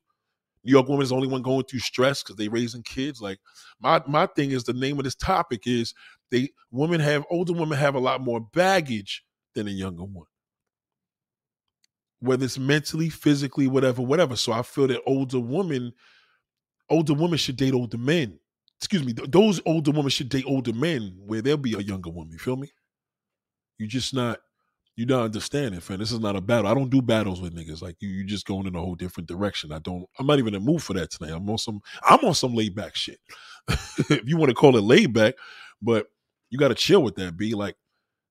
[0.65, 3.21] New York woman is the only one going through stress because they raising kids.
[3.21, 3.39] Like
[3.81, 5.95] my my thing is the name of this topic is
[6.31, 10.27] they women have older women have a lot more baggage than a younger one.
[12.21, 14.37] Whether it's mentally, physically, whatever, whatever.
[14.37, 15.93] So I feel that older women,
[16.89, 18.39] older women should date older men.
[18.81, 22.11] Excuse me, th- those older women should date older men where there'll be a younger
[22.11, 22.33] woman.
[22.33, 22.73] You feel me?
[23.77, 24.39] You just not
[24.97, 26.01] you're not understand it, friend.
[26.01, 26.71] This is not a battle.
[26.71, 27.83] I don't do battles with niggas.
[27.83, 29.73] Like you, you just going in a whole different direction.
[29.73, 30.07] I don't.
[30.19, 31.35] I'm not even in the mood for that tonight.
[31.35, 31.81] I'm on some.
[32.03, 33.19] I'm on some laid back shit.
[33.69, 35.35] if you want to call it laid back,
[35.83, 36.07] but
[36.51, 37.37] you got to chill with that.
[37.37, 37.75] Be like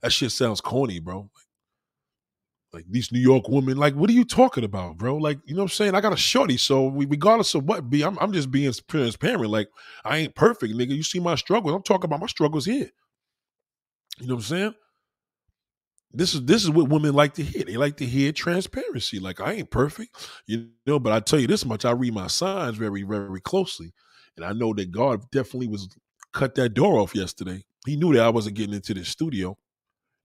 [0.02, 1.30] that shit sounds corny, bro.
[1.36, 1.44] Like,
[2.74, 3.78] like these New York women.
[3.78, 5.18] Like, what are you talking about, bro?
[5.18, 5.96] Like, you know what I'm saying?
[5.96, 9.50] I got a shorty, so regardless of what, be I'm, I'm just being transparent.
[9.50, 9.70] Like,
[10.04, 10.96] I ain't perfect, nigga.
[10.96, 11.76] You see my struggles.
[11.76, 12.90] I'm talking about my struggles here.
[14.20, 14.74] You know what I'm saying?
[16.14, 17.64] This is this is what women like to hear.
[17.64, 19.20] They like to hear transparency.
[19.20, 22.28] Like I ain't perfect, you know, but I tell you this much: I read my
[22.28, 23.94] signs very, very closely,
[24.38, 25.90] and I know that God definitely was
[26.32, 27.64] cut that door off yesterday.
[27.86, 29.58] He knew that I wasn't getting into the studio,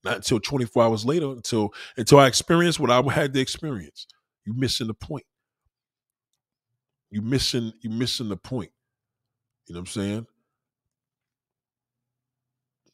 [0.04, 4.06] not until 24 hours later, until until I experienced what I had to experience.
[4.44, 5.24] You missing the point.
[7.10, 8.70] You missing you missing the point.
[9.66, 10.26] You know what I'm saying?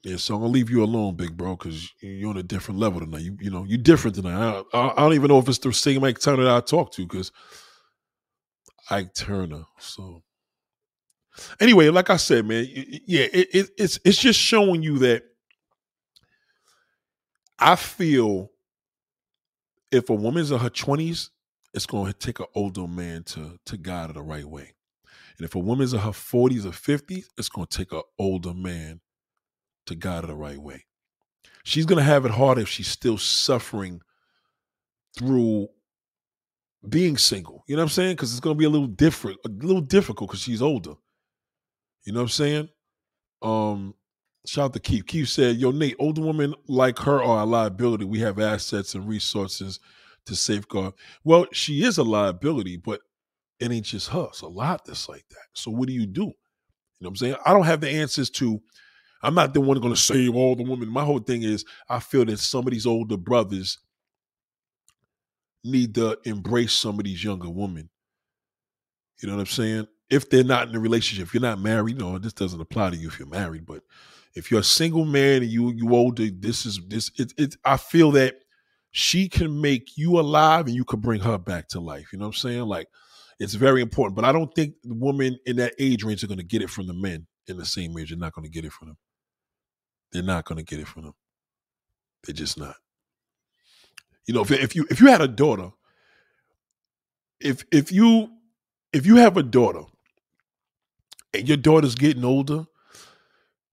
[0.05, 3.01] Yeah, so I'm gonna leave you alone, big bro, because you're on a different level
[3.01, 3.23] tonight.
[3.23, 4.65] You, you know, you're different tonight.
[4.73, 6.93] I, I, I don't even know if it's the same Ike Turner that I talk
[6.93, 7.33] to, because
[8.91, 9.65] Ike Turner.
[9.79, 10.23] So,
[11.59, 15.23] anyway, like I said, man, yeah, it, it, it's it's just showing you that
[17.59, 18.51] I feel
[19.91, 21.31] if a woman's in her twenties,
[21.73, 24.75] it's going to take an older man to to guide her the right way,
[25.39, 28.53] and if a woman's in her forties or fifties, it's going to take an older
[28.53, 29.01] man
[29.87, 30.85] to God the right way.
[31.65, 34.01] She's going to have it hard if she's still suffering
[35.17, 35.69] through
[36.89, 37.65] being single.
[37.67, 38.17] You know what I'm saying?
[38.17, 40.95] Because it's going to be a little different, a little difficult because she's older.
[42.05, 42.69] You know what I'm saying?
[43.41, 43.95] Um,
[44.47, 45.07] shout out to Keith.
[45.07, 48.05] Keith said, "Yo, Nate, older women like her are a liability.
[48.05, 49.81] We have assets and resources
[50.27, 50.95] to safeguard.
[51.23, 53.01] Well, she is a liability, but
[53.61, 54.27] it ain't just her.
[54.29, 55.47] It's a lot that's like that.
[55.55, 56.23] So what do you do?
[56.23, 56.27] You
[57.01, 57.37] know what I'm saying?
[57.47, 58.61] I don't have the answers to.
[59.25, 60.89] I'm not the one going to save all the women.
[60.89, 63.79] My whole thing is I feel that some of these older brothers
[65.65, 67.89] need to embrace some of these younger women.
[69.21, 69.87] You know what I'm saying?
[70.11, 72.97] If they're not in a relationship, if you're not married, no, this doesn't apply to
[72.97, 73.83] you if you're married, but
[74.35, 77.77] if you're a single man and you you older, this is this it, it I
[77.79, 78.35] feel that
[78.91, 82.13] she can make you alive and you can bring her back to life.
[82.13, 82.63] You know what I'm saying?
[82.63, 82.89] Like
[83.41, 84.17] it's very important.
[84.17, 86.71] But I don't think the women in that age range are going to get it
[86.71, 88.11] from the men in the same age.
[88.11, 88.97] They're not going to get it from them.
[90.15, 91.15] They're not going to get it from them.
[92.25, 92.77] They're just not.
[94.27, 95.71] You know, if, if you if you had a daughter,
[97.41, 98.31] if if you
[98.93, 99.83] if you have a daughter
[101.35, 102.65] and your daughter's getting older,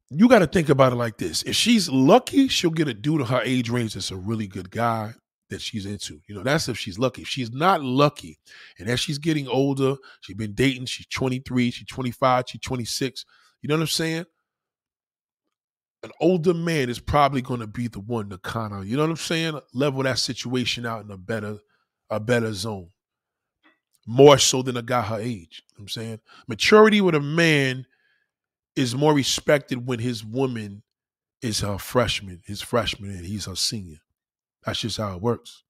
[0.10, 1.44] you got to think about it like this.
[1.44, 4.72] If she's lucky, she'll get a dude of her age range that's a really good
[4.72, 5.14] guy
[5.52, 6.20] that she's into.
[6.28, 7.22] You know, that's if she's lucky.
[7.22, 8.40] If she's not lucky,
[8.80, 13.26] and as she's getting older, she's been dating, she's 23, she's 25, she's 26.
[13.62, 14.26] You know what I'm saying?
[16.04, 19.04] An older man is probably going to be the one to kind of, you know
[19.04, 21.60] what I'm saying, level that situation out in a better,
[22.10, 22.90] a better zone.
[24.08, 25.64] More so than a guy her age.
[25.70, 27.86] You know I'm saying maturity with a man
[28.76, 30.82] is more respected when his woman
[31.42, 34.00] is her freshman, his freshman, and he's her senior.
[34.66, 35.64] That's just how it works.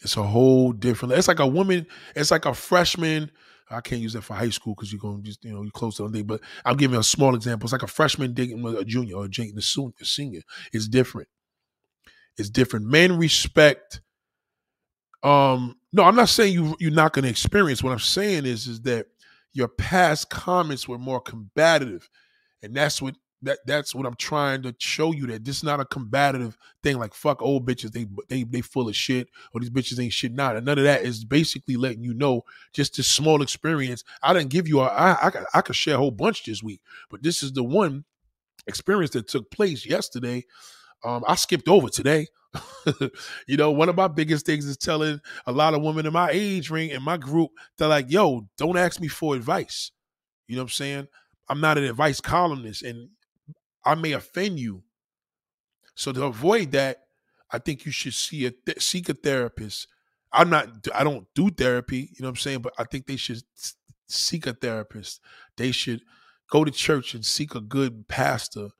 [0.00, 1.14] It's a whole different.
[1.14, 1.86] It's like a woman.
[2.14, 3.30] It's like a freshman.
[3.70, 5.70] I can't use that for high school because you're going to just you know you're
[5.70, 6.26] close to the thing.
[6.26, 7.66] But I'm giving a small example.
[7.66, 9.62] It's like a freshman dating with a junior or a junior, a
[10.04, 10.42] senior.
[10.72, 11.28] It's different.
[12.36, 12.86] It's different.
[12.86, 14.00] Men respect.
[15.22, 17.82] Um, no, I'm not saying you you're not going to experience.
[17.82, 19.06] What I'm saying is is that
[19.52, 22.10] your past comments were more combative,
[22.62, 23.14] and that's what
[23.44, 26.98] that that's what I'm trying to show you that this is not a combative thing
[26.98, 30.32] like fuck old bitches they they they full of shit or these bitches ain't shit
[30.32, 32.42] not and none of that is basically letting you know
[32.72, 34.04] just this small experience.
[34.22, 36.80] I didn't give you a, I, I I could share a whole bunch this week
[37.10, 38.04] but this is the one
[38.66, 40.44] experience that took place yesterday.
[41.04, 42.28] Um I skipped over today.
[43.46, 46.30] You know one of my biggest things is telling a lot of women in my
[46.30, 49.90] age ring in my group they're like yo don't ask me for advice.
[50.46, 51.08] You know what I'm saying?
[51.48, 53.08] I'm not an advice columnist and
[53.84, 54.82] I may offend you.
[55.94, 57.02] So to avoid that,
[57.50, 59.86] I think you should see a th- seek a therapist.
[60.32, 63.16] I'm not I don't do therapy, you know what I'm saying, but I think they
[63.16, 63.42] should
[64.08, 65.20] seek a therapist.
[65.56, 66.00] They should
[66.50, 68.70] go to church and seek a good pastor,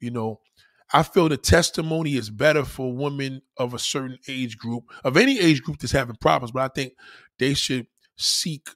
[0.00, 0.40] you know.
[0.92, 5.40] I feel the testimony is better for women of a certain age group, of any
[5.40, 6.92] age group that's having problems, but I think
[7.38, 7.86] they should
[8.16, 8.68] seek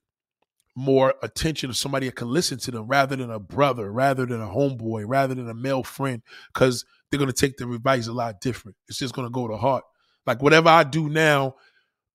[0.79, 4.41] more attention of somebody that can listen to them rather than a brother, rather than
[4.41, 6.23] a homeboy, rather than a male friend,
[6.55, 8.77] because they're gonna take the advice a lot different.
[8.89, 9.85] It's just gonna go to heart.
[10.27, 11.57] Like whatever I do now,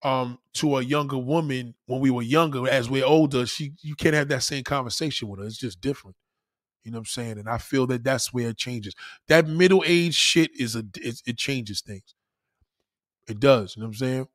[0.03, 4.15] um, to a younger woman when we were younger, as we're older, she you can't
[4.15, 5.45] have that same conversation with her.
[5.45, 6.15] It's just different.
[6.83, 7.39] You know what I'm saying?
[7.39, 8.93] And I feel that that's where it changes.
[9.27, 12.15] That middle age shit is a it, it changes things.
[13.27, 13.75] It does.
[13.75, 14.27] You know what I'm saying?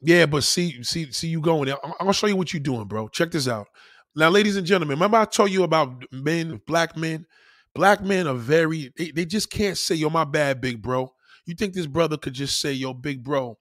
[0.00, 1.70] Yeah, but see, see, see you going.
[1.70, 3.08] I'm, I'm gonna show you what you're doing, bro.
[3.08, 3.66] Check this out.
[4.14, 7.26] Now, ladies and gentlemen, remember I told you about men, black men.
[7.74, 11.12] Black men are very they, they just can't say, yo, my bad, big bro.
[11.46, 13.58] You think this brother could just say, yo, big bro,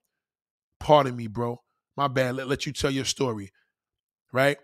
[0.79, 1.61] pardon me, bro.
[1.95, 2.35] My bad.
[2.35, 3.51] Let, let you tell your story.
[4.31, 4.57] Right?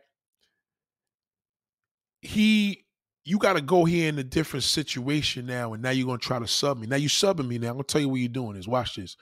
[2.21, 2.85] He
[3.25, 6.39] you got to go here in a different situation now, and now you're gonna try
[6.39, 6.87] to sub me.
[6.87, 7.57] Now you subbing me.
[7.57, 9.15] Now I'm gonna tell you what you're doing is watch this.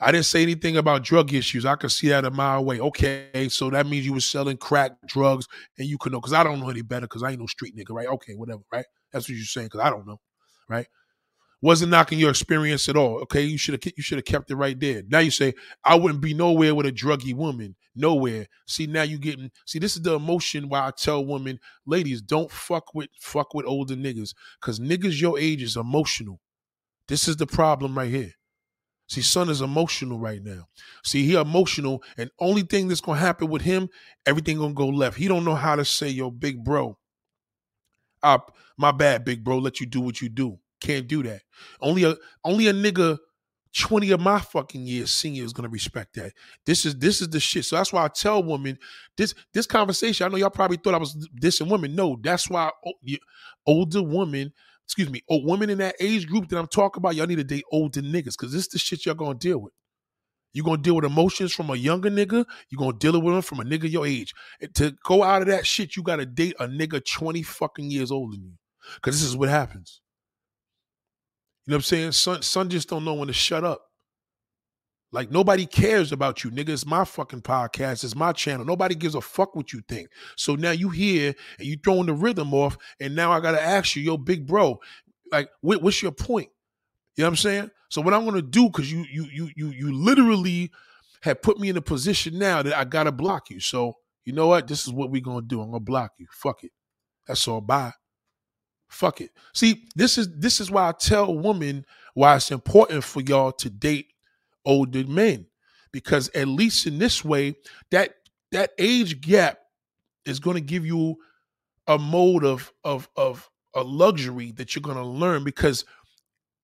[0.00, 1.64] I didn't say anything about drug issues.
[1.64, 2.80] I could see that a mile away.
[2.80, 5.46] Okay, so that means you were selling crack, drugs,
[5.78, 7.76] and you could know because I don't know any better because I ain't no street
[7.76, 8.08] nigga, right?
[8.08, 8.86] Okay, whatever, right?
[9.12, 10.20] That's what you're saying because I don't know,
[10.68, 10.86] right?
[11.62, 13.20] Wasn't knocking your experience at all.
[13.20, 15.02] Okay, you should have you should have kept it right there.
[15.08, 17.74] Now you say I wouldn't be nowhere with a druggy woman.
[17.94, 18.48] Nowhere.
[18.66, 22.50] See now you getting see this is the emotion why I tell women, ladies, don't
[22.50, 26.38] fuck with fuck with older niggas because niggas your age is emotional.
[27.08, 28.32] This is the problem right here.
[29.14, 30.66] See, son is emotional right now.
[31.04, 33.88] See, he emotional, and only thing that's gonna happen with him,
[34.26, 35.16] everything gonna go left.
[35.16, 36.98] He don't know how to say, "Yo, big bro,
[38.24, 39.58] up, my bad, big bro.
[39.58, 40.58] Let you do what you do.
[40.80, 41.42] Can't do that.
[41.80, 43.18] Only a only a nigga."
[43.76, 46.32] 20 of my fucking years senior is gonna respect that.
[46.64, 47.64] This is this is the shit.
[47.64, 48.78] So that's why I tell women
[49.16, 50.24] this this conversation.
[50.24, 51.96] I know y'all probably thought I was dissing women.
[51.96, 52.70] No, that's why
[53.66, 54.52] older women
[54.86, 57.44] excuse me, or women in that age group that I'm talking about, y'all need to
[57.44, 59.72] date older niggas because this is the shit y'all gonna deal with.
[60.52, 63.60] You're gonna deal with emotions from a younger nigga, you're gonna deal with them from
[63.60, 64.32] a nigga your age.
[64.60, 68.10] And to go out of that shit, you gotta date a nigga 20 fucking years
[68.10, 68.52] older than you.
[69.02, 70.00] Cause this is what happens.
[71.66, 72.12] You know what I'm saying?
[72.12, 73.86] Son, son just don't know when to shut up.
[75.14, 76.70] Like nobody cares about you, nigga.
[76.70, 78.02] It's my fucking podcast.
[78.02, 78.66] It's my channel.
[78.66, 80.08] Nobody gives a fuck what you think.
[80.34, 83.94] So now you here and you throwing the rhythm off, and now I gotta ask
[83.94, 84.80] you, yo, big bro,
[85.30, 86.48] like, what's your point?
[87.14, 87.70] You know what I'm saying?
[87.90, 90.72] So what I'm gonna do, because you you you you you literally
[91.22, 93.60] have put me in a position now that I gotta block you.
[93.60, 94.66] So you know what?
[94.66, 95.60] This is what we're gonna do.
[95.60, 96.26] I'm gonna block you.
[96.32, 96.72] Fuck it.
[97.28, 97.60] That's all.
[97.60, 97.92] Bye.
[98.88, 99.30] Fuck it.
[99.52, 103.70] See, this is this is why I tell women why it's important for y'all to
[103.70, 104.08] date
[104.64, 105.46] older men.
[105.92, 107.54] Because at least in this way
[107.90, 108.14] that
[108.52, 109.58] that age gap
[110.26, 111.16] is going to give you
[111.86, 115.44] a mode of of of a luxury that you're going to learn.
[115.44, 115.84] Because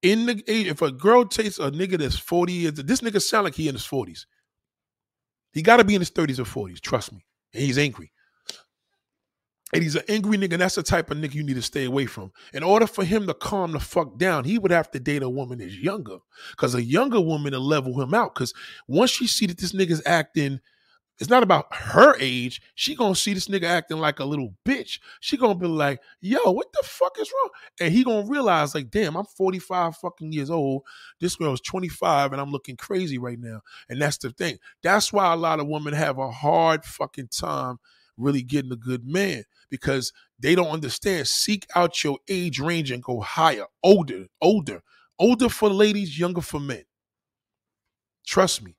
[0.03, 3.45] in the age if a girl takes a nigga that's 40 years this nigga sound
[3.45, 4.25] like he in his 40s
[5.53, 7.25] he got to be in his 30s or 40s trust me.
[7.55, 8.13] And he's angry
[9.73, 11.85] and he's an angry nigga, and that's the type of nigga you need to stay
[11.85, 12.33] away from.
[12.53, 15.29] In order for him to calm the fuck down, he would have to date a
[15.29, 16.19] woman that's younger.
[16.57, 18.35] Cause a younger woman to level him out.
[18.35, 18.53] Cause
[18.89, 20.61] once she see that this nigga's acting,
[21.21, 22.63] it's not about her age.
[22.75, 24.99] She gonna see this nigga acting like a little bitch.
[25.21, 27.51] She gonna be like, yo, what the fuck is wrong?
[27.79, 30.83] And he gonna realize, like, damn, I'm 45 fucking years old.
[31.21, 33.61] This girl's 25 and I'm looking crazy right now.
[33.91, 34.59] And that's the thing.
[34.83, 37.79] That's why a lot of women have a hard fucking time
[38.17, 41.29] really getting a good man because they don't understand.
[41.29, 44.83] Seek out your age range and go higher, older, older,
[45.19, 46.85] older for ladies, younger for men.
[48.27, 48.77] Trust me.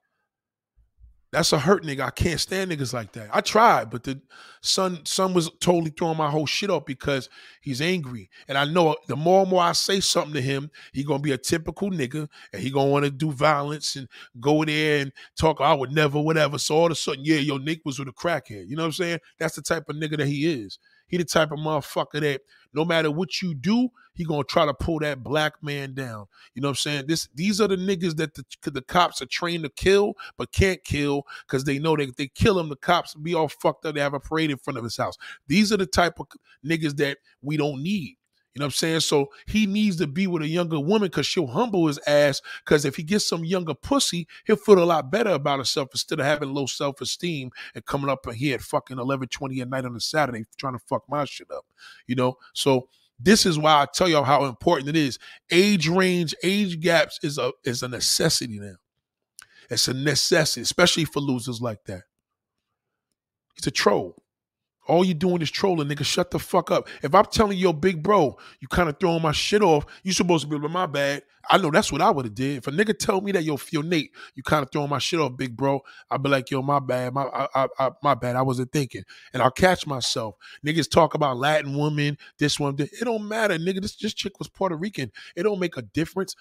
[1.31, 2.01] That's a hurt nigga.
[2.01, 3.29] I can't stand niggas like that.
[3.31, 4.21] I tried, but the
[4.61, 7.29] son son was totally throwing my whole shit up because
[7.61, 8.29] he's angry.
[8.49, 11.31] And I know the more and more I say something to him, he gonna be
[11.31, 14.09] a typical nigga and he gonna want to do violence and
[14.41, 16.57] go there and talk, I would never, whatever.
[16.57, 18.67] So all of a sudden, yeah, your Nick was with a crackhead.
[18.67, 19.19] You know what I'm saying?
[19.39, 20.79] That's the type of nigga that he is.
[21.11, 22.41] He the type of motherfucker that
[22.73, 26.25] no matter what you do, he gonna try to pull that black man down.
[26.55, 27.05] You know what I'm saying?
[27.07, 30.81] This these are the niggas that the, the cops are trained to kill, but can't
[30.85, 33.95] kill because they know that if they kill him, the cops be all fucked up.
[33.95, 35.17] They have a parade in front of his house.
[35.47, 36.27] These are the type of
[36.65, 38.15] niggas that we don't need.
[38.53, 38.99] You know what I'm saying?
[39.01, 42.41] So he needs to be with a younger woman because she'll humble his ass.
[42.65, 46.19] Because if he gets some younger pussy, he'll feel a lot better about himself instead
[46.19, 49.85] of having low self esteem and coming up here at fucking 11 20 at night
[49.85, 51.65] on a Saturday trying to fuck my shit up.
[52.07, 52.37] You know?
[52.53, 55.17] So this is why I tell y'all how important it is.
[55.49, 58.75] Age range, age gaps is a is a necessity now.
[59.69, 62.03] It's a necessity, especially for losers like that.
[63.55, 64.20] He's a troll.
[64.87, 66.03] All you doing is trolling, nigga.
[66.03, 66.87] Shut the fuck up.
[67.03, 70.43] If I'm telling you, big bro, you kind of throwing my shit off, you supposed
[70.43, 71.23] to be like, my bad.
[71.49, 72.57] I know that's what I would have did.
[72.57, 75.19] If a nigga tell me that, yo, feel Nate, you kind of throwing my shit
[75.19, 78.35] off, big bro, I'd be like, yo, my bad, my, I, I, my bad.
[78.35, 79.03] I wasn't thinking.
[79.33, 80.35] And I'll catch myself.
[80.65, 83.81] Niggas talk about Latin woman, this one, it don't matter, nigga.
[83.81, 85.11] This, this chick was Puerto Rican.
[85.35, 86.35] It don't make a difference.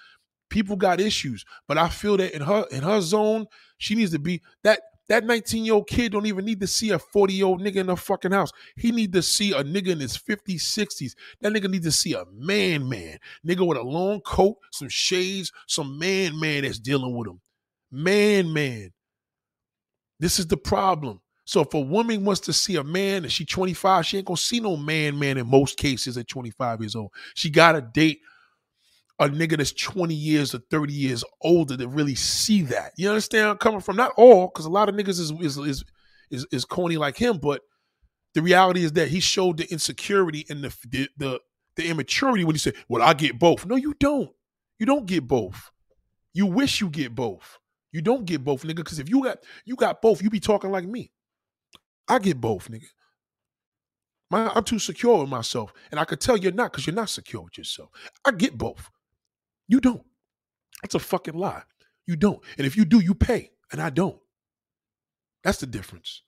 [0.48, 3.46] People got issues, but I feel that in her in her zone,
[3.78, 4.80] she needs to be that
[5.10, 7.76] that 19 year old kid don't even need to see a 40 year old nigga
[7.76, 8.52] in the fucking house.
[8.76, 11.16] He need to see a nigga in his 50s, 60s.
[11.40, 13.18] That nigga need to see a man, man.
[13.44, 17.40] Nigga with a long coat, some shades, some man, man that's dealing with him.
[17.90, 18.92] Man, man.
[20.20, 21.20] This is the problem.
[21.44, 24.36] So if a woman wants to see a man and she 25, she ain't gonna
[24.36, 27.10] see no man, man in most cases at 25 years old.
[27.34, 28.20] She gotta date
[29.20, 32.92] a nigga that's 20 years or 30 years older to really see that.
[32.96, 33.96] You understand coming from?
[33.96, 35.84] Not all, because a lot of niggas is, is is
[36.30, 37.60] is is corny like him, but
[38.34, 41.40] the reality is that he showed the insecurity and the the the,
[41.76, 43.66] the immaturity when he said, Well, I get both.
[43.66, 44.30] No, you don't.
[44.78, 45.70] You don't get both.
[46.32, 47.58] You wish you get both.
[47.92, 48.76] You don't get both, nigga.
[48.76, 51.12] Because if you got you got both, you be talking like me.
[52.08, 52.86] I get both, nigga.
[54.30, 55.74] My, I'm too secure with myself.
[55.90, 57.90] And I could tell you're not because you're not secure with yourself.
[58.24, 58.88] I get both.
[59.70, 60.02] You don't.
[60.82, 61.62] That's a fucking lie.
[62.04, 62.42] You don't.
[62.58, 63.52] And if you do, you pay.
[63.70, 64.18] And I don't.
[65.44, 66.22] That's the difference.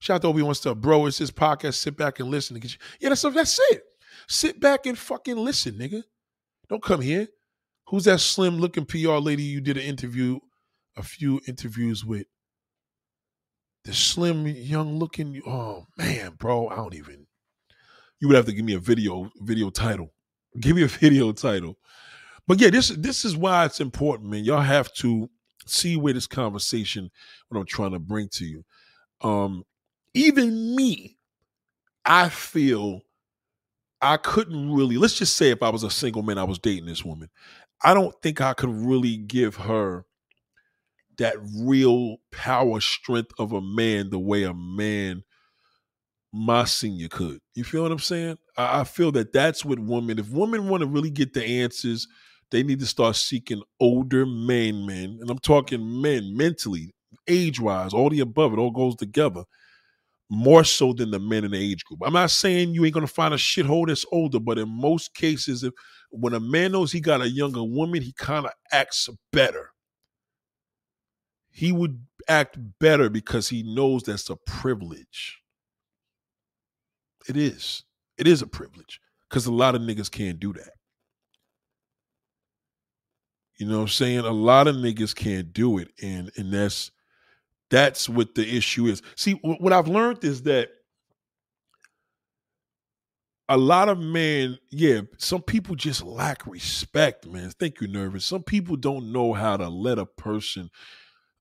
[0.00, 0.76] Shout out to Obi-Wan stuff.
[0.78, 1.74] Bro, it's his podcast.
[1.74, 2.60] Sit back and listen.
[3.00, 3.82] Yeah, that's, that's it.
[4.26, 6.02] Sit back and fucking listen, nigga.
[6.68, 7.28] Don't come here.
[7.86, 10.40] Who's that slim looking PR lady you did an interview,
[10.96, 12.26] a few interviews with?
[13.84, 17.28] The slim, young looking, oh man, bro, I don't even.
[18.18, 20.12] You would have to give me a video, video title.
[20.58, 21.78] Give me a video title.
[22.46, 24.44] But yeah, this this is why it's important, man.
[24.44, 25.28] Y'all have to
[25.66, 27.10] see where this conversation,
[27.48, 28.64] what I'm trying to bring to you.
[29.20, 29.64] Um,
[30.14, 31.18] even me,
[32.04, 33.00] I feel
[34.00, 36.86] I couldn't really, let's just say if I was a single man, I was dating
[36.86, 37.28] this woman.
[37.82, 40.04] I don't think I could really give her
[41.18, 45.24] that real power strength of a man the way a man
[46.32, 47.40] my senior could.
[47.54, 48.36] You feel what I'm saying?
[48.56, 52.06] I, I feel that that's what women, if women want to really get the answers
[52.50, 56.94] They need to start seeking older men, men, and I'm talking men mentally,
[57.28, 58.52] age wise, all the above.
[58.52, 59.44] It all goes together
[60.28, 62.00] more so than the men in the age group.
[62.04, 65.62] I'm not saying you ain't gonna find a shithole that's older, but in most cases,
[65.62, 65.72] if
[66.10, 69.70] when a man knows he got a younger woman, he kind of acts better.
[71.50, 75.40] He would act better because he knows that's a privilege.
[77.28, 77.84] It is.
[78.18, 80.70] It is a privilege because a lot of niggas can't do that.
[83.56, 84.18] You know what I'm saying?
[84.20, 85.88] A lot of niggas can't do it.
[86.02, 86.90] And and that's
[87.70, 89.02] that's what the issue is.
[89.16, 90.70] See, what I've learned is that
[93.48, 97.50] a lot of men, yeah, some people just lack respect, man.
[97.50, 98.24] Thank you, nervous.
[98.24, 100.70] Some people don't know how to let a person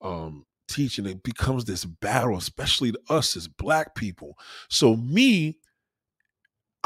[0.02, 4.38] um teach, and it becomes this battle, especially to us as black people.
[4.70, 5.60] So me,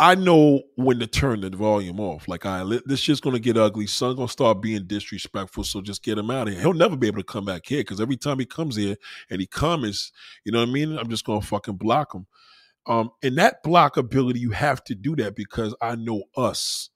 [0.01, 2.30] I know when to turn the volume off.
[2.30, 3.85] Like, I right, this shit's gonna get ugly.
[3.85, 6.63] Son gonna start being disrespectful, so just get him out of here.
[6.63, 8.95] He'll never be able to come back here because every time he comes here
[9.30, 10.13] and he comments,
[10.45, 10.97] you know what I mean.
[10.97, 12.27] I'm just gonna fucking block him.
[12.88, 16.89] Um, and that block ability, you have to do that because I know us.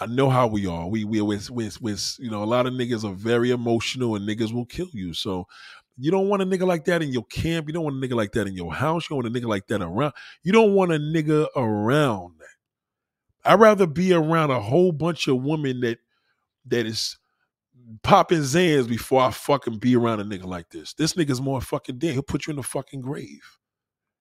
[0.00, 0.88] I know how we are.
[0.88, 4.28] We we with with with you know a lot of niggas are very emotional and
[4.28, 5.14] niggas will kill you.
[5.14, 5.46] So
[5.96, 7.66] you don't want a nigga like that in your camp.
[7.68, 9.04] You don't want a nigga like that in your house.
[9.04, 10.12] You don't want a nigga like that around.
[10.42, 13.50] You don't want a nigga around that.
[13.50, 15.98] I'd rather be around a whole bunch of women that
[16.66, 17.18] that is
[18.02, 20.94] popping Zans before I fucking be around a nigga like this.
[20.94, 22.14] This nigga's more fucking dead.
[22.14, 23.58] He'll put you in the fucking grave.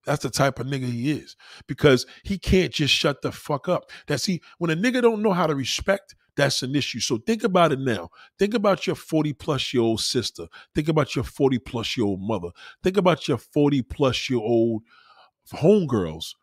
[0.05, 1.37] That's the type of nigga he is
[1.67, 3.89] because he can't just shut the fuck up.
[4.07, 6.99] That see, when a nigga don't know how to respect, that's an issue.
[6.99, 8.09] So think about it now.
[8.39, 10.47] Think about your 40 plus year old sister.
[10.73, 12.49] Think about your 40 plus year old mother.
[12.81, 14.83] Think about your 40 plus year old
[15.53, 16.33] homegirls.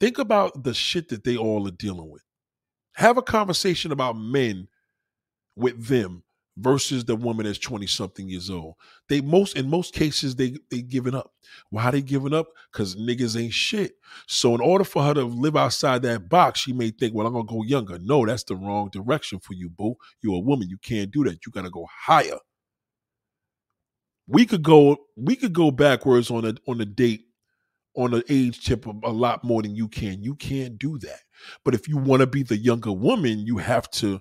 [0.00, 2.22] Think about the shit that they all are dealing with.
[2.94, 4.68] Have a conversation about men
[5.56, 6.24] with them
[6.56, 8.74] versus the woman that's 20 something years old.
[9.08, 11.32] They most in most cases they they giving up.
[11.70, 12.48] Why they giving up?
[12.72, 13.92] Cuz niggas ain't shit.
[14.26, 17.34] So in order for her to live outside that box, she may think, "Well, I'm
[17.34, 19.94] to go younger." No, that's the wrong direction for you, boo.
[20.22, 21.44] You're a woman, you can't do that.
[21.46, 22.38] You got to go higher.
[24.26, 27.26] We could go we could go backwards on a on a date
[27.96, 30.22] on an age tip a lot more than you can.
[30.22, 31.20] You can't do that.
[31.64, 34.20] But if you want to be the younger woman, you have to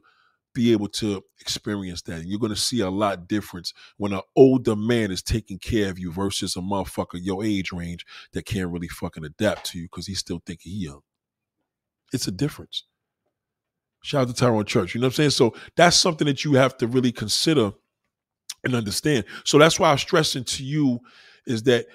[0.54, 2.20] be able to experience that.
[2.20, 5.90] And you're going to see a lot difference when an older man is taking care
[5.90, 9.86] of you versus a motherfucker your age range that can't really fucking adapt to you
[9.86, 11.02] because he's still thinking he young.
[12.14, 12.84] It's a difference.
[14.04, 14.96] Shout out to Tyrone Church.
[14.96, 15.30] You know what I'm saying?
[15.32, 17.72] So that's something that you have to really consider
[18.64, 19.26] and understand.
[19.46, 21.00] So that's why I'm stressing to you
[21.46, 21.86] is that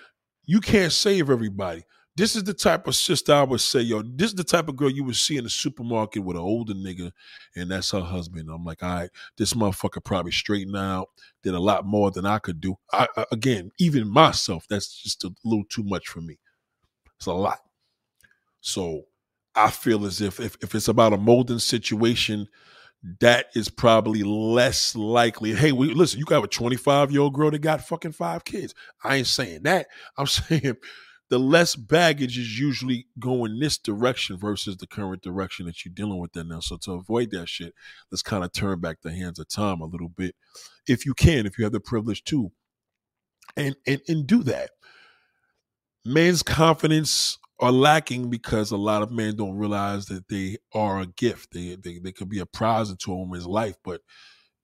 [0.44, 1.82] you can't save everybody.
[2.16, 4.76] This is the type of sister I would say, yo, this is the type of
[4.76, 7.12] girl you would see in the supermarket with an older nigga,
[7.54, 8.48] and that's her husband.
[8.50, 11.08] I'm like, all right, this motherfucker probably straightened out,
[11.42, 12.76] did a lot more than I could do.
[12.90, 16.38] I, again, even myself, that's just a little too much for me.
[17.18, 17.58] It's a lot.
[18.60, 19.04] So
[19.54, 22.48] I feel as if if, if it's about a molding situation,
[23.20, 25.54] that is probably less likely.
[25.54, 28.74] Hey, we listen, you got a 25 year old girl that got fucking five kids.
[29.04, 29.86] I ain't saying that.
[30.16, 30.76] I'm saying
[31.28, 36.18] the less baggage is usually going this direction versus the current direction that you're dealing
[36.18, 36.60] with that now.
[36.60, 37.74] So to avoid that shit,
[38.10, 40.36] let's kind of turn back the hands of time a little bit,
[40.86, 42.52] if you can, if you have the privilege to,
[43.56, 44.70] and and and do that.
[46.04, 51.06] Men's confidence are lacking because a lot of men don't realize that they are a
[51.06, 51.52] gift.
[51.52, 54.02] They they they could be a prize into a woman's life, but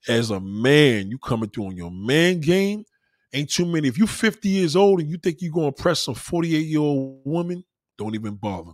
[0.08, 2.84] as a man, you coming through on your man game
[3.32, 3.88] Ain't too many.
[3.88, 7.22] If you're 50 years old and you think you're gonna impress some 48 year old
[7.24, 7.64] woman,
[7.96, 8.72] don't even bother.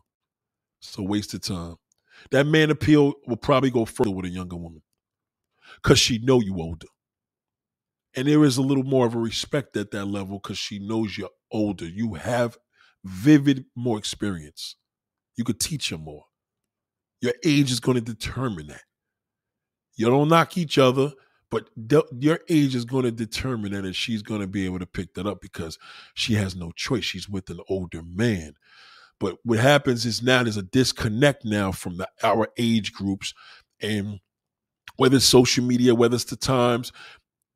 [0.81, 1.77] It's a waste of time.
[2.31, 4.83] That man appeal will probably go further with a younger woman.
[5.83, 6.89] Cause she know you older.
[8.17, 11.17] And there is a little more of a respect at that level because she knows
[11.17, 11.87] you're older.
[11.87, 12.57] You have
[13.05, 14.77] vivid more experience.
[15.37, 16.25] You could teach her more.
[17.21, 18.83] Your age is going to determine that.
[19.97, 21.13] You don't knock each other.
[21.51, 21.71] But
[22.21, 25.15] your age is going to determine that, and she's going to be able to pick
[25.15, 25.79] that up because
[26.15, 27.05] she has no choice.
[27.05, 28.55] She's with an older man.
[29.19, 33.35] But what happens is now there's a disconnect now from the our age groups,
[33.81, 34.21] and
[34.97, 36.93] whether it's social media, whether it's the times,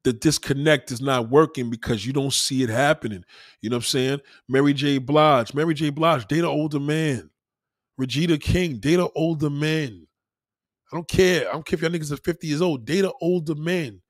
[0.05, 3.24] the disconnect is not working because you don't see it happening.
[3.60, 4.20] You know what I'm saying?
[4.48, 4.98] Mary J.
[4.98, 5.90] Blige, Mary J.
[5.90, 7.31] Blige, date an older man.
[7.98, 10.06] Regina King, date an older man.
[10.93, 11.48] I don't care.
[11.48, 12.85] I don't care if y'all niggas are 50 years old.
[12.85, 14.02] Date an older man.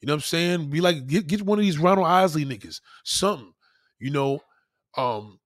[0.00, 0.70] You know what I'm saying?
[0.70, 2.80] Be like, get, get one of these Ronald Isley niggas.
[3.04, 3.52] Something.
[3.98, 4.40] You know,
[4.98, 5.38] um,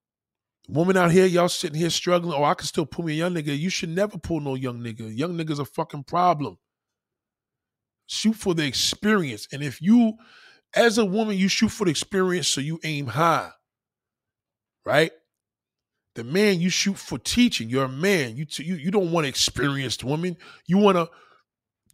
[0.68, 2.34] woman out here, y'all sitting here struggling.
[2.36, 3.56] Oh, I can still pull me a young nigga.
[3.56, 5.16] You should never pull no young nigga.
[5.16, 6.58] Young niggas a fucking problem.
[8.06, 9.46] Shoot for the experience.
[9.52, 10.14] And if you,
[10.74, 13.50] as a woman, you shoot for the experience, so you aim high,
[14.84, 15.12] right?
[16.14, 17.68] The man, you shoot for teaching.
[17.68, 18.36] You're a man.
[18.36, 20.36] You t- you, you don't want an experienced woman.
[20.66, 21.08] You want a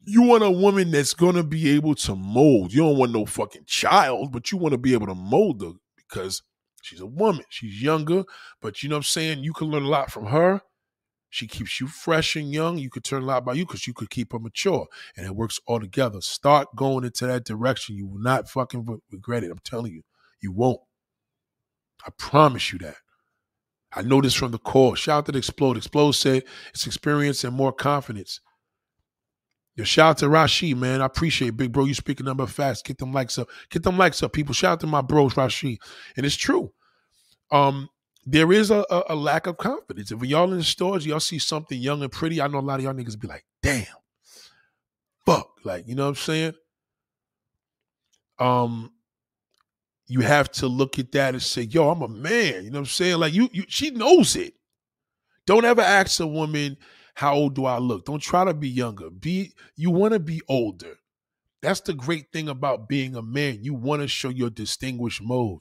[0.07, 2.73] you want a woman that's gonna be able to mold.
[2.73, 5.73] You don't want no fucking child, but you want to be able to mold her
[5.97, 6.43] because
[6.83, 7.45] she's a woman.
[7.51, 8.25] She's younger,
[8.63, 9.45] but you know what I'm saying?
[9.45, 10.63] You can learn a lot from her.
[11.29, 12.79] She keeps you fresh and young.
[12.79, 14.87] You could turn a lot by you because you could keep her mature.
[15.17, 16.21] And it works all together.
[16.21, 17.97] Start going into that direction.
[17.97, 19.51] You will not fucking regret it.
[19.51, 20.03] I'm telling you.
[20.41, 20.81] You won't.
[22.07, 22.97] I promise you that.
[23.93, 24.95] I know this from the call.
[24.95, 25.77] Shout out to Explode.
[25.77, 28.41] Explode said it's experience and more confidence.
[29.77, 31.03] Yo, shout out to Rashid, man.
[31.03, 31.85] I appreciate it, big bro.
[31.85, 32.85] You speaking number fast.
[32.87, 33.49] Get them likes up.
[33.71, 34.55] Get them likes up, people.
[34.55, 35.79] Shout out to my bros, Rashid.
[36.17, 36.73] And it's true.
[37.51, 37.89] Um,
[38.25, 40.11] there is a, a, a lack of confidence.
[40.11, 42.81] If y'all in the stores, y'all see something young and pretty, I know a lot
[42.81, 43.85] of y'all niggas be like, damn,
[45.27, 45.51] fuck.
[45.63, 46.53] Like, you know what I'm saying?
[48.39, 48.93] Um,
[50.09, 52.65] you have to look at that and say, yo, I'm a man.
[52.65, 53.19] You know what I'm saying?
[53.19, 54.55] Like you, you she knows it.
[55.47, 56.77] Don't ever ask a woman,
[57.15, 58.05] how old do I look?
[58.05, 59.11] Don't try to be younger.
[59.11, 60.97] Be you want to be older.
[61.62, 63.59] That's the great thing about being a man.
[63.62, 65.61] You want to show your distinguished mode.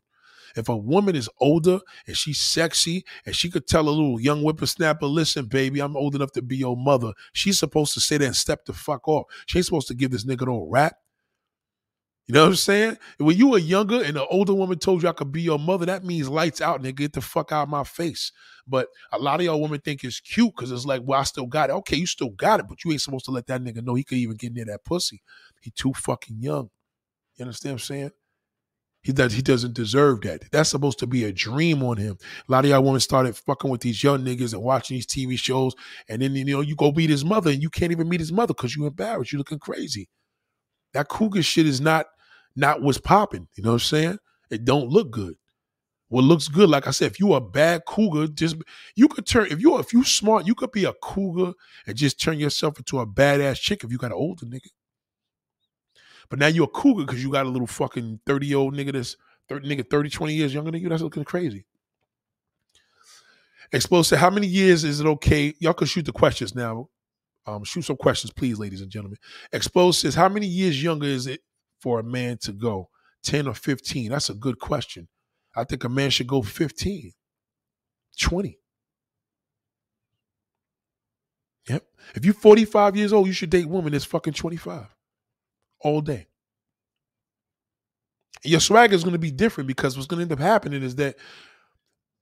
[0.56, 4.42] If a woman is older and she's sexy and she could tell a little young
[4.42, 8.26] whippersnapper, listen, baby, I'm old enough to be your mother, she's supposed to say that
[8.26, 9.26] and step the fuck off.
[9.48, 10.96] She ain't supposed to give this nigga no rap.
[12.28, 12.98] You know what I'm saying?
[13.20, 15.86] When you were younger and an older woman told you I could be your mother,
[15.86, 16.96] that means lights out, nigga.
[16.96, 18.32] Get the fuck out of my face.
[18.68, 21.46] But a lot of y'all women think it's cute because it's like, well, I still
[21.46, 21.74] got it.
[21.74, 24.04] Okay, you still got it, but you ain't supposed to let that nigga know he
[24.04, 25.22] could even get near that pussy.
[25.62, 26.70] He too fucking young.
[27.36, 28.12] You understand what I'm saying?
[29.04, 30.52] He does he doesn't deserve that.
[30.52, 32.18] That's supposed to be a dream on him.
[32.50, 35.38] A lot of y'all women started fucking with these young niggas and watching these TV
[35.38, 35.76] shows,
[36.10, 38.32] and then you know you go meet his mother and you can't even meet his
[38.32, 39.32] mother because you embarrassed.
[39.32, 40.10] You looking crazy.
[40.94, 42.08] That cougar shit is not
[42.56, 43.48] not what's popping.
[43.56, 44.20] You know what I'm saying?
[44.50, 45.36] It don't look good.
[46.10, 48.58] What looks good, like I said, if you a bad cougar, just
[48.96, 51.54] you could turn if you are if you smart, you could be a cougar
[51.88, 54.70] and just turn yourself into a badass chick if you got an older nigga.
[56.30, 58.94] But now you're a cougar because you got a little fucking 30 year old nigga
[58.94, 59.18] that's
[59.50, 60.90] 30 nigga 30, 20 years younger than you.
[60.90, 61.66] That's looking crazy.
[63.72, 65.54] Explosive, how many years is it okay?
[65.60, 66.90] Y'all can shoot the questions now.
[67.48, 69.18] Um, shoot some questions, please, ladies and gentlemen.
[69.52, 71.42] Explosive says, how many years younger is it
[71.86, 72.90] for a man to go?
[73.26, 74.10] 10 or 15?
[74.10, 75.08] That's a good question.
[75.56, 77.12] I think a man should go 15,
[78.20, 78.60] 20.
[81.70, 81.84] Yep.
[82.16, 84.88] If you're 45 years old, you should date women that's fucking 25
[85.82, 86.26] all day.
[88.44, 90.96] Your swag is going to be different because what's going to end up happening is
[90.96, 91.16] that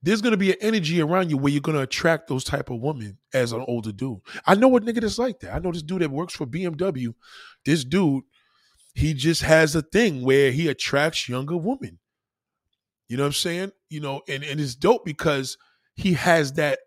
[0.01, 2.69] there's going to be an energy around you where you're going to attract those type
[2.69, 4.19] of women as an older dude.
[4.45, 5.55] I know what nigga that's like that.
[5.55, 7.13] I know this dude that works for BMW.
[7.63, 8.25] This dude,
[8.93, 11.99] he just has a thing where he attracts younger women.
[13.07, 13.71] You know what I'm saying?
[13.89, 15.57] You know, and, and it's dope because
[15.95, 16.79] he has that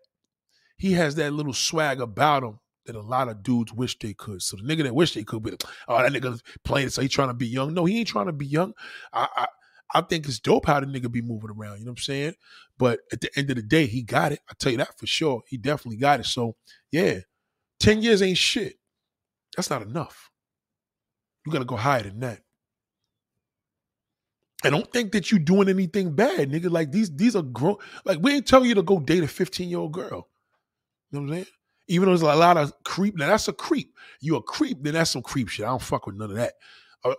[0.79, 4.43] he has that little swag about him that a lot of dudes wish they could.
[4.43, 5.53] So the nigga that wish they could be,
[5.89, 7.75] oh, that nigga playing, so he trying to be young.
[7.75, 8.73] No, he ain't trying to be young.
[9.13, 9.47] I, I
[9.95, 11.79] I think it's dope how the nigga be moving around.
[11.79, 12.35] You know what I'm saying?
[12.77, 14.41] But at the end of the day, he got it.
[14.51, 15.43] I tell you that for sure.
[15.47, 16.27] He definitely got it.
[16.27, 16.57] So
[16.91, 17.21] yeah,
[17.79, 18.75] ten years ain't shit.
[19.57, 20.31] That's not enough.
[21.47, 22.41] You gotta go higher than that.
[24.65, 26.71] I don't think that you doing anything bad, nigga.
[26.71, 27.77] Like these, these are grown.
[28.05, 30.29] Like we ain't telling you to go date a 15 year old girl.
[31.11, 31.47] You know what I'm saying?
[31.89, 33.17] Even though there's a lot of creep.
[33.17, 33.95] Now that's a creep.
[34.21, 35.65] You a creep, then that's some creep shit.
[35.65, 36.55] I don't fuck with none of that.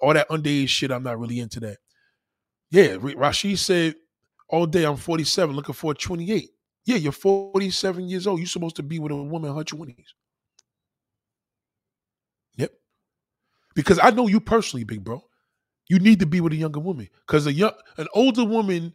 [0.02, 1.78] All that underage shit, I'm not really into that.
[2.70, 3.96] Yeah, Rashid said
[4.50, 6.50] all day I'm 47, looking for a 28.
[6.86, 8.40] Yeah, you're 47 years old.
[8.40, 9.96] You're supposed to be with a woman in her 20s.
[12.58, 12.72] Yep.
[13.78, 15.24] Because I know you personally, big bro.
[15.88, 17.08] You need to be with a younger woman.
[17.28, 18.92] Because a young an older woman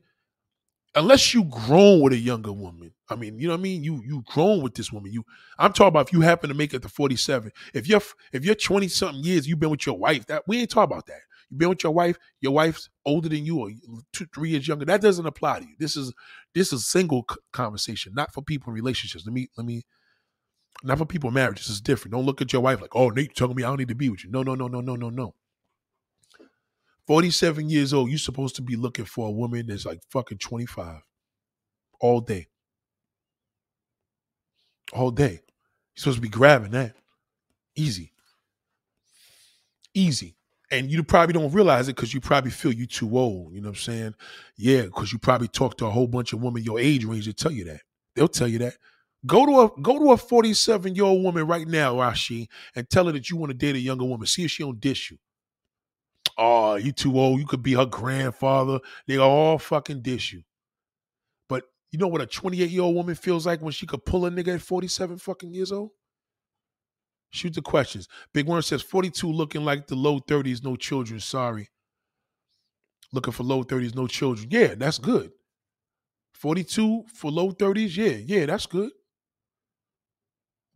[0.96, 2.92] unless you grown with a younger woman.
[3.08, 3.84] I mean, you know what I mean?
[3.84, 5.12] You you grown with this woman.
[5.12, 5.24] You
[5.56, 7.52] I'm talking about if you happen to make it to 47.
[7.72, 8.02] If you're
[8.32, 10.26] if you're 20 something years, you've been with your wife.
[10.26, 11.20] That we ain't talking about that.
[11.48, 13.70] You've been with your wife, your wife's older than you or
[14.12, 14.84] two, three years younger.
[14.84, 15.76] That doesn't apply to you.
[15.78, 16.12] This is
[16.56, 19.24] this is single conversation, not for people in relationships.
[19.24, 19.84] Let me let me
[20.82, 21.58] not for people in marriage.
[21.58, 22.12] This is different.
[22.12, 24.08] Don't look at your wife like, oh, Nate telling me I don't need to be
[24.08, 24.30] with you.
[24.30, 25.34] No, no, no, no, no, no, no.
[27.06, 31.02] 47 years old, you're supposed to be looking for a woman that's like fucking 25
[32.00, 32.46] all day.
[34.92, 35.32] All day.
[35.32, 35.40] You're
[35.96, 36.94] supposed to be grabbing that.
[37.74, 38.12] Easy.
[39.94, 40.36] Easy.
[40.70, 43.52] And you probably don't realize it because you probably feel you too old.
[43.52, 44.14] You know what I'm saying?
[44.56, 47.36] Yeah, because you probably talk to a whole bunch of women your age range that
[47.36, 47.80] tell you that.
[48.14, 48.74] They'll tell you that.
[49.24, 53.06] Go to a go to a 47 year old woman right now, Rashi, and tell
[53.06, 54.26] her that you want to date a younger woman.
[54.26, 55.18] See if she don't dish you.
[56.36, 57.38] Oh, you too old.
[57.38, 58.80] You could be her grandfather.
[59.06, 60.42] They all fucking dish you.
[61.48, 64.26] But you know what a 28 year old woman feels like when she could pull
[64.26, 65.90] a nigga at 47 fucking years old?
[67.30, 68.08] Shoot the questions.
[68.34, 71.20] Big Worm says 42 looking like the low 30s, no children.
[71.20, 71.68] Sorry.
[73.12, 74.48] Looking for low 30s, no children.
[74.50, 75.32] Yeah, that's good.
[76.34, 78.90] 42 for low 30s, yeah, yeah, that's good.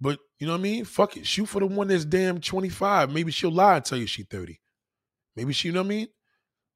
[0.00, 0.84] But you know what I mean?
[0.84, 1.26] Fuck it.
[1.26, 3.12] Shoot for the one that's damn 25.
[3.12, 4.60] Maybe she'll lie and tell you she 30.
[5.34, 6.08] Maybe she, you know what I mean?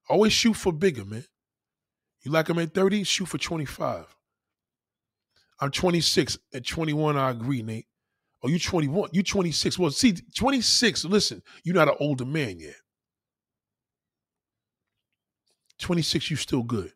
[0.09, 1.25] Always shoot for bigger, man.
[2.23, 4.07] You like them at 30, shoot for 25.
[5.61, 6.39] I'm 26.
[6.55, 7.87] At 21, I agree, Nate.
[8.43, 9.11] Oh, you 21.
[9.13, 9.79] You 26.
[9.79, 12.77] Well, see, 26, listen, you're not an older man yet.
[15.79, 16.93] 26, you still good.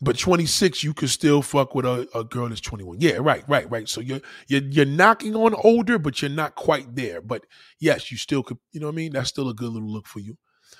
[0.00, 2.98] But 26, you could still fuck with a, a girl that's 21.
[3.00, 3.88] Yeah, right, right, right.
[3.88, 7.20] So you're you're you're knocking on older, but you're not quite there.
[7.20, 7.46] But
[7.80, 9.12] yes, you still could, you know what I mean?
[9.12, 10.36] That's still a good little look for you.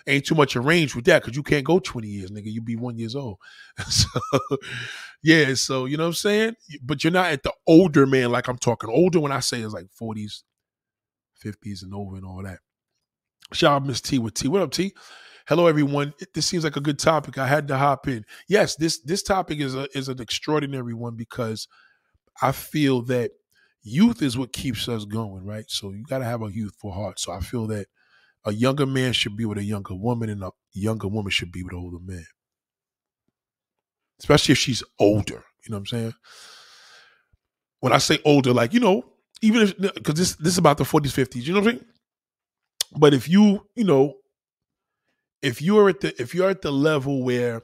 [0.07, 2.53] Ain't too much arranged with that because you can't go 20 years, nigga.
[2.53, 3.39] You'd be one years old.
[3.89, 4.09] so
[5.23, 6.55] yeah, so you know what I'm saying?
[6.83, 8.91] But you're not at the older man, like I'm talking.
[8.91, 10.43] Older when I say is like 40s,
[11.43, 12.59] 50s, and over and all that.
[13.53, 14.49] Shout out Miss T with T.
[14.49, 14.93] What up, T?
[15.47, 16.15] Hello, everyone.
[16.33, 17.37] This seems like a good topic.
[17.37, 18.25] I had to hop in.
[18.49, 21.69] Yes, this this topic is a is an extraordinary one because
[22.41, 23.33] I feel that
[23.83, 25.67] youth is what keeps us going, right?
[25.69, 27.21] So you got to have a youthful heart.
[27.21, 27.89] So I feel that
[28.47, 31.63] a younger man should be with a younger woman, and a younger woman should be
[31.63, 32.25] with an older man,
[34.21, 35.45] especially if she's older.
[35.65, 36.15] You know what I'm saying?
[37.81, 39.05] When I say older, like you know,
[39.43, 41.43] even if because this this is about the 40s, 50s.
[41.43, 41.87] You know what I'm saying?
[42.97, 44.15] But if you you know
[45.45, 47.63] if you're at the if you're at the level where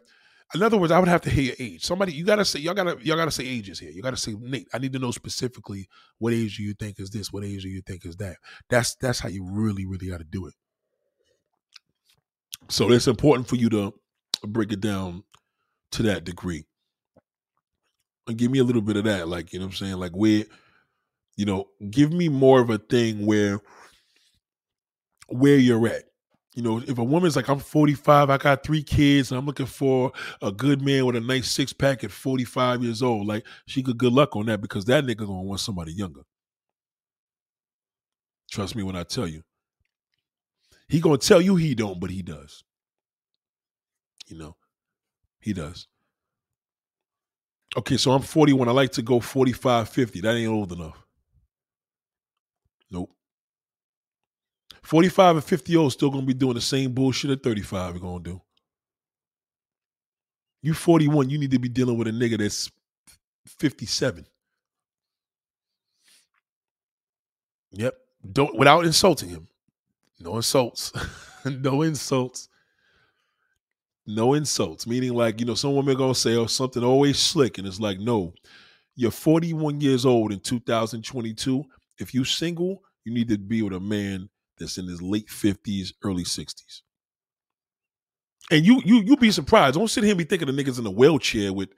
[0.55, 1.85] in other words, I would have to hear your age.
[1.85, 3.91] Somebody, you gotta say, y'all gotta, y'all gotta say ages here.
[3.91, 5.89] You gotta say, Nate, I need to know specifically
[6.19, 8.37] what age do you think is this, what age do you think is that.
[8.69, 10.55] That's that's how you really, really gotta do it.
[12.69, 13.95] So it's important for you to
[14.43, 15.23] break it down
[15.93, 16.65] to that degree.
[18.27, 19.97] And give me a little bit of that, like, you know what I'm saying?
[19.97, 20.45] Like where,
[21.37, 23.61] you know, give me more of a thing where
[25.29, 26.10] where you're at
[26.55, 29.67] you know, if a woman's like, I'm 45, I got three kids, and I'm looking
[29.67, 30.13] for
[30.43, 33.99] a good man with a nice six pack at 45 years old, like she could
[33.99, 36.23] good luck on that because that nigga gonna want somebody younger.
[38.51, 39.43] Trust me when I tell you.
[40.89, 42.65] He gonna tell you he don't, but he does.
[44.27, 44.57] You know,
[45.39, 45.87] he does.
[47.77, 48.69] Okay, so I'm 41.
[48.69, 50.21] I like to go 45, 50.
[50.23, 51.07] That ain't old enough.
[54.91, 58.25] 45 and 50 old still gonna be doing the same bullshit at 35 you're gonna
[58.25, 58.41] do.
[60.63, 62.69] You 41, you need to be dealing with a nigga that's
[63.47, 64.27] 57.
[67.71, 67.95] Yep.
[68.33, 69.47] Don't without insulting him.
[70.19, 70.93] No insults.
[71.45, 72.49] no insults.
[74.09, 74.89] No insults.
[74.89, 78.01] Meaning like, you know, some women gonna say oh, something always slick, and it's like,
[78.01, 78.35] no,
[78.97, 81.63] you're 41 years old in 2022.
[82.01, 84.29] If you single, you need to be with a man
[84.61, 86.83] that's in his late 50s, early 60s.
[88.51, 89.77] And you you you be surprised.
[89.77, 91.71] Don't sit here and be thinking the niggas in a wheelchair with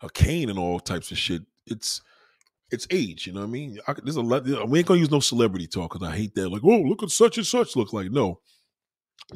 [0.00, 1.42] a cane and all types of shit.
[1.66, 2.00] It's
[2.70, 3.78] it's age, you know what I mean?
[3.86, 4.44] I, there's a lot.
[4.68, 6.48] We ain't gonna use no celebrity talk because I hate that.
[6.48, 8.10] Like, oh, look at such and such look like.
[8.10, 8.40] No,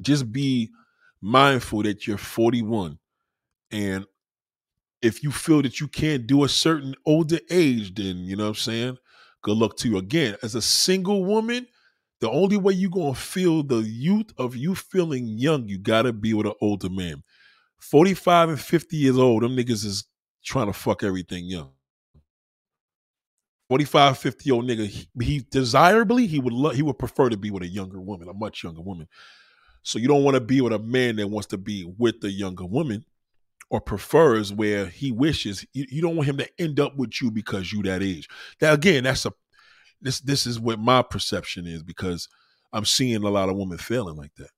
[0.00, 0.70] just be
[1.20, 2.98] mindful that you're 41,
[3.70, 4.06] and
[5.02, 8.50] if you feel that you can't do a certain older age, then you know what
[8.50, 8.98] I'm saying.
[9.42, 9.98] Good luck to you.
[9.98, 11.66] Again, as a single woman,
[12.20, 16.34] the only way you gonna feel the youth of you feeling young, you gotta be
[16.34, 17.22] with an older man.
[17.78, 20.04] 45 and 50 years old, them niggas is
[20.44, 21.70] trying to fuck everything young.
[23.68, 27.50] 45, 50 old nigga, he, he desirably he would lo- he would prefer to be
[27.50, 29.06] with a younger woman, a much younger woman.
[29.82, 32.30] So you don't want to be with a man that wants to be with a
[32.30, 33.04] younger woman
[33.70, 35.66] or prefers where he wishes.
[35.74, 38.28] You, you don't want him to end up with you because you that age.
[38.60, 39.32] Now again, that's a
[40.00, 42.28] this this is what my perception is because
[42.72, 44.50] I'm seeing a lot of women failing like that.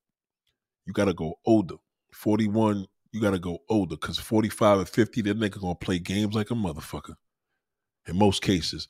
[0.85, 1.75] You got to go older.
[2.13, 6.35] 41, you got to go older because 45 and 50, that nigga gonna play games
[6.35, 7.15] like a motherfucker.
[8.07, 8.87] In most cases,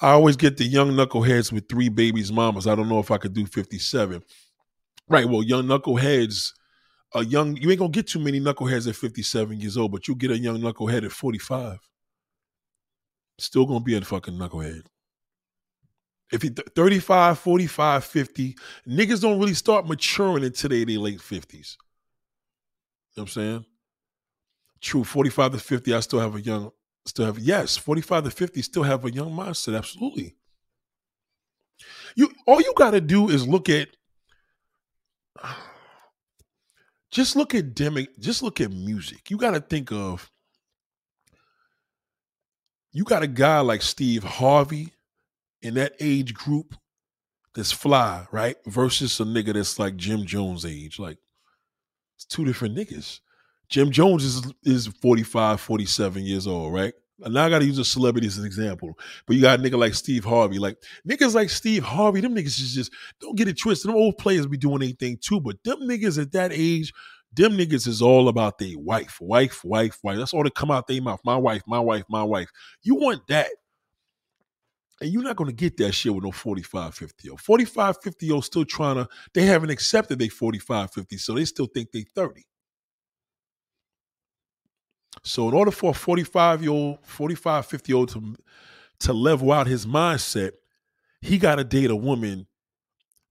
[0.00, 2.66] I always get the young knuckleheads with three babies, mamas.
[2.66, 4.22] I don't know if I could do 57.
[5.08, 5.28] Right.
[5.28, 6.52] Well, young knuckleheads,
[7.14, 10.14] a young you ain't gonna get too many knuckleheads at 57 years old, but you
[10.14, 11.78] get a young knucklehead at 45.
[13.38, 14.86] Still gonna be a fucking knucklehead.
[16.34, 18.56] If you 35, 45, 50,
[18.88, 21.52] niggas don't really start maturing until they their late 50s.
[21.52, 23.64] You know what I'm saying?
[24.80, 26.72] True, 45 to 50, I still have a young
[27.06, 29.76] Still have yes, 45 to 50 still have a young mindset.
[29.76, 30.34] Absolutely.
[32.16, 33.88] You all you gotta do is look at
[37.10, 39.30] just look at demi just look at music.
[39.30, 40.30] You gotta think of
[42.92, 44.94] you got a guy like Steve Harvey
[45.64, 46.74] in that age group
[47.54, 48.56] that's fly, right?
[48.66, 50.98] Versus a nigga that's like Jim Jones age.
[50.98, 51.18] Like
[52.16, 53.20] it's two different niggas.
[53.68, 56.92] Jim Jones is is 45, 47 years old, right?
[57.18, 58.98] Now I gotta use a celebrity as an example.
[59.26, 60.58] But you got a nigga like Steve Harvey.
[60.58, 60.76] Like
[61.08, 63.88] niggas like Steve Harvey, them niggas is just don't get it twisted.
[63.88, 66.92] Them old players be doing anything too, but them niggas at that age,
[67.32, 70.18] them niggas is all about their wife, wife, wife, wife.
[70.18, 71.20] That's all that come out their mouth.
[71.24, 72.50] My wife, my wife, my wife.
[72.82, 73.48] You want that.
[75.04, 78.24] And you're not going to get that shit with no 45, 50 year 45, 50
[78.26, 82.06] year still trying to, they haven't accepted they 45, 50, so they still think they
[82.14, 82.42] 30.
[85.22, 88.34] So in order for a 45 year old, 45, 50 year old to,
[89.00, 90.52] to level out his mindset,
[91.20, 92.46] he got to date a woman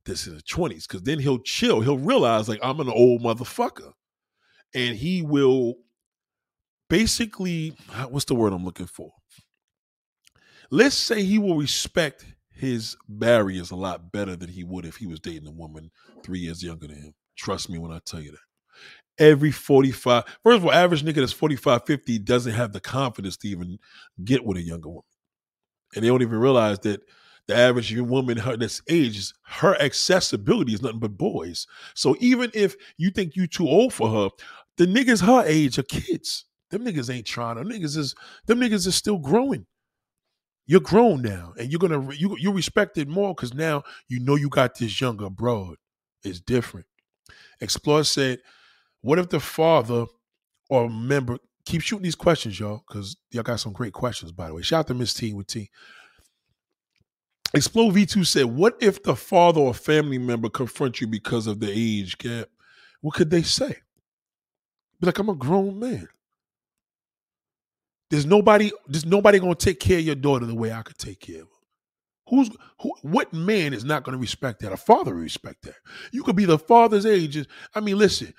[0.06, 1.82] that's in the 20s because then he'll chill.
[1.82, 3.94] He'll realize, like, I'm an old motherfucker.
[4.76, 5.78] And he will
[6.88, 7.76] basically,
[8.10, 9.12] what's the word I'm looking for?
[10.74, 15.06] Let's say he will respect his barriers a lot better than he would if he
[15.06, 15.91] was dating a woman
[16.24, 17.14] three years younger than him.
[17.38, 18.40] Trust me when I tell you that
[19.24, 20.24] every 45.
[20.44, 23.78] First of all, average nigga that's 45, 50 doesn't have the confidence to even
[24.26, 25.04] get with a younger woman.
[25.94, 27.02] And they don't even realize that
[27.48, 31.68] the average woman her this age her accessibility is nothing but boys.
[31.94, 34.30] So even if you think you too old for her,
[34.78, 36.45] the niggas her age are kids.
[36.72, 37.58] Them niggas ain't trying.
[37.58, 38.16] Them niggas is
[38.48, 39.68] them niggas is still growing.
[40.65, 44.35] You're grown now, and you're gonna you you respect it more because now you know
[44.35, 45.76] you got this younger broad.
[46.23, 46.85] It's different.
[47.60, 48.40] Explorer said
[49.02, 50.06] what if the father
[50.69, 54.53] or member keep shooting these questions, y'all, because y'all got some great questions, by the
[54.53, 54.61] way.
[54.61, 55.69] Shout out to Miss T with T.
[57.53, 61.72] Explode V2 said, What if the father or family member confront you because of the
[61.72, 62.48] age gap?
[63.02, 63.77] What could they say?
[64.99, 66.07] Be like, I'm a grown man.
[68.09, 71.19] There's nobody, there's nobody gonna take care of your daughter the way I could take
[71.19, 71.53] care of her.
[72.30, 72.49] Who's
[72.80, 74.71] who, what man is not gonna respect that?
[74.71, 75.75] A father respect that.
[76.11, 77.45] You could be the father's age.
[77.73, 78.34] I mean, listen,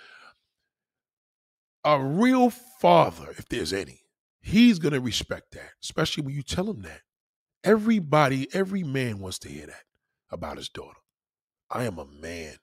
[1.84, 4.00] a real father, if there's any,
[4.40, 7.00] he's to respect that, especially when you tell him that.
[7.62, 9.84] Everybody, every man wants to hear that
[10.30, 10.98] about his daughter.
[11.70, 12.56] I am a man.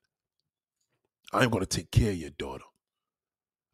[1.33, 2.65] I am going to take care of your daughter.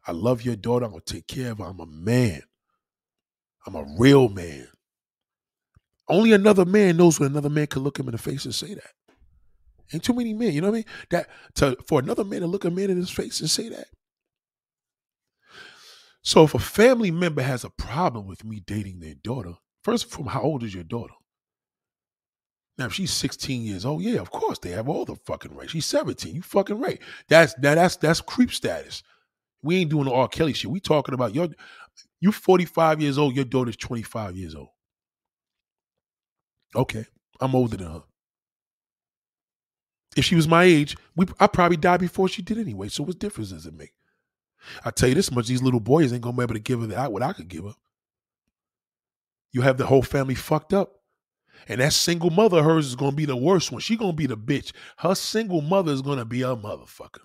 [0.06, 0.86] I love your daughter.
[0.86, 1.64] I'm going to take care of her.
[1.64, 2.42] I'm a man.
[3.68, 4.66] I'm a real man.
[6.08, 8.72] Only another man knows when another man can look him in the face and say
[8.72, 8.92] that.
[9.92, 10.84] Ain't too many men, you know what I mean?
[11.10, 13.88] That to for another man to look a man in his face and say that.
[16.22, 20.26] So if a family member has a problem with me dating their daughter, first from
[20.26, 21.14] how old is your daughter?
[22.78, 25.68] Now, if she's 16 years old, yeah, of course they have all the fucking right.
[25.68, 26.34] She's 17.
[26.34, 27.02] You fucking right.
[27.28, 29.02] That's that, that's that's creep status.
[29.62, 30.28] We ain't doing the R.
[30.28, 30.70] Kelly shit.
[30.70, 31.48] We talking about your
[32.20, 34.68] you 45 years old, your daughter's 25 years old.
[36.74, 37.06] Okay.
[37.40, 38.02] I'm older than her.
[40.16, 42.88] If she was my age, we I probably died before she did anyway.
[42.88, 43.92] So what difference does it make?
[44.84, 46.86] I tell you this much: these little boys ain't gonna be able to give her
[46.88, 47.74] that what I could give her.
[49.52, 50.94] You have the whole family fucked up.
[51.68, 53.80] And that single mother of hers is gonna be the worst one.
[53.80, 54.72] She gonna be the bitch.
[54.98, 57.20] Her single mother is gonna be a motherfucker.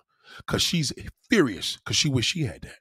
[0.48, 0.92] Cause she's
[1.30, 1.78] furious.
[1.86, 2.78] Cause she wish she had that.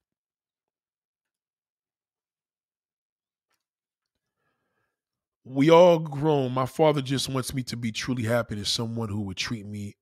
[5.45, 6.53] We all grown.
[6.53, 9.97] My father just wants me to be truly happy as someone who would treat me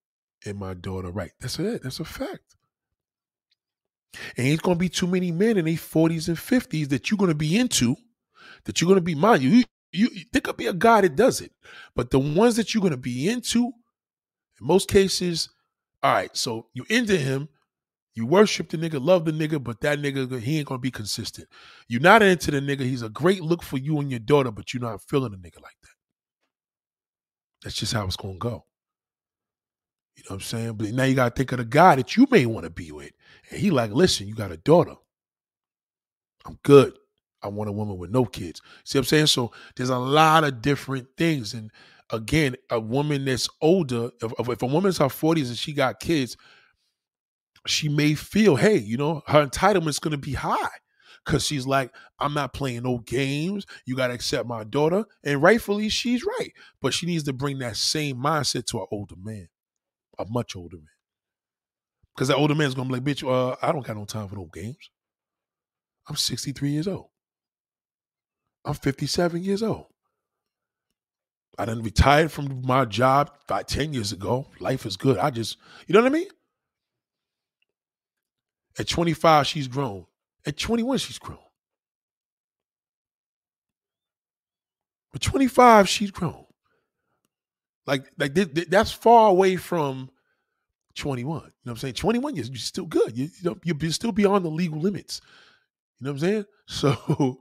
[0.44, 1.32] and my daughter right.
[1.40, 1.82] That's it.
[1.82, 2.56] That's a fact.
[4.36, 7.34] And ain't gonna be too many men in their 40s and 50s that you're gonna
[7.34, 7.96] be into,
[8.64, 9.42] that you're gonna be mine.
[9.42, 9.64] you.
[9.92, 11.50] You, there could be a guy that does it,
[11.96, 13.66] but the ones that you're gonna be into,
[14.60, 15.48] in most cases,
[16.02, 16.36] all right.
[16.36, 17.48] So you into him,
[18.14, 21.48] you worship the nigga, love the nigga, but that nigga he ain't gonna be consistent.
[21.88, 22.80] You're not into the nigga.
[22.80, 25.62] He's a great look for you and your daughter, but you're not feeling a nigga
[25.62, 25.90] like that.
[27.62, 28.64] That's just how it's gonna go.
[30.16, 30.72] You know what I'm saying?
[30.74, 33.12] But now you gotta think of the guy that you may want to be with.
[33.50, 34.94] And he like, listen, you got a daughter.
[36.46, 36.94] I'm good.
[37.42, 38.60] I want a woman with no kids.
[38.84, 39.26] See what I'm saying?
[39.26, 41.54] So there's a lot of different things.
[41.54, 41.70] And
[42.10, 46.36] again, a woman that's older, if, if a woman's her 40s and she got kids,
[47.66, 50.68] she may feel, hey, you know, her entitlement's gonna be high.
[51.26, 53.66] Cause she's like, I'm not playing no games.
[53.84, 55.04] You gotta accept my daughter.
[55.22, 56.52] And rightfully, she's right.
[56.80, 59.48] But she needs to bring that same mindset to an older man
[60.20, 60.86] a much older man.
[62.14, 64.36] Because that older man's gonna be like, bitch, uh, I don't got no time for
[64.36, 64.90] no games.
[66.08, 67.08] I'm 63 years old.
[68.64, 69.86] I'm 57 years old.
[71.58, 74.46] I done retired from my job about 10 years ago.
[74.60, 75.18] Life is good.
[75.18, 75.56] I just,
[75.86, 76.28] you know what I mean?
[78.78, 80.06] At 25, she's grown.
[80.46, 81.38] At 21, she's grown.
[85.12, 86.44] But 25, she's grown.
[87.86, 90.10] Like, like that's far away from
[90.94, 91.34] 21.
[91.34, 91.94] You know what I'm saying?
[91.94, 93.16] 21, you're, you're still good.
[93.16, 95.20] You, you know, you're still beyond the legal limits.
[95.98, 96.44] You know what I'm saying?
[96.66, 97.40] So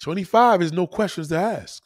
[0.00, 1.82] 25 is no questions to ask.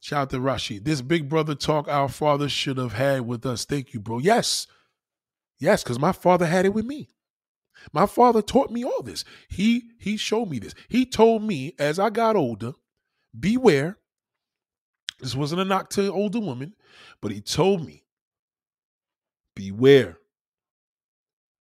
[0.00, 0.84] Shout out to Rashid.
[0.84, 3.64] This big brother talk our father should have had with us.
[3.64, 4.18] Thank you, bro.
[4.18, 4.66] Yes.
[5.60, 7.10] Yes, because my father had it with me.
[7.92, 9.24] My father taught me all this.
[9.48, 10.74] He he showed me this.
[10.88, 12.72] He told me as I got older,
[13.38, 13.98] beware.
[15.20, 16.74] This wasn't a knock to older women,
[17.20, 18.04] but he told me,
[19.54, 20.16] beware.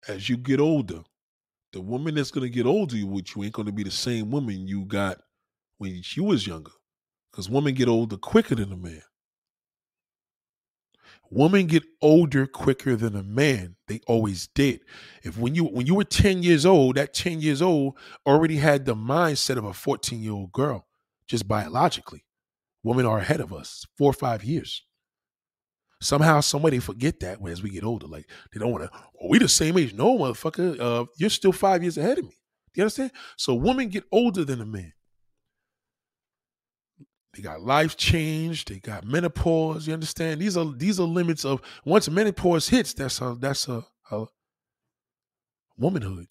[0.08, 1.02] As you get older,
[1.72, 4.84] the woman that's gonna get older with you ain't gonna be the same woman you
[4.84, 5.18] got
[5.78, 6.72] when she was younger.
[7.30, 9.02] Because women get older quicker than a man.
[11.30, 13.76] Women get older quicker than a man.
[13.88, 14.80] They always did.
[15.22, 17.94] If when you when you were 10 years old, that 10 years old
[18.24, 20.86] already had the mindset of a 14 year old girl,
[21.28, 22.24] just biologically.
[22.82, 24.84] Women are ahead of us, four or five years.
[26.00, 28.06] Somehow, they forget that as we get older.
[28.06, 29.94] Like they don't want to, oh, we the same age.
[29.94, 32.36] No, motherfucker, uh, you're still five years ahead of me.
[32.74, 33.10] You understand?
[33.36, 34.92] So women get older than a man.
[37.36, 38.64] They got life change.
[38.64, 39.86] They got menopause.
[39.86, 40.40] You understand?
[40.40, 42.94] These are these are limits of once menopause hits.
[42.94, 44.24] That's a that's a, a
[45.76, 46.28] womanhood.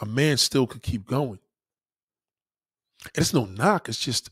[0.00, 1.40] A man still could keep going.
[3.14, 3.90] And it's no knock.
[3.90, 4.30] It's just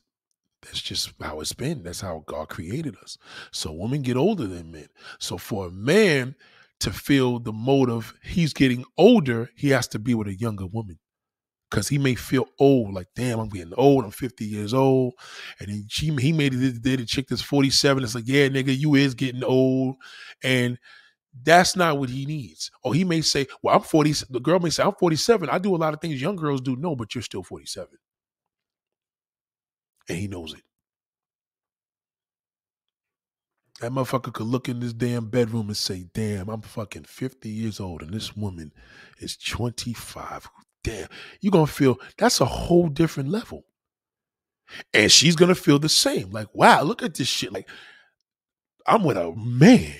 [0.63, 1.83] that's just how it's been.
[1.83, 3.19] That's how God created us.
[3.51, 4.89] So women get older than men.
[5.19, 6.35] So for a man
[6.81, 10.99] to feel the motive, he's getting older, he has to be with a younger woman
[11.71, 14.05] because he may feel old, like damn, I'm getting old.
[14.05, 15.15] I'm 50 years old,
[15.61, 18.05] and then she he made it did a chick that's 47.
[18.05, 19.97] It's like, yeah, nigga, you is getting old,
[20.43, 20.79] and
[21.43, 22.71] that's not what he needs.
[22.83, 24.13] Or he may say, well, I'm 40.
[24.31, 25.49] The girl may say, I'm 47.
[25.51, 26.77] I do a lot of things young girls do.
[26.77, 27.89] No, but you're still 47,
[30.09, 30.63] and he knows it.
[33.81, 37.79] That motherfucker could look in this damn bedroom and say, damn, I'm fucking 50 years
[37.79, 38.73] old and this woman
[39.19, 40.49] is 25
[40.87, 41.09] damn,
[41.41, 43.65] you're gonna feel that's a whole different level.
[44.95, 46.31] And she's gonna feel the same.
[46.31, 47.53] Like, wow, look at this shit.
[47.53, 47.69] Like,
[48.87, 49.97] I'm with a man.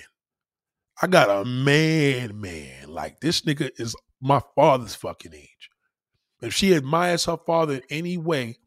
[1.01, 2.87] I got a man, man.
[2.87, 5.69] Like, this nigga is my father's fucking age.
[6.41, 8.57] If she admires her father in any way,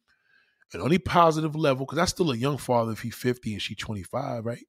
[0.75, 3.79] in any positive level, because that's still a young father if he's 50 and she's
[3.79, 4.65] 25, right?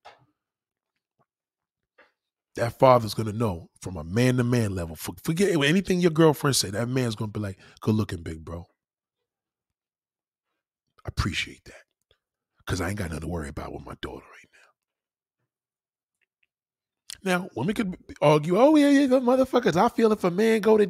[2.56, 4.95] That father's gonna know from a man to man level.
[4.95, 6.69] Forget anything your girlfriend say.
[6.69, 8.65] That man's gonna be like, "Good looking, big bro."
[11.06, 11.84] I Appreciate that,
[12.68, 14.49] cause I ain't got nothing to worry about with my daughter right
[17.23, 17.32] now.
[17.44, 20.78] Now, women could argue, "Oh yeah, yeah, the motherfuckers." I feel if a man go
[20.78, 20.84] to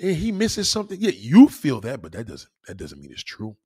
[0.00, 3.22] and he misses something, yeah, you feel that, but that doesn't that doesn't mean it's
[3.22, 3.56] true.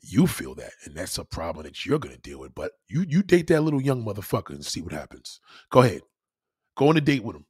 [0.00, 2.54] You feel that, and that's a problem that you're gonna deal with.
[2.54, 5.40] But you you date that little young motherfucker and see what happens.
[5.70, 6.02] Go ahead.
[6.76, 7.46] Go on a date with him.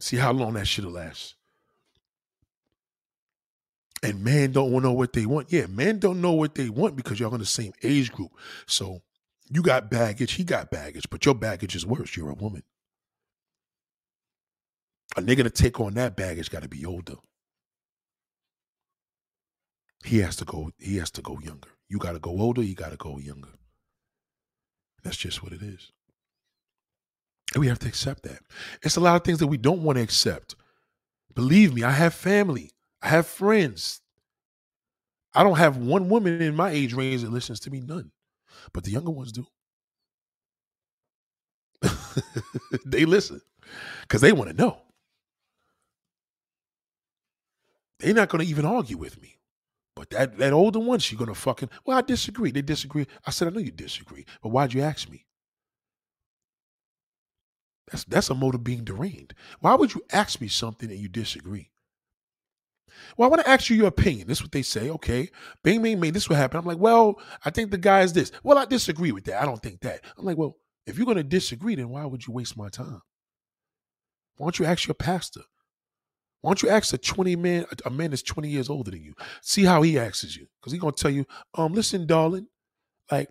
[0.00, 1.36] See how long that shit'll last.
[4.02, 5.52] And men don't know what they want.
[5.52, 8.32] Yeah, men don't know what they want because y'all in the same age group.
[8.66, 9.00] So
[9.48, 12.16] you got baggage, he got baggage, but your baggage is worse.
[12.16, 12.64] You're a woman.
[15.16, 17.14] A nigga to take on that baggage got to be older.
[20.04, 20.70] He has to go.
[20.78, 21.70] He has to go younger.
[21.88, 22.62] You got to go older.
[22.62, 23.50] You got to go younger.
[25.02, 25.92] That's just what it is.
[27.54, 28.40] And we have to accept that.
[28.82, 30.54] It's a lot of things that we don't want to accept.
[31.34, 32.70] Believe me, I have family,
[33.02, 34.00] I have friends.
[35.34, 38.10] I don't have one woman in my age range that listens to me, none.
[38.72, 39.46] But the younger ones do.
[42.84, 43.40] they listen
[44.02, 44.78] because they want to know.
[47.98, 49.38] They're not going to even argue with me.
[49.94, 52.50] But that, that older one, she's to fucking, well, I disagree.
[52.50, 53.06] They disagree.
[53.26, 54.24] I said, I know you disagree.
[54.42, 55.26] But why'd you ask me?
[57.90, 59.34] That's that's a mode of being deranged.
[59.60, 61.70] Why would you ask me something and you disagree?
[63.16, 64.28] Well, I want to ask you your opinion.
[64.28, 64.88] This is what they say.
[64.90, 65.30] Okay,
[65.62, 66.12] bing, bing, bing.
[66.12, 66.60] This what happened.
[66.60, 68.32] I'm like, well, I think the guy is this.
[68.42, 69.42] Well, I disagree with that.
[69.42, 70.02] I don't think that.
[70.16, 70.56] I'm like, well,
[70.86, 73.02] if you're going to disagree, then why would you waste my time?
[74.36, 75.42] Why don't you ask your pastor?
[76.42, 79.14] Why don't you ask a 20 man, a man that's 20 years older than you?
[79.40, 80.46] See how he asks you.
[80.60, 81.24] Because he's gonna tell you,
[81.54, 82.48] um, listen, darling,
[83.10, 83.30] like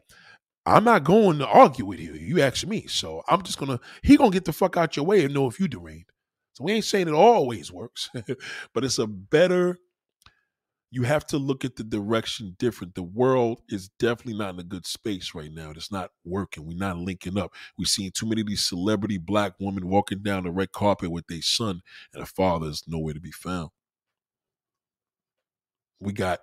[0.65, 2.13] I'm not going to argue with you.
[2.13, 2.85] You ask me.
[2.87, 5.59] So I'm just gonna he gonna get the fuck out your way and know if
[5.59, 6.11] you deranged.
[6.53, 8.09] So we ain't saying it always works,
[8.73, 9.79] but it's a better.
[10.93, 12.95] You have to look at the direction different.
[12.95, 15.71] The world is definitely not in a good space right now.
[15.71, 16.67] It's not working.
[16.67, 17.53] We're not linking up.
[17.77, 21.27] We've seen too many of these celebrity black women walking down the red carpet with
[21.27, 21.81] their son,
[22.13, 23.69] and the father is nowhere to be found.
[26.01, 26.41] We got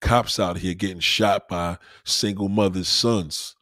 [0.00, 3.54] cops out here getting shot by single mothers' sons.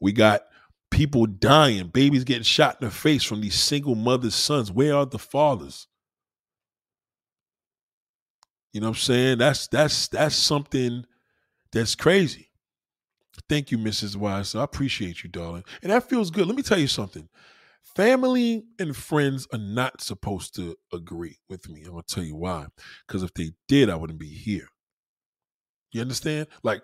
[0.00, 0.42] We got
[0.90, 4.70] people dying, babies getting shot in the face from these single mothers' sons.
[4.70, 5.87] Where are the fathers?
[8.72, 9.38] You know what I'm saying?
[9.38, 11.04] That's that's that's something
[11.72, 12.50] that's crazy.
[13.48, 14.16] Thank you, Mrs.
[14.16, 14.54] Wise.
[14.54, 15.64] I appreciate you, darling.
[15.82, 16.46] And that feels good.
[16.46, 17.28] Let me tell you something.
[17.96, 21.82] Family and friends are not supposed to agree with me.
[21.84, 22.66] I'm gonna tell you why.
[23.06, 24.68] Because if they did, I wouldn't be here.
[25.92, 26.48] You understand?
[26.62, 26.82] Like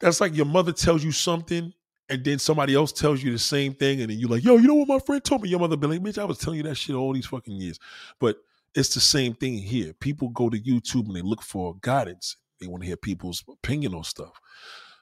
[0.00, 1.72] that's like your mother tells you something
[2.08, 4.68] and then somebody else tells you the same thing, and then you're like, yo, you
[4.68, 5.48] know what my friend told me?
[5.48, 7.78] Your mother be like, bitch, I was telling you that shit all these fucking years.
[8.20, 8.36] But
[8.76, 9.94] it's the same thing here.
[9.94, 12.36] People go to YouTube and they look for guidance.
[12.60, 14.32] They want to hear people's opinion on stuff.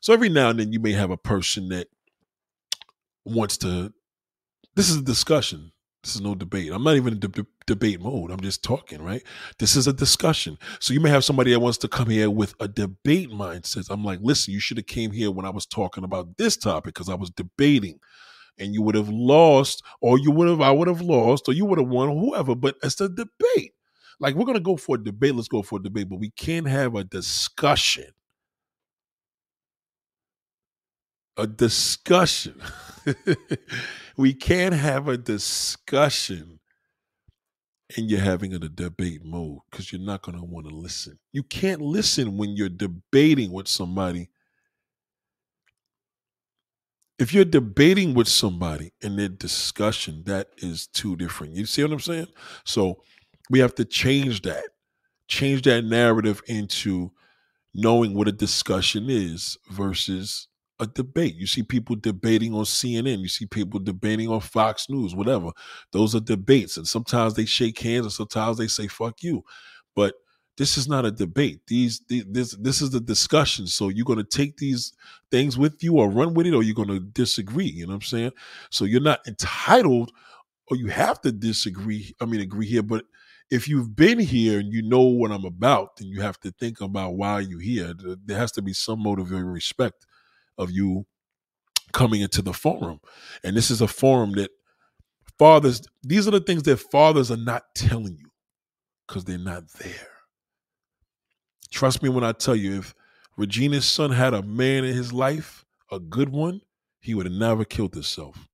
[0.01, 1.89] So every now and then you may have a person that
[3.25, 3.93] wants to.
[4.77, 5.73] This is a discussion.
[6.03, 6.71] This is no debate.
[6.73, 8.31] I'm not even in de- debate mode.
[8.31, 9.23] I'm just talking, right?
[9.59, 10.59] This is a discussion.
[10.81, 13.87] So you may have somebody that wants to come here with a debate mindset.
[13.91, 16.95] I'm like, listen, you should have came here when I was talking about this topic
[16.95, 18.01] because I was debating,
[18.59, 21.65] and you would have lost, or you would have, I would have lost, or you
[21.67, 22.55] would have won, whoever.
[22.55, 23.73] But it's a debate.
[24.21, 25.35] Like we're gonna go for a debate.
[25.35, 28.07] Let's go for a debate, but we can't have a discussion.
[31.37, 32.61] A discussion.
[34.17, 36.61] we can't have a discussion
[37.97, 41.19] and you're having a debate mode because you're not going to want to listen.
[41.33, 44.31] You can't listen when you're debating with somebody.
[47.19, 51.55] If you're debating with somebody in their discussion, that is two different.
[51.55, 52.27] You see what I'm saying?
[52.65, 53.03] So
[53.51, 54.65] we have to change that,
[55.29, 57.13] change that narrative into
[57.73, 60.49] knowing what a discussion is versus
[60.81, 61.37] a debate.
[61.37, 63.21] You see people debating on CNN.
[63.21, 65.51] You see people debating on Fox News, whatever.
[65.93, 66.77] Those are debates.
[66.77, 69.45] And sometimes they shake hands and sometimes they say, fuck you.
[69.95, 70.15] But
[70.57, 71.61] this is not a debate.
[71.67, 73.67] These, these this this is the discussion.
[73.67, 74.93] So you're gonna take these
[75.31, 77.67] things with you or run with it, or you're gonna disagree.
[77.67, 78.33] You know what I'm saying?
[78.71, 80.13] So you're not entitled
[80.71, 82.15] or you have to disagree.
[82.21, 83.05] I mean agree here, but
[83.51, 86.81] if you've been here and you know what I'm about, then you have to think
[86.81, 87.93] about why you're here.
[88.25, 90.07] There has to be some motive respect
[90.57, 91.05] of you
[91.93, 93.01] coming into the forum.
[93.45, 94.51] And this is a forum that
[95.39, 98.31] fathers, these are the things that fathers are not telling you
[99.07, 100.14] because they're not there.
[101.75, 102.95] Trust me when I tell you, if
[103.37, 106.61] Regina's son had a man in his life, a good one,
[107.01, 108.49] he would have never killed himself.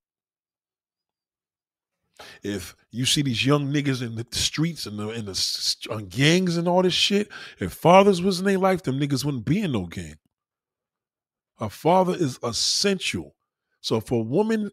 [2.41, 6.57] If you see these young niggas in the streets and the in the on gangs
[6.57, 9.73] and all this shit, if fathers was in their life, them niggas wouldn't be in
[9.73, 10.17] no gang.
[11.59, 13.35] A father is essential.
[13.81, 14.71] So for a woman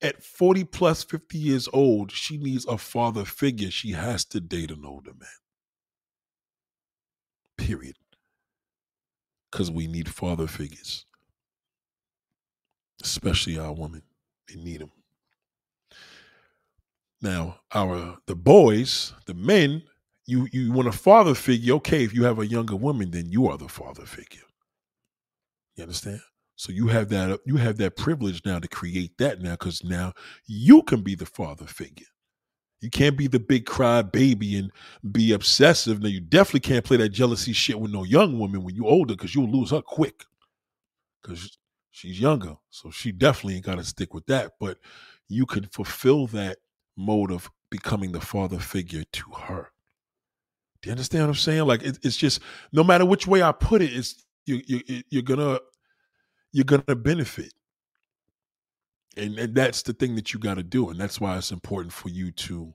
[0.00, 3.72] at 40 plus 50 years old, she needs a father figure.
[3.72, 5.41] She has to date an older man.
[7.56, 7.96] Period.
[9.50, 11.06] Because we need father figures.
[13.02, 14.02] Especially our women.
[14.48, 14.92] They need them.
[17.20, 19.82] Now, our the boys, the men,
[20.26, 21.74] you you want a father figure.
[21.74, 24.42] Okay, if you have a younger woman, then you are the father figure.
[25.76, 26.20] You understand?
[26.56, 30.12] So you have that you have that privilege now to create that now because now
[30.46, 32.06] you can be the father figure.
[32.82, 34.72] You can't be the big cry baby and
[35.12, 36.02] be obsessive.
[36.02, 39.14] Now you definitely can't play that jealousy shit with no young woman when you're older
[39.14, 40.24] because you'll lose her quick.
[41.22, 41.56] Because
[41.92, 42.56] she's younger.
[42.70, 44.54] So she definitely ain't gotta stick with that.
[44.58, 44.78] But
[45.28, 46.58] you can fulfill that
[46.96, 49.70] mode of becoming the father figure to her.
[50.82, 51.64] Do you understand what I'm saying?
[51.66, 52.40] Like it, it's just
[52.72, 55.60] no matter which way I put it, it's you, you you're gonna
[56.50, 57.52] you're gonna benefit
[59.16, 61.92] and, and that's the thing that you got to do and that's why it's important
[61.92, 62.74] for you to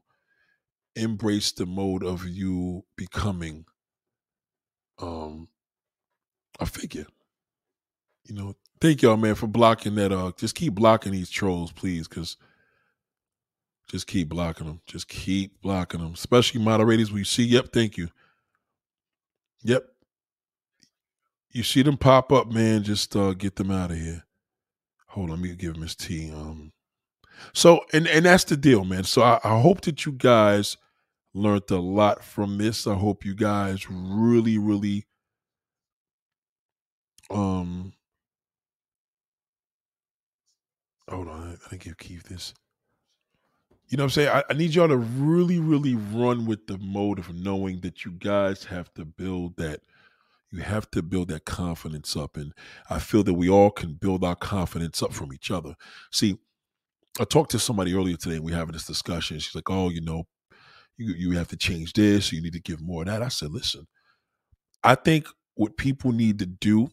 [0.95, 3.65] embrace the mode of you becoming
[4.99, 5.47] um
[6.59, 7.05] a figure.
[8.25, 12.07] You know thank y'all man for blocking that uh just keep blocking these trolls please
[12.07, 12.37] because
[13.89, 18.09] just keep blocking them just keep blocking them especially moderators we see yep thank you.
[19.63, 19.85] Yep.
[21.51, 24.26] You see them pop up, man, just uh, get them out of here.
[25.17, 26.29] Hold on, let me give Miss T.
[26.31, 26.71] Um,
[27.51, 29.03] so and and that's the deal, man.
[29.03, 30.77] So I, I hope that you guys
[31.33, 32.85] learned a lot from this.
[32.85, 35.05] I hope you guys really, really
[37.31, 37.93] um
[41.09, 42.53] hold on, I think give Keith this.
[43.87, 44.29] You know what I'm saying?
[44.29, 48.11] I, I, need y'all to really, really run with the mode of knowing that you
[48.11, 49.79] guys have to build that.
[50.51, 52.37] You have to build that confidence up.
[52.37, 52.53] And
[52.89, 55.75] I feel that we all can build our confidence up from each other.
[56.11, 56.37] See,
[57.19, 59.39] I talked to somebody earlier today and we having this discussion.
[59.39, 60.23] She's like, oh, you know,
[60.97, 62.31] you, you have to change this.
[62.31, 63.21] You need to give more of that.
[63.21, 63.87] I said, listen,
[64.83, 66.87] I think what people need to do,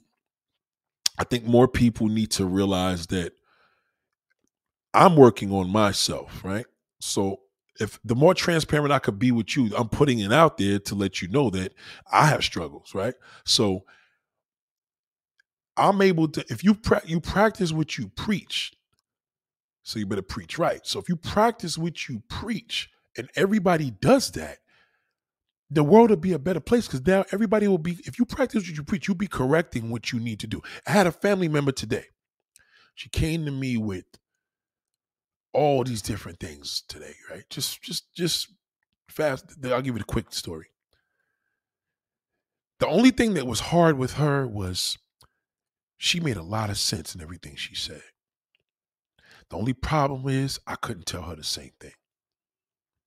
[1.19, 3.33] I think more people need to realize that
[4.93, 6.67] I'm working on myself, right?
[7.01, 7.41] So
[7.81, 10.95] if the more transparent I could be with you, I'm putting it out there to
[10.95, 11.75] let you know that
[12.11, 13.15] I have struggles, right?
[13.45, 13.85] So
[15.77, 18.73] I'm able to if you pra- you practice what you preach,
[19.83, 20.81] so you better preach right.
[20.87, 24.59] So if you practice what you preach, and everybody does that,
[25.71, 27.99] the world will be a better place because now everybody will be.
[28.05, 30.63] If you practice what you preach, you'll be correcting what you need to do.
[30.87, 32.05] I had a family member today.
[32.95, 34.05] She came to me with
[35.55, 37.45] all these different things today, right?
[37.49, 38.49] Just just just
[39.09, 39.47] fast.
[39.65, 40.67] I'll give you the quick story.
[42.81, 44.99] The only thing that was hard with her was
[45.97, 48.03] she made a lot of sense in everything she said.
[49.49, 51.93] The only problem is I couldn't tell her the same thing.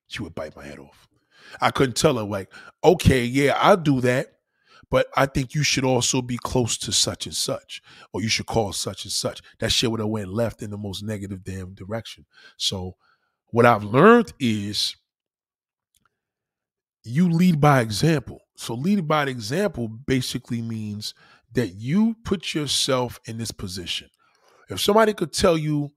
[0.08, 1.08] She would bite my head off.
[1.62, 2.52] I couldn't tell her, like,
[2.84, 4.37] okay, yeah, I'll do that.
[4.90, 7.82] But I think you should also be close to such and such,
[8.14, 9.42] or you should call such and such.
[9.60, 12.26] That shit would have went left in the most negative damn direction.
[12.56, 12.96] So
[13.48, 14.96] what I've learned is
[17.04, 18.40] you lead by example.
[18.56, 21.14] So leading by example basically means
[21.54, 24.10] that you put yourself in this position.
[24.70, 25.92] If somebody could tell you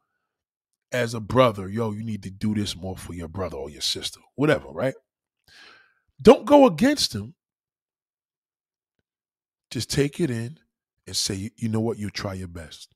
[0.92, 3.80] as a brother, yo, you need to do this more for your brother or your
[3.80, 4.94] sister, whatever, right?
[6.22, 7.34] Don't go against them
[9.70, 10.58] just take it in
[11.06, 12.94] and say, you know what, you try your best.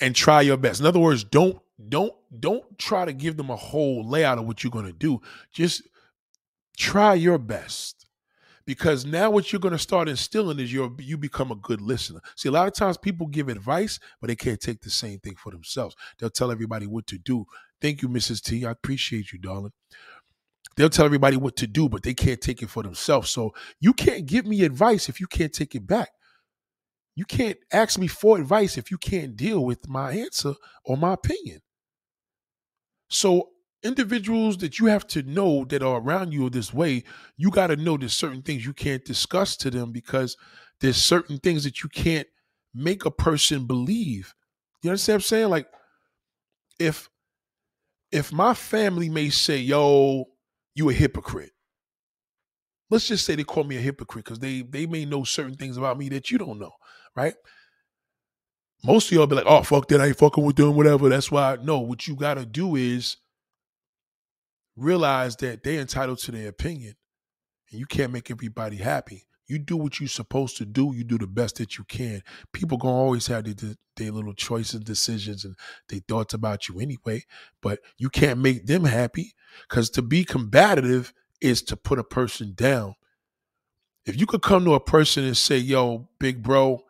[0.00, 0.80] And try your best.
[0.80, 4.62] In other words, don't don't don't try to give them a whole layout of what
[4.62, 5.20] you're going to do.
[5.52, 5.82] Just
[6.76, 8.06] try your best.
[8.66, 12.20] Because now what you're going to start instilling is you you become a good listener.
[12.36, 15.34] See, a lot of times people give advice, but they can't take the same thing
[15.36, 15.96] for themselves.
[16.18, 17.44] They'll tell everybody what to do.
[17.80, 18.42] Thank you, Mrs.
[18.42, 18.64] T.
[18.64, 19.72] I appreciate you, darling.
[20.76, 23.30] They'll tell everybody what to do, but they can't take it for themselves.
[23.30, 26.10] So you can't give me advice if you can't take it back.
[27.14, 30.54] You can't ask me for advice if you can't deal with my answer
[30.84, 31.60] or my opinion.
[33.08, 33.50] So
[33.84, 37.04] individuals that you have to know that are around you this way,
[37.36, 40.36] you got to know there's certain things you can't discuss to them because
[40.80, 42.26] there's certain things that you can't
[42.74, 44.34] make a person believe.
[44.82, 45.48] You understand what I'm saying?
[45.50, 45.68] Like
[46.80, 47.08] if
[48.10, 50.26] if my family may say, yo,
[50.74, 51.52] you a hypocrite.
[52.90, 55.76] Let's just say they call me a hypocrite because they they may know certain things
[55.76, 56.72] about me that you don't know,
[57.16, 57.34] right?
[58.84, 61.08] Most of y'all be like, oh fuck that, I ain't fucking with them, whatever.
[61.08, 63.16] That's why no, what you gotta do is
[64.76, 66.94] realize that they're entitled to their opinion.
[67.70, 69.24] And you can't make everybody happy.
[69.46, 70.92] You do what you're supposed to do.
[70.94, 72.22] You do the best that you can.
[72.52, 75.56] People gonna always have their, their little choices, decisions, and
[75.88, 77.24] their thoughts about you anyway.
[77.60, 79.34] But you can't make them happy
[79.68, 82.94] because to be combative is to put a person down.
[84.06, 86.82] If you could come to a person and say, "Yo, big bro,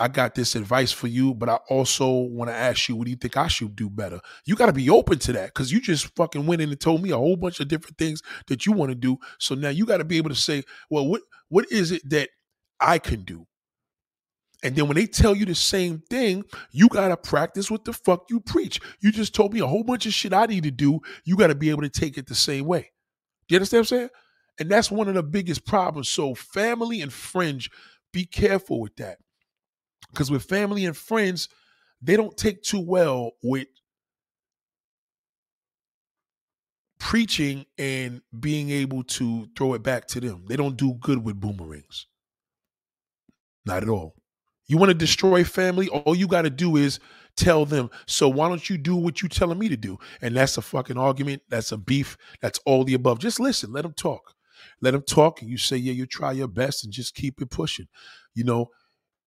[0.00, 3.10] I got this advice for you, but I also want to ask you, what do
[3.10, 4.18] you think I should do better?
[4.46, 7.02] You got to be open to that because you just fucking went in and told
[7.02, 9.18] me a whole bunch of different things that you want to do.
[9.38, 11.20] So now you got to be able to say, well, what
[11.50, 12.30] what is it that
[12.80, 13.46] I can do?
[14.64, 17.92] And then when they tell you the same thing, you got to practice what the
[17.92, 18.80] fuck you preach.
[19.00, 21.00] You just told me a whole bunch of shit I need to do.
[21.24, 22.90] You got to be able to take it the same way.
[23.48, 24.08] Do you understand what I'm saying?
[24.60, 26.08] And that's one of the biggest problems.
[26.08, 27.68] So, family and friends,
[28.12, 29.18] be careful with that
[30.10, 31.48] because with family and friends,
[32.02, 33.68] they don't take too well with
[36.98, 40.44] preaching and being able to throw it back to them.
[40.48, 42.06] They don't do good with boomerangs.
[43.64, 44.14] Not at all.
[44.66, 45.88] You want to destroy family?
[45.88, 47.00] All you got to do is
[47.36, 49.98] tell them, so why don't you do what you telling me to do?
[50.22, 51.42] And that's a fucking argument.
[51.48, 52.16] That's a beef.
[52.40, 53.18] That's all the above.
[53.18, 53.72] Just listen.
[53.72, 54.34] Let them talk.
[54.80, 55.42] Let them talk.
[55.42, 57.88] And you say, yeah, you try your best and just keep it pushing.
[58.34, 58.68] You know,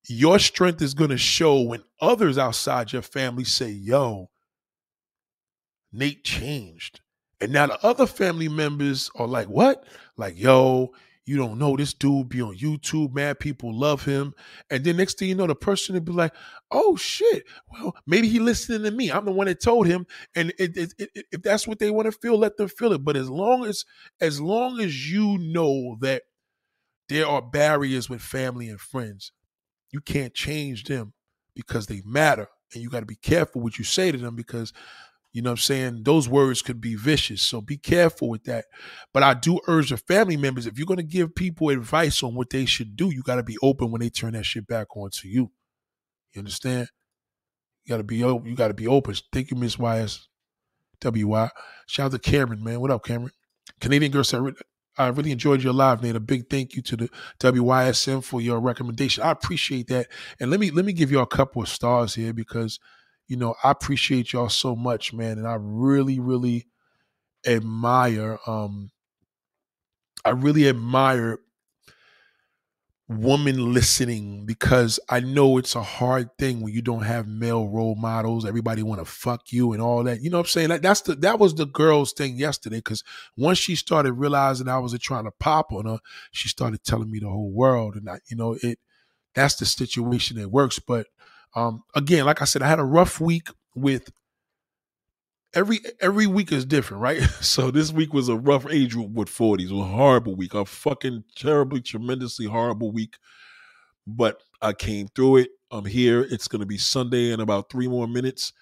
[0.07, 4.29] your strength is going to show when others outside your family say, yo,
[5.91, 7.01] Nate changed.
[7.39, 9.85] And now the other family members are like, what?
[10.17, 10.93] Like, yo,
[11.25, 13.35] you don't know this dude be on YouTube, man.
[13.35, 14.33] People love him.
[14.69, 16.33] And then next thing you know, the person will be like,
[16.71, 17.43] oh shit.
[17.71, 19.09] Well, maybe he listening to me.
[19.09, 20.05] I'm the one that told him.
[20.35, 23.05] And it, it, it, if that's what they want to feel, let them feel it.
[23.05, 23.85] But as long as
[24.19, 26.23] as long as you know that
[27.07, 29.31] there are barriers with family and friends,
[29.93, 31.13] you can't change them
[31.55, 32.49] because they matter.
[32.73, 34.73] And you got to be careful what you say to them because
[35.33, 36.03] You know what I'm saying?
[36.03, 37.41] Those words could be vicious.
[37.41, 38.65] So be careful with that.
[39.13, 42.35] But I do urge the family members if you're going to give people advice on
[42.35, 44.95] what they should do, you got to be open when they turn that shit back
[44.95, 45.51] on to you.
[46.33, 46.89] You understand?
[47.83, 48.47] You got to be open.
[48.47, 49.15] You got to be open.
[49.31, 50.27] Thank you, Miss YS.
[51.03, 51.49] WY.
[51.87, 52.79] Shout out to Cameron, man.
[52.79, 53.31] What up, Cameron?
[53.81, 54.41] Canadian girl said,
[54.97, 56.15] I really enjoyed your live, Nate.
[56.15, 59.23] A big thank you to the WYSM for your recommendation.
[59.23, 60.07] I appreciate that.
[60.39, 62.79] And let me let me give you a couple of stars here because,
[63.27, 65.37] you know, I appreciate y'all so much, man.
[65.37, 66.67] And I really, really
[67.45, 68.91] admire um
[70.25, 71.39] I really admire
[73.09, 77.95] woman listening because I know it's a hard thing when you don't have male role
[77.95, 78.45] models.
[78.45, 80.21] Everybody want to fuck you and all that.
[80.21, 80.69] You know what I'm saying?
[80.69, 82.81] Like that's the that was the girl's thing yesterday.
[82.81, 83.03] Cause
[83.37, 85.99] once she started realizing I was trying to pop on her,
[86.31, 87.95] she started telling me the whole world.
[87.95, 88.79] And I, you know, it
[89.35, 90.79] that's the situation that works.
[90.79, 91.07] But
[91.55, 94.11] um again, like I said, I had a rough week with
[95.53, 97.21] every every week is different, right?
[97.41, 99.69] So this week was a rough age with 40s.
[99.69, 103.17] It was a horrible week, a fucking terribly, tremendously horrible week.
[104.07, 105.51] But I came through it.
[105.71, 106.21] I'm here.
[106.21, 108.53] It's gonna be Sunday in about three more minutes.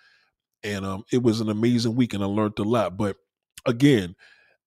[0.63, 2.97] And um, it was an amazing week and I learned a lot.
[2.97, 3.17] But
[3.65, 4.15] again,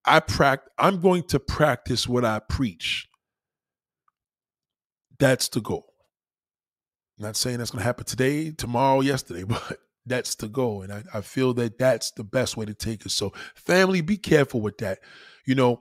[0.04, 3.08] I practice I'm going to practice what I preach.
[5.18, 5.94] That's the goal.
[7.18, 10.82] I'm not saying that's to happen today, tomorrow, yesterday, but that's the goal.
[10.82, 13.10] And I, I feel that that's the best way to take it.
[13.10, 14.98] So, family, be careful with that.
[15.46, 15.80] You know,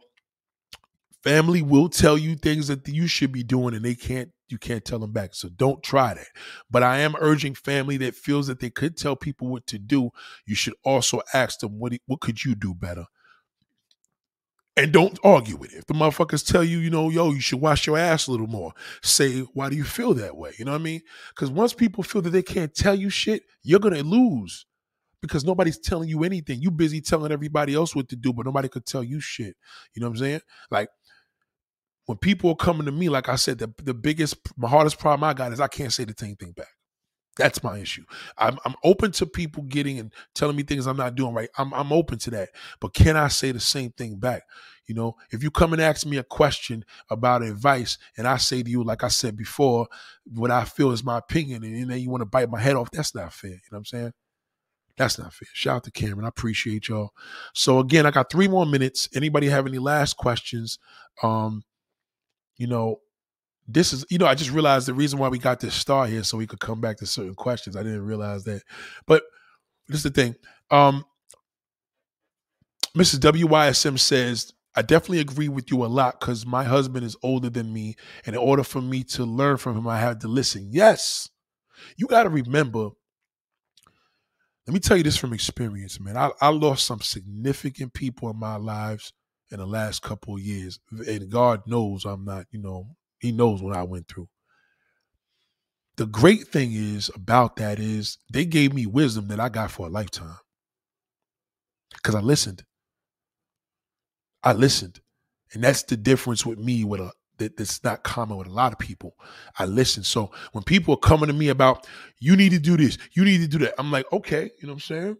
[1.23, 4.85] family will tell you things that you should be doing and they can't you can't
[4.85, 6.27] tell them back so don't try that
[6.69, 10.09] but i am urging family that feels that they could tell people what to do
[10.45, 13.05] you should also ask them what what could you do better
[14.75, 15.79] and don't argue with it.
[15.79, 18.47] If the motherfuckers tell you, you know, yo, you should wash your ass a little
[18.47, 20.53] more, say, why do you feel that way?
[20.57, 21.01] You know what I mean?
[21.29, 24.65] Because once people feel that they can't tell you shit, you're going to lose
[25.21, 26.61] because nobody's telling you anything.
[26.61, 29.55] You busy telling everybody else what to do, but nobody could tell you shit.
[29.95, 30.41] You know what I'm saying?
[30.71, 30.89] Like,
[32.05, 35.23] when people are coming to me, like I said, the, the biggest, my hardest problem
[35.23, 36.67] I got is I can't say the same thing back.
[37.37, 38.03] That's my issue.
[38.37, 41.49] I'm I'm open to people getting and telling me things I'm not doing right.
[41.57, 42.49] I'm I'm open to that.
[42.79, 44.43] But can I say the same thing back?
[44.85, 48.61] You know, if you come and ask me a question about advice and I say
[48.61, 49.87] to you, like I said before,
[50.25, 52.91] what I feel is my opinion, and then you want to bite my head off,
[52.91, 53.51] that's not fair.
[53.51, 54.13] You know what I'm saying?
[54.97, 55.47] That's not fair.
[55.53, 56.25] Shout out to Cameron.
[56.25, 57.11] I appreciate y'all.
[57.53, 59.09] So again, I got three more minutes.
[59.15, 60.77] Anybody have any last questions?
[61.23, 61.63] Um,
[62.57, 62.97] you know,
[63.67, 66.23] this is you know i just realized the reason why we got this star here
[66.23, 67.75] so we could come back to certain questions.
[67.75, 68.61] I didn't realize that.
[69.05, 69.23] But
[69.87, 70.35] this is the thing.
[70.71, 71.05] Um
[72.95, 77.49] mrs wysm says i definitely agree with you a lot because my husband is older
[77.49, 80.69] than me and in order for me to learn from him i have to listen.
[80.71, 81.29] Yes.
[81.97, 82.89] You got to remember
[84.67, 86.17] let me tell you this from experience man.
[86.17, 89.11] I, I lost some significant people in my lives
[89.51, 92.87] in the last couple of years and god knows i'm not you know
[93.23, 94.27] he knows what I went through.
[95.95, 99.87] The great thing is about that is they gave me wisdom that I got for
[99.87, 100.35] a lifetime.
[101.93, 102.63] Because I listened.
[104.43, 104.99] I listened.
[105.53, 108.73] And that's the difference with me with a that, that's not common with a lot
[108.73, 109.15] of people.
[109.57, 110.03] I listen.
[110.03, 111.87] So when people are coming to me about
[112.19, 114.73] you need to do this, you need to do that, I'm like, okay, you know
[114.73, 115.17] what I'm saying?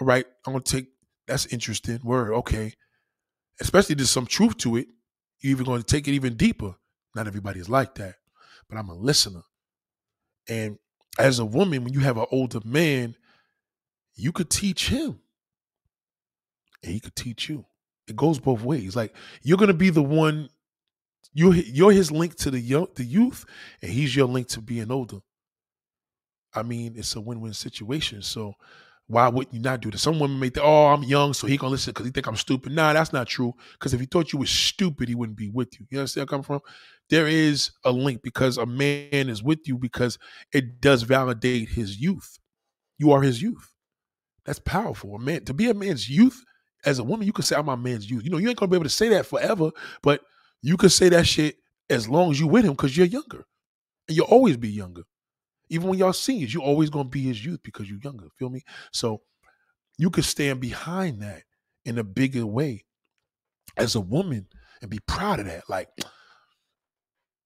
[0.00, 0.86] All right, I'm gonna take
[1.26, 1.98] that's interesting.
[2.04, 2.72] Word, okay.
[3.60, 4.86] Especially there's some truth to it
[5.44, 6.74] you're even going to take it even deeper.
[7.14, 8.16] Not everybody is like that,
[8.68, 9.42] but I'm a listener.
[10.48, 10.78] And
[11.18, 13.14] as a woman, when you have an older man,
[14.16, 15.20] you could teach him
[16.82, 17.66] and he could teach you.
[18.08, 18.96] It goes both ways.
[18.96, 20.48] Like you're going to be the one
[21.34, 23.44] you're you're his link to the young the youth
[23.82, 25.18] and he's your link to being older.
[26.54, 28.22] I mean, it's a win-win situation.
[28.22, 28.54] So
[29.06, 30.02] why wouldn't you not do this?
[30.02, 32.36] Some women may think, oh, I'm young, so he gonna listen because he think I'm
[32.36, 32.72] stupid.
[32.72, 33.52] Nah, that's not true.
[33.72, 35.86] Because if he thought you was stupid, he wouldn't be with you.
[35.90, 36.70] You understand where I'm coming from?
[37.10, 40.18] There is a link because a man is with you because
[40.52, 42.38] it does validate his youth.
[42.98, 43.74] You are his youth.
[44.46, 45.14] That's powerful.
[45.14, 46.42] A man to be a man's youth
[46.86, 48.24] as a woman, you can say I'm my man's youth.
[48.24, 49.70] You know, you ain't gonna be able to say that forever,
[50.02, 50.20] but
[50.62, 51.56] you can say that shit
[51.90, 53.44] as long as you with him because you're younger.
[54.08, 55.02] And you'll always be younger.
[55.68, 58.26] Even when y'all seniors, you're always gonna be his youth because you're younger.
[58.38, 58.62] Feel me?
[58.92, 59.22] So
[59.98, 61.42] you could stand behind that
[61.84, 62.84] in a bigger way
[63.76, 64.46] as a woman
[64.80, 65.68] and be proud of that.
[65.68, 65.88] Like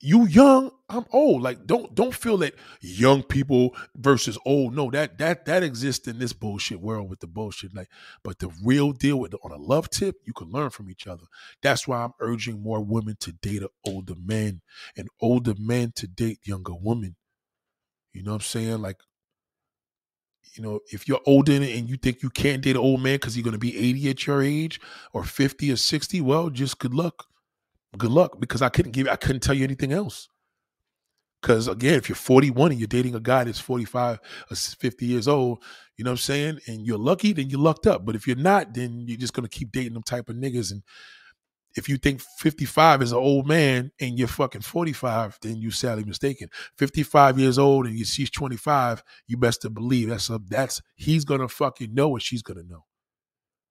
[0.00, 1.42] you young, I'm old.
[1.42, 4.74] Like don't don't feel that young people versus old.
[4.74, 7.74] No, that that that exists in this bullshit world with the bullshit.
[7.74, 7.88] Like,
[8.22, 11.24] but the real deal with on a love tip, you can learn from each other.
[11.62, 14.62] That's why I'm urging more women to date older men
[14.96, 17.16] and older men to date younger women.
[18.12, 18.82] You know what I'm saying?
[18.82, 18.98] Like
[20.58, 23.36] you know, if you're older and you think you can't date an old man because
[23.36, 24.80] you're going to be 80 at your age
[25.12, 27.26] or 50 or 60, well, just good luck.
[27.96, 30.28] Good luck because I couldn't give I couldn't tell you anything else.
[31.40, 34.18] Because again, if you're 41 and you're dating a guy that's 45
[34.50, 35.62] or 50 years old,
[35.96, 38.04] you know what I'm saying, and you're lucky, then you're lucked up.
[38.04, 40.72] But if you're not, then you're just gonna keep dating them type of niggas.
[40.72, 40.82] And
[41.78, 46.04] if you think 55 is an old man and you're fucking 45, then you're sadly
[46.04, 46.48] mistaken.
[46.76, 51.24] 55 years old and you she's 25, you best to believe that's a that's he's
[51.24, 52.84] gonna fucking know what she's gonna know.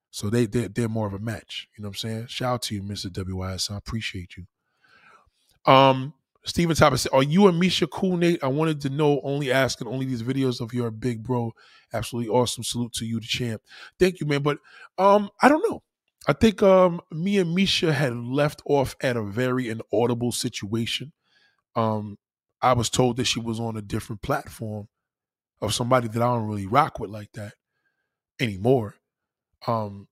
[0.09, 1.67] So they they're, they're more of a match.
[1.77, 2.27] You know what I'm saying?
[2.27, 3.07] Shout out to you, Mr.
[3.07, 3.69] WYS.
[3.69, 5.71] I appreciate you.
[5.71, 6.13] Um,
[6.45, 8.41] Steven Thomas said, Are you and Misha cool, Nate?
[8.41, 11.51] I wanted to know, only asking, only these videos of your big bro.
[11.93, 12.63] Absolutely awesome.
[12.63, 13.61] Salute to you, the champ.
[13.99, 14.43] Thank you, man.
[14.43, 14.59] But
[14.97, 15.83] um, I don't know.
[16.25, 21.13] I think um me and Misha had left off at a very inaudible situation.
[21.75, 22.17] Um,
[22.61, 24.87] I was told that she was on a different platform
[25.61, 27.53] of somebody that I don't really rock with like that
[28.39, 28.95] anymore.
[29.67, 30.07] Um,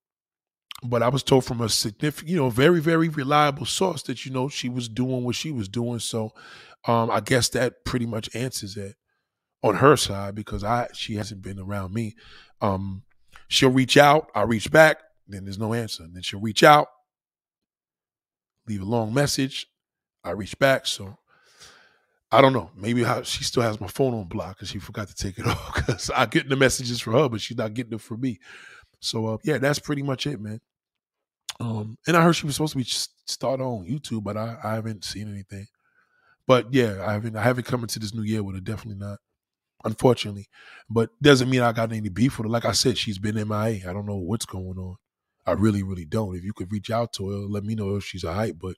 [0.83, 4.31] but I was told from a significant, you know, very, very reliable source that, you
[4.31, 5.99] know, she was doing what she was doing.
[5.99, 6.31] So
[6.87, 8.95] um, I guess that pretty much answers it
[9.63, 12.15] on her side because I she hasn't been around me.
[12.61, 13.03] Um,
[13.47, 16.03] she'll reach out, I'll reach back, then there's no answer.
[16.03, 16.87] And then she'll reach out,
[18.67, 19.67] leave a long message,
[20.23, 20.85] I reach back.
[20.87, 21.17] So
[22.31, 22.71] I don't know.
[22.75, 25.47] Maybe how she still has my phone on block because she forgot to take it
[25.47, 25.75] off.
[25.75, 28.39] Because I get the messages for her, but she's not getting it for me.
[28.99, 30.59] So uh, yeah, that's pretty much it, man.
[31.59, 34.73] Um, and I heard she was supposed to be started on YouTube, but I, I
[34.73, 35.67] haven't seen anything.
[36.47, 38.61] But yeah, I haven't I haven't come into this new year with her.
[38.61, 39.19] Definitely not,
[39.83, 40.47] unfortunately.
[40.89, 42.51] But doesn't mean I got any beef with her.
[42.51, 43.89] Like I said, she's been MIA.
[43.89, 44.95] I don't know what's going on.
[45.45, 46.35] I really, really don't.
[46.35, 48.57] If you could reach out to her, let me know if she's a hype.
[48.59, 48.75] But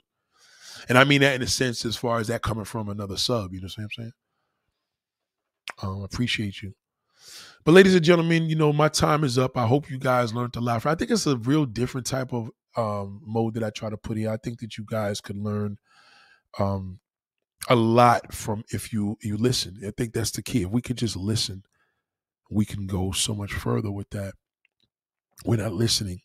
[0.89, 3.53] and I mean that in a sense as far as that coming from another sub.
[3.53, 4.11] You know what I'm saying?
[5.81, 6.73] Um, appreciate you.
[7.63, 9.57] But ladies and gentlemen, you know, my time is up.
[9.57, 10.85] I hope you guys learned to laugh.
[10.85, 14.17] I think it's a real different type of um, mode that I try to put
[14.17, 14.29] here.
[14.31, 15.77] I think that you guys could learn
[16.59, 16.99] um,
[17.67, 19.79] a lot from if you you listen.
[19.85, 20.63] I think that's the key.
[20.63, 21.63] If we could just listen,
[22.49, 24.35] we can go so much further with that.
[25.45, 26.21] We're not listening,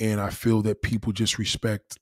[0.00, 1.98] and I feel that people just respect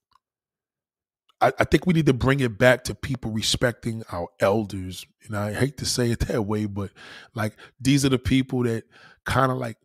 [1.43, 5.05] I, I, think we need to bring it back to people respecting our elders.
[5.27, 6.93] And I hate to say it that way, but
[7.35, 8.85] like these are the people that
[9.27, 9.77] kind of like,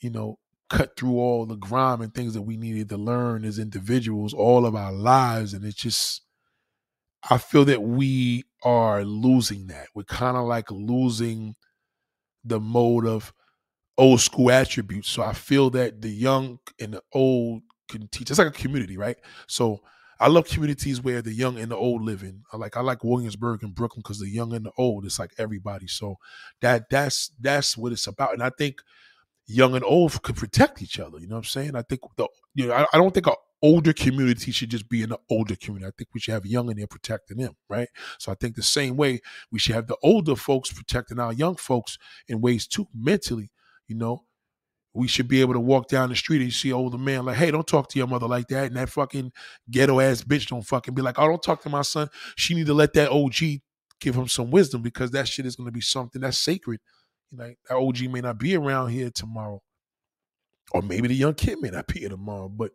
[0.00, 3.60] you know, cut through all the grime and things that we needed to learn as
[3.60, 5.54] individuals all of our lives.
[5.54, 6.22] And it's just,
[7.30, 9.86] I feel that we are losing that.
[9.94, 11.54] We're kind of like losing
[12.44, 13.32] the mode of
[13.98, 15.08] old school attributes.
[15.08, 18.30] So I feel that the young and the old can teach.
[18.30, 19.16] It's like a community, right?
[19.46, 19.80] So
[20.18, 22.42] I love communities where the young and the old live in.
[22.52, 25.32] I like I like Williamsburg and Brooklyn because the young and the old, it's like
[25.38, 25.86] everybody.
[25.86, 26.16] So
[26.60, 28.32] that that's that's what it's about.
[28.34, 28.80] And I think
[29.46, 31.18] young and old could protect each other.
[31.18, 31.76] You know what I'm saying?
[31.76, 35.02] I think the you know I, I don't think an older community should just be
[35.02, 35.86] in the older community.
[35.88, 37.88] I think we should have young in there protecting them, right?
[38.18, 41.56] So I think the same way we should have the older folks protecting our young
[41.56, 43.50] folks in ways too mentally.
[43.86, 44.24] You know,
[44.96, 47.50] we should be able to walk down the street and see older man like, hey,
[47.50, 48.66] don't talk to your mother like that.
[48.66, 49.32] And that fucking
[49.70, 52.08] ghetto ass bitch don't fucking be like, oh, don't talk to my son.
[52.36, 53.60] She need to let that OG
[54.00, 56.80] give him some wisdom because that shit is gonna be something that's sacred.
[57.32, 59.62] Like that OG may not be around here tomorrow.
[60.72, 62.72] Or maybe the young kid may not be here tomorrow, but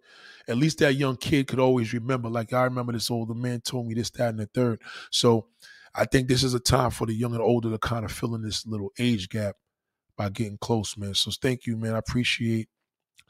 [0.48, 3.88] at least that young kid could always remember, like I remember this older man told
[3.88, 4.82] me this, that, and the third.
[5.12, 5.48] So
[5.94, 8.36] I think this is a time for the young and older to kind of fill
[8.36, 9.56] in this little age gap
[10.30, 11.14] getting close, man.
[11.14, 11.96] So thank you, man.
[11.96, 12.68] I appreciate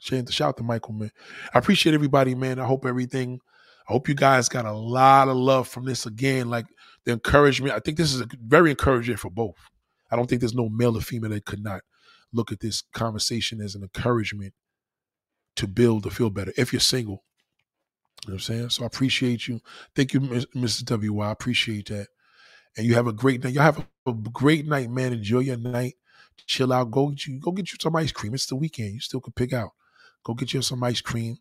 [0.02, 1.10] shout out to Michael, man.
[1.54, 2.58] I appreciate everybody, man.
[2.58, 3.38] I hope everything.
[3.88, 6.50] I hope you guys got a lot of love from this again.
[6.50, 6.66] Like
[7.04, 7.74] the encouragement.
[7.74, 9.56] I think this is very encouraging for both.
[10.10, 11.82] I don't think there's no male or female that could not
[12.32, 14.54] look at this conversation as an encouragement
[15.56, 16.52] to build to feel better.
[16.56, 17.24] If you're single,
[18.24, 18.70] you know what I'm saying.
[18.70, 19.60] So I appreciate you.
[19.94, 20.84] Thank you, Mrs.
[20.84, 21.20] W.
[21.20, 22.08] I appreciate that.
[22.76, 23.52] And you have a great night.
[23.52, 25.12] Y'all have a great night, man.
[25.12, 25.94] Enjoy your night
[26.46, 28.34] chill out, go get you go get you some ice cream.
[28.34, 28.94] It's the weekend.
[28.94, 29.70] You still can pick out.
[30.24, 31.36] Go get you some ice cream.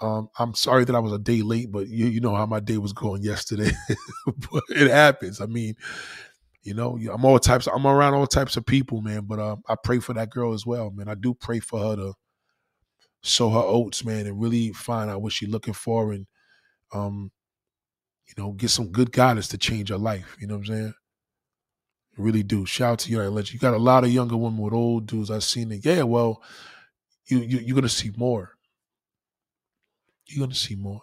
[0.00, 2.60] Um, I'm sorry that I was a day late, but you you know how my
[2.60, 3.70] day was going yesterday.
[4.26, 5.40] but it happens.
[5.40, 5.74] I mean,
[6.62, 7.66] you know, I'm all types.
[7.66, 9.22] I'm around all types of people, man.
[9.26, 11.08] But um, I pray for that girl as well, man.
[11.08, 12.14] I do pray for her to
[13.22, 16.26] sow her oats, man, and really find out what she's looking for, and
[16.92, 17.30] um,
[18.26, 20.36] you know, get some good guidance to change her life.
[20.40, 20.94] You know what I'm saying?
[22.16, 22.66] Really do.
[22.66, 23.54] Shout out to you, legend.
[23.54, 25.30] You got a lot of younger women with old dudes.
[25.30, 25.84] I've seen it.
[25.84, 26.42] Yeah, well,
[27.26, 28.52] you, you you're gonna see more.
[30.26, 31.02] You're gonna see more.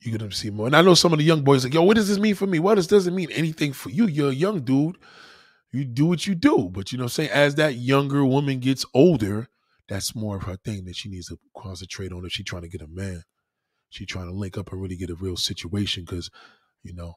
[0.00, 0.66] You're gonna see more.
[0.66, 2.46] And I know some of the young boys like, yo, what does this mean for
[2.46, 2.58] me?
[2.58, 4.06] What does doesn't mean anything for you?
[4.06, 4.96] You're a young dude.
[5.72, 6.68] you do what you do.
[6.72, 7.30] But you know what I'm saying?
[7.30, 9.48] As that younger woman gets older,
[9.88, 12.68] that's more of her thing that she needs to concentrate on if she's trying to
[12.68, 13.22] get a man.
[13.90, 16.30] She trying to link up and really get a real situation because,
[16.82, 17.14] you know,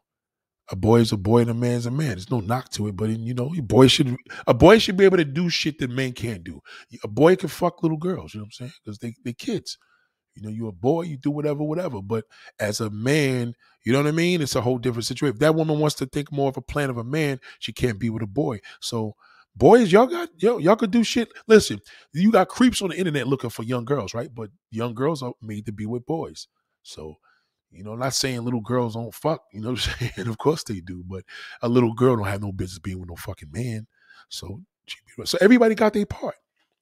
[0.71, 2.09] a boy is a boy and a man's a man.
[2.09, 4.15] There's no knock to it, but you know, a boy should
[4.47, 6.61] a boy should be able to do shit that men can't do.
[7.03, 8.73] A boy can fuck little girls, you know what I'm saying?
[8.83, 9.77] Because they they kids.
[10.35, 12.01] You know, you're a boy, you do whatever, whatever.
[12.01, 12.23] But
[12.59, 14.41] as a man, you know what I mean?
[14.41, 15.35] It's a whole different situation.
[15.35, 17.99] If that woman wants to think more of a plan of a man, she can't
[17.99, 18.59] be with a boy.
[18.79, 19.15] So
[19.55, 21.29] boys, y'all got yo, y'all could do shit.
[21.47, 21.79] Listen,
[22.13, 24.33] you got creeps on the internet looking for young girls, right?
[24.33, 26.47] But young girls are made to be with boys.
[26.83, 27.17] So,
[27.71, 30.27] you know, not saying little girls don't fuck, you know what I'm saying?
[30.27, 31.23] of course they do, but
[31.61, 33.87] a little girl don't have no business being with no fucking man.
[34.29, 34.61] So,
[35.23, 36.35] so everybody got their part.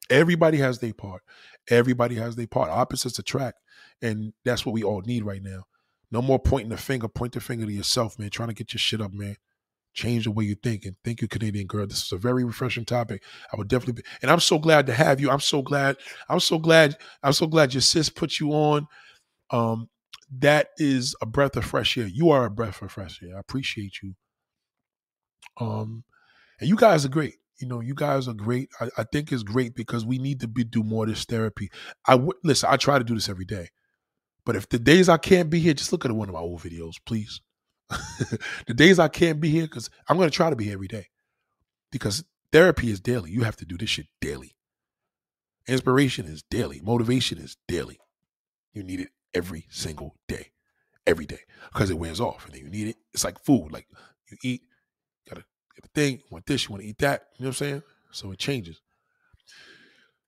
[0.09, 1.22] Everybody has their part.
[1.69, 2.69] Everybody has their part.
[2.69, 3.59] Opposites attract.
[4.01, 5.64] And that's what we all need right now.
[6.11, 7.07] No more pointing the finger.
[7.07, 8.30] Point the finger to yourself, man.
[8.30, 9.35] Trying to get your shit up, man.
[9.93, 10.85] Change the way you think.
[10.85, 11.88] And thank you, Canadian girl.
[11.88, 13.24] This is a very refreshing topic.
[13.51, 15.30] I would definitely be, and I'm so glad to have you.
[15.30, 15.98] I'm so glad.
[16.30, 16.95] I'm so glad.
[17.24, 18.88] I'm so glad your sis put you on.
[19.49, 19.90] Um,
[20.39, 22.07] that is a breath of fresh air.
[22.07, 23.38] You are a breath of fresh air.
[23.38, 24.15] I appreciate you.
[25.59, 26.03] Um,
[26.59, 28.69] and you guys are great you know, you guys are great.
[28.80, 31.69] I, I think it's great because we need to be do more of this therapy.
[32.06, 32.69] I w- listen.
[32.72, 33.69] I try to do this every day,
[34.45, 36.61] but if the days I can't be here, just look at one of my old
[36.61, 37.41] videos, please.
[38.67, 40.88] the days I can't be here, because I'm going to try to be here every
[40.88, 41.07] day,
[41.91, 43.31] because therapy is daily.
[43.31, 44.56] You have to do this shit daily.
[45.67, 46.81] Inspiration is daily.
[46.83, 47.99] Motivation is daily.
[48.73, 50.51] You need it every single day,
[51.06, 51.41] every day,
[51.72, 52.98] because it wears off, and then you need it.
[53.14, 53.72] It's like food.
[53.72, 53.88] Like
[54.32, 54.61] you eat,
[55.25, 57.27] you got a thing, you want this, you want to eat that.
[57.38, 57.83] You know what I'm saying?
[58.11, 58.82] So it changes.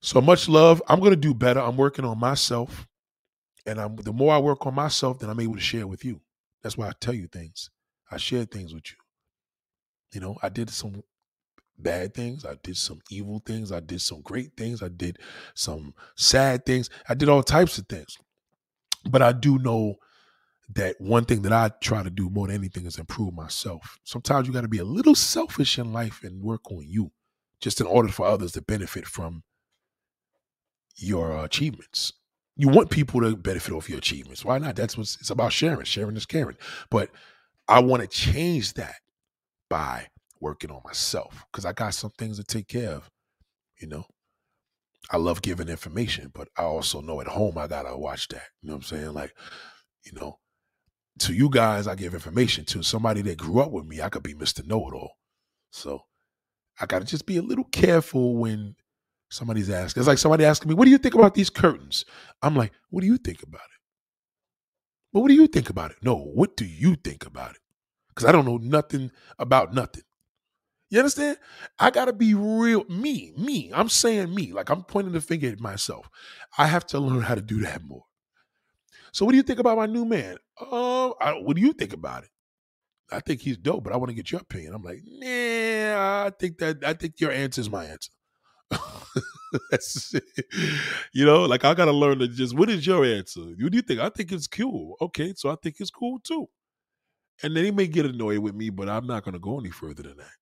[0.01, 0.81] So much love.
[0.87, 1.59] I'm gonna do better.
[1.59, 2.87] I'm working on myself.
[3.65, 6.21] And I'm the more I work on myself, then I'm able to share with you.
[6.63, 7.69] That's why I tell you things.
[8.11, 8.97] I share things with you.
[10.13, 11.03] You know, I did some
[11.77, 12.45] bad things.
[12.45, 13.71] I did some evil things.
[13.71, 14.81] I did some great things.
[14.81, 15.17] I did
[15.53, 16.89] some sad things.
[17.07, 18.17] I did all types of things.
[19.05, 19.95] But I do know
[20.73, 23.97] that one thing that I try to do more than anything is improve myself.
[24.03, 27.11] Sometimes you got to be a little selfish in life and work on you
[27.59, 29.43] just in order for others to benefit from
[30.95, 32.13] your uh, achievements.
[32.55, 34.43] You want people to benefit off your achievements.
[34.43, 34.75] Why not?
[34.75, 35.85] That's what it's about sharing.
[35.85, 36.57] Sharing is caring.
[36.89, 37.09] But
[37.67, 38.95] I want to change that
[39.69, 40.07] by
[40.41, 43.09] working on myself because I got some things to take care of.
[43.79, 44.05] You know,
[45.11, 48.43] I love giving information, but I also know at home I got to watch that.
[48.61, 49.13] You know what I'm saying?
[49.13, 49.33] Like,
[50.05, 50.39] you know,
[51.19, 54.01] to you guys, I give information to somebody that grew up with me.
[54.01, 54.65] I could be Mr.
[54.65, 55.13] Know It All.
[55.71, 56.03] So
[56.79, 58.75] I got to just be a little careful when
[59.29, 60.01] somebody's asking.
[60.01, 62.05] It's like somebody asking me, What do you think about these curtains?
[62.41, 63.79] I'm like, What do you think about it?
[65.11, 65.97] But what do you think about it?
[66.03, 67.61] No, what do you think about it?
[68.09, 70.03] Because I don't know nothing about nothing.
[70.89, 71.37] You understand?
[71.77, 72.83] I got to be real.
[72.89, 73.71] Me, me.
[73.73, 74.53] I'm saying me.
[74.53, 76.09] Like I'm pointing the finger at myself.
[76.57, 78.05] I have to learn how to do that more.
[79.11, 80.37] So, what do you think about my new man?
[80.59, 82.29] Um, I, what do you think about it?
[83.11, 84.73] I think he's dope, but I want to get your opinion.
[84.75, 88.11] I'm like, nah, I think that I think your answer is my answer.
[89.71, 90.13] That's
[91.13, 93.41] you know, like I gotta learn to just what is your answer?
[93.41, 93.99] What do you think?
[93.99, 94.95] I think it's cool.
[95.01, 96.47] Okay, so I think it's cool too.
[97.43, 100.03] And then he may get annoyed with me, but I'm not gonna go any further
[100.03, 100.38] than that.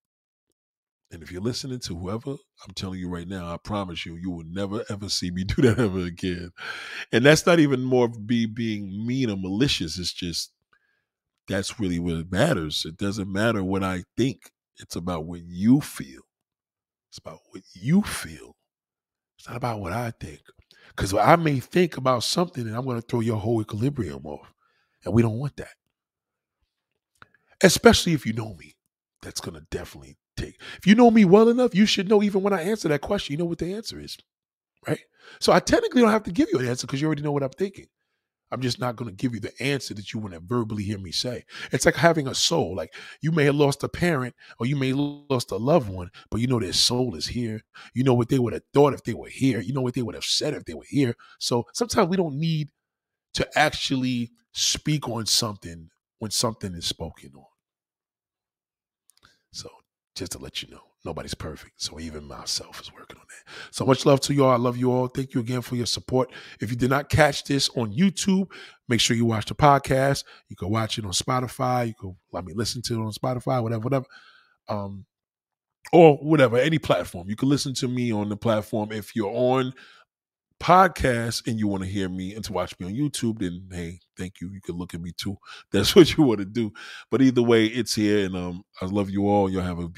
[1.09, 4.29] And if you're listening to whoever, I'm telling you right now, I promise you, you
[4.29, 6.51] will never ever see me do that ever again.
[7.11, 9.97] And that's not even more of me being mean or malicious.
[9.97, 10.51] It's just
[11.47, 12.83] that's really what matters.
[12.85, 14.51] It doesn't matter what I think.
[14.79, 16.21] It's about what you feel.
[17.09, 18.55] It's about what you feel.
[19.37, 20.41] It's not about what I think.
[20.89, 24.53] Because I may think about something and I'm going to throw your whole equilibrium off.
[25.05, 25.73] And we don't want that.
[27.63, 28.75] Especially if you know me.
[29.21, 30.61] That's going to definitely take.
[30.77, 33.33] If you know me well enough, you should know even when I answer that question,
[33.33, 34.17] you know what the answer is,
[34.87, 35.01] right?
[35.39, 37.43] So I technically don't have to give you an answer because you already know what
[37.43, 37.87] I'm thinking.
[38.49, 40.97] I'm just not going to give you the answer that you want to verbally hear
[40.97, 41.43] me say.
[41.71, 42.75] It's like having a soul.
[42.75, 46.09] Like you may have lost a parent or you may have lost a loved one,
[46.31, 47.61] but you know their soul is here.
[47.93, 49.59] You know what they would have thought if they were here.
[49.59, 51.15] You know what they would have said if they were here.
[51.39, 52.69] So sometimes we don't need
[53.33, 57.45] to actually speak on something when something is spoken on.
[60.17, 61.73] Just to let you know, nobody's perfect.
[61.79, 63.53] So even myself is working on that.
[63.69, 64.49] So much love to y'all.
[64.49, 65.07] I love you all.
[65.07, 66.31] Thank you again for your support.
[66.59, 68.49] If you did not catch this on YouTube,
[68.89, 70.23] make sure you watch the podcast.
[70.49, 71.89] You can watch it on Spotify.
[71.89, 74.05] You can let me listen to it on Spotify, whatever, whatever.
[74.67, 75.05] Um,
[75.93, 77.29] or whatever, any platform.
[77.29, 78.91] You can listen to me on the platform.
[78.91, 79.73] If you're on
[80.59, 83.99] podcast and you want to hear me and to watch me on YouTube, then hey,
[84.17, 84.49] thank you.
[84.51, 85.37] You can look at me too.
[85.71, 86.71] That's what you want to do.
[87.11, 89.49] But either way, it's here, and um, I love you all.
[89.49, 89.95] Y'all have a beautiful